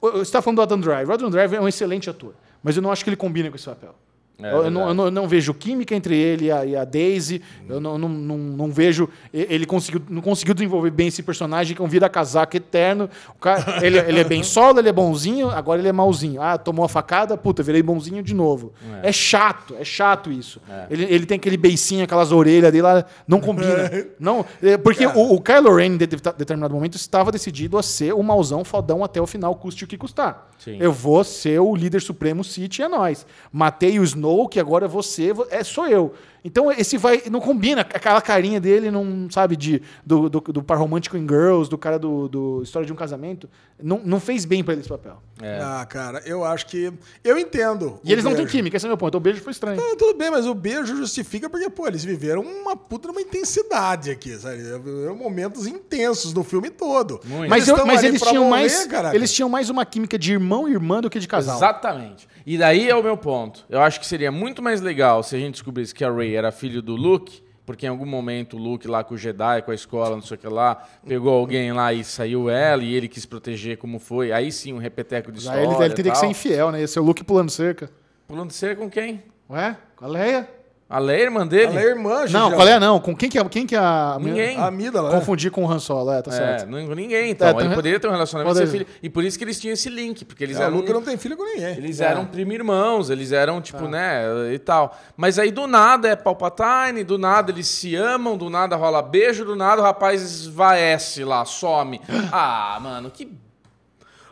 [0.00, 1.08] você está falando do Adam Driver.
[1.08, 3.56] O Adam Driver é um excelente ator, mas eu não acho que ele combina com
[3.56, 3.94] esse papel.
[4.42, 6.84] É eu, não, eu não- eu não vejo química entre ele e a, e a
[6.84, 7.42] Daisy.
[7.68, 9.08] Eu não, não, não, vejo.
[9.32, 13.08] Ele conseguiu, não conseguiu desenvolver bem esse personagem que é um vira-casaca eterno.
[13.40, 16.40] Cara, ele, ele é bem solo, ele é bonzinho, agora ele é malzinho.
[16.42, 18.72] Ah, tomou a facada, puta, virei bonzinho de novo.
[19.02, 20.60] É, chato, é chato isso.
[20.90, 23.90] Ele, ele tem aquele beicinho, aquelas orelhas dele lá, não combina.
[24.20, 27.82] não, é, porque o, o Kylo Ren, em de- de- determinado momento, estava decidido a
[27.82, 30.48] ser o mauzão fodão até o final, custe o que custar.
[30.58, 30.76] Sim.
[30.78, 33.26] Eu vou ser o líder supremo City, é nós.
[33.52, 36.14] Matei o Snow, que agora você, vo- é sou eu.
[36.44, 40.78] Então esse vai não combina aquela carinha dele, não sabe de do, do, do par
[40.78, 43.48] romântico em Girls, do cara do, do História de um Casamento,
[43.82, 45.20] não, não fez bem pra ele esse papel.
[45.42, 45.58] É.
[45.62, 46.92] Ah, cara, eu acho que.
[47.24, 47.98] Eu entendo.
[48.04, 48.52] E eles não têm beijo.
[48.52, 49.16] química, esse é o meu ponto.
[49.16, 49.80] O beijo foi estranho.
[49.80, 54.10] Ah, tudo bem, mas o beijo justifica porque, pô, eles viveram uma puta uma intensidade
[54.10, 54.56] aqui, sabe?
[54.58, 57.20] Viveram momentos intensos no filme todo.
[57.24, 57.48] Muito.
[57.48, 59.16] Mas, eu- estão mas eles pra tinham morrer, mais caraca.
[59.16, 61.56] eles tinham mais uma química de irmão e irmã do que de casal.
[61.56, 62.28] Exatamente.
[62.46, 63.64] E daí é o meu ponto.
[63.68, 66.80] Eu acho que seria muito mais legal se a gente descobrisse que a Era filho
[66.82, 70.16] do Luke, porque em algum momento o Luke lá com o Jedi, com a escola,
[70.16, 73.76] não sei o que lá, pegou alguém lá e saiu ela e ele quis proteger
[73.78, 74.32] como foi.
[74.32, 75.76] Aí sim, um repeteco de Aí história.
[75.76, 76.80] ele, ele teria que ser infiel, né?
[76.80, 77.90] Ia ser o Luke pulando cerca.
[78.26, 79.22] Pulando cerca com quem?
[79.48, 79.76] Ué?
[79.96, 80.48] Com a Leia?
[80.92, 81.66] A Leia é irmã dele?
[81.66, 82.50] Ela é irmã, Não, Gigião.
[82.50, 82.98] qual é não?
[82.98, 84.16] Com quem que é, quem que é a...
[84.20, 84.56] Ninguém.
[84.58, 85.18] A Amígdala, né?
[85.20, 86.66] Confundir com o Han Solo, é, tá É, certo.
[86.68, 87.46] não- ninguém, então.
[87.46, 88.86] É, tem- Ele poderia ter um relacionamento sem Poderia.
[88.86, 88.98] filho.
[89.00, 90.76] E por isso que eles tinham esse link, porque eles É, o eram.
[90.78, 91.76] Luca não tem filho com ninguém.
[91.76, 92.06] Eles É.
[92.06, 93.62] eram primo irmãos, eles eram, Tá.
[93.62, 94.98] tipo, né, e tal.
[95.16, 99.44] Mas aí do nada é Palpatine, do nada eles se amam, do nada rola beijo,
[99.44, 102.00] do nada o rapaz esvaece lá, some.
[102.32, 103.28] Ah, mano, que.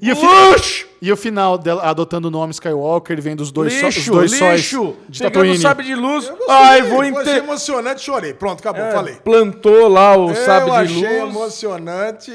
[0.00, 3.72] E o, fi- e o final dela adotando o nome Skywalker, ele vem dos dois,
[3.72, 4.76] só, os Lixo, dois lixo!
[4.76, 5.56] sóis de Tatooine.
[5.56, 6.28] o sabre de luz.
[6.28, 7.36] Gostei, Ai, vou Achei inter...
[7.38, 8.34] emocionante, chorei.
[8.34, 9.14] Pronto, acabou, falei.
[9.16, 11.30] Plantou lá o eu sabre de achei luz.
[11.34, 12.30] emocionante.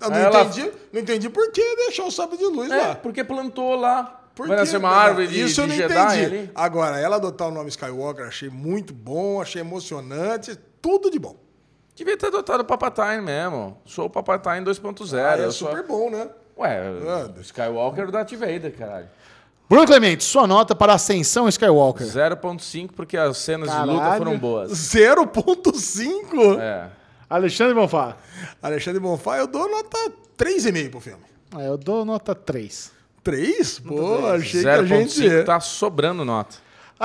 [0.00, 2.94] Eu não, Ela- entendi, não entendi por que deixar o sabre de luz É, lá.
[2.96, 4.18] porque plantou lá.
[4.34, 4.62] Por Vai quê?
[4.62, 6.24] nascer uma árvore de, Isso eu não Jedi entendi.
[6.24, 6.50] ali.
[6.54, 11.36] Agora, ela adotar o nome Skywalker, achei muito bom, achei emocionante, tudo de bom.
[11.94, 13.76] Devia ter adotado o Palpatine mesmo.
[13.84, 15.18] Sou o Palpatine 2.0.
[15.18, 16.28] Ah, é eu sou- super bom, né?
[16.58, 17.40] Ué, Ah.
[17.40, 19.08] Skywalker do Darth Vader, caralho.
[19.68, 22.06] Bruno Clemente, sua nota para Ascensão Skywalker.
[22.06, 24.18] 0.5 porque as cenas de luta Caralho.
[24.18, 24.70] foram boas.
[24.72, 26.58] 0.5.
[26.60, 26.88] É.
[27.28, 28.16] Alexandre Bonfá.
[28.62, 29.96] Alexandre Bonfá, eu dou nota
[30.36, 31.22] 3,5 pro filme.
[31.54, 32.90] Ah, eu dou nota 3.
[33.22, 33.78] 3?
[33.78, 35.44] Pô, achei que a 0.5 gente...
[35.44, 36.56] tá sobrando nota.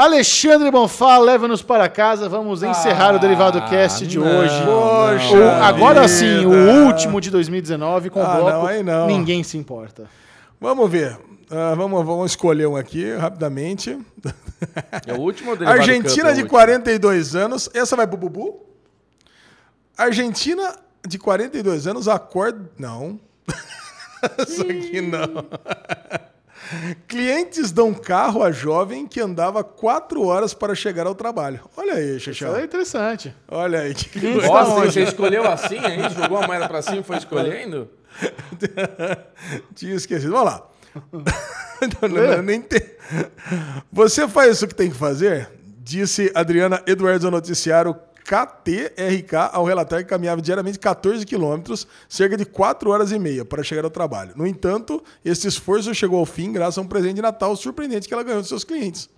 [0.02, 2.30] Alexandre Bonfá, leva-nos para casa.
[2.30, 4.64] Vamos encerrar o Derivado Cast de Ah, não, hoje.
[4.64, 6.08] Poxa O- agora vida.
[6.08, 9.08] sim, o último de 2019 com o Ah, bloco não, aí não.
[9.08, 10.04] Ninguém se importa.
[10.62, 11.18] Vamos ver.
[11.50, 13.98] Ah, vamos, vamos escolher um aqui, rapidamente.
[15.08, 16.50] É o último derivado Argentina é o de último.
[16.60, 17.68] 42 anos.
[17.74, 18.66] Essa vai pro Bubu?
[19.98, 20.76] Argentina
[21.08, 22.70] de 42 anos acorda.
[22.78, 23.20] Não.
[24.38, 25.44] Essa aqui não.
[27.08, 31.62] Clientes dão carro a jovem que andava 4 horas para chegar ao trabalho.
[31.76, 32.52] Olha aí, Xixão.
[32.52, 33.36] Isso é interessante.
[33.48, 33.94] Olha aí.
[33.94, 36.10] Que Nossa, você escolheu assim aí?
[36.10, 37.90] Jogou a moeda pra cima e foi escolhendo?
[39.76, 40.32] Tinha esquecido.
[40.32, 40.68] Vamos lá.
[42.02, 42.82] não, não, não, nem tem.
[43.92, 45.50] Você faz o que tem que fazer?
[45.80, 47.96] Disse Adriana Edwards ao noticiário
[48.28, 53.64] KTRK ao relatar que caminhava diariamente 14 quilômetros, cerca de 4 horas e meia, para
[53.64, 54.34] chegar ao trabalho.
[54.36, 58.14] No entanto, esse esforço chegou ao fim graças a um presente de Natal surpreendente que
[58.14, 59.10] ela ganhou dos seus clientes.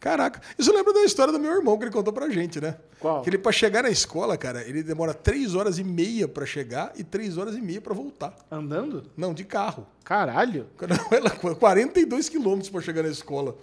[0.00, 2.76] Caraca, isso lembra da história do meu irmão que ele contou pra gente, né?
[2.98, 3.20] Qual?
[3.22, 6.92] Que ele, pra chegar na escola, cara, ele demora 3 horas e meia pra chegar
[6.96, 8.34] e 3 horas e meia pra voltar.
[8.50, 9.04] Andando?
[9.16, 9.86] Não, de carro.
[10.02, 10.66] Caralho.
[11.10, 13.54] Ela 42 quilômetros pra chegar na escola.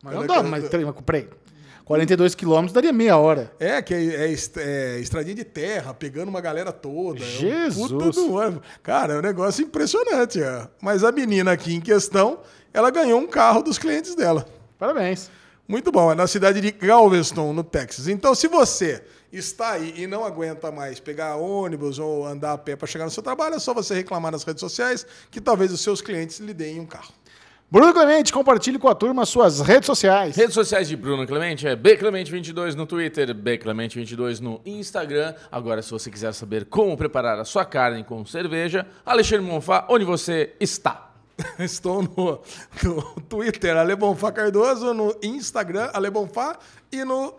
[0.00, 1.28] Mas não dá, mas mas peraí.
[1.84, 3.52] 42 quilômetros daria meia hora.
[3.58, 7.20] É, que é, é é estradinha de terra, pegando uma galera toda.
[7.20, 7.92] É um Jesus.
[7.92, 8.62] puta do ônibus.
[8.82, 10.42] Cara, é um negócio impressionante.
[10.42, 10.68] é.
[10.80, 12.40] Mas a menina aqui em questão,
[12.72, 14.46] ela ganhou um carro dos clientes dela.
[14.78, 15.30] Parabéns.
[15.66, 18.08] Muito bom, é na cidade de Galveston, no Texas.
[18.08, 19.02] Então, se você
[19.32, 23.10] está aí e não aguenta mais pegar ônibus ou andar a pé para chegar no
[23.10, 26.52] seu trabalho, é só você reclamar nas redes sociais que talvez os seus clientes lhe
[26.52, 27.14] deem um carro.
[27.72, 30.36] Bruno Clemente, compartilhe com a turma suas redes sociais.
[30.36, 35.34] Redes sociais de Bruno Clemente é bclemente22 no Twitter, bclemente22 no Instagram.
[35.50, 40.04] Agora, se você quiser saber como preparar a sua carne com cerveja, Alexandre Monfá, onde
[40.04, 41.12] você está?
[41.58, 42.42] Estou no,
[42.82, 46.58] no Twitter, Ale Bonfá Cardoso, no Instagram, Ale Bonfá,
[46.92, 47.34] e no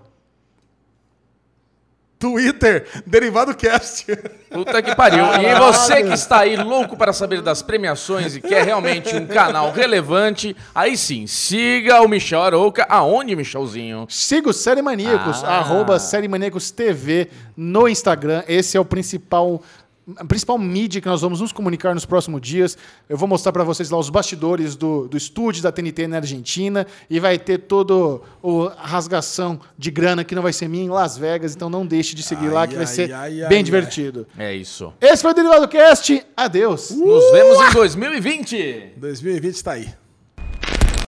[2.28, 4.06] Twitter, Derivado Cast.
[4.50, 5.26] Puta que pariu.
[5.26, 9.74] E você que está aí louco para saber das premiações e quer realmente um canal
[9.74, 12.86] relevante, aí sim, siga o Michel Arouca.
[12.88, 14.06] Aonde, Michelzinho?
[14.10, 15.58] Siga o Série Maníacos, Ah.
[15.58, 17.28] arroba Série Maníacos TV
[17.58, 18.42] no Instagram.
[18.48, 19.62] Esse é o principal,
[20.18, 22.78] a principal mídia que nós vamos nos comunicar nos próximos dias.
[23.08, 26.86] Eu vou mostrar para vocês lá os bastidores do, do estúdio da TNT na Argentina
[27.10, 30.90] e vai ter todo o a rasgação de grana que não vai ser minha em
[30.90, 33.58] Las Vegas, então não deixe de seguir lá Ai, que vai ai, ser ai, bem
[33.60, 34.28] ai, divertido.
[34.38, 34.94] É isso.
[35.00, 36.26] Esse foi o Derivado Cast.
[36.36, 36.92] Adeus.
[36.92, 38.94] Nos vemos em 2020.
[38.98, 40.03] 2020 está aí.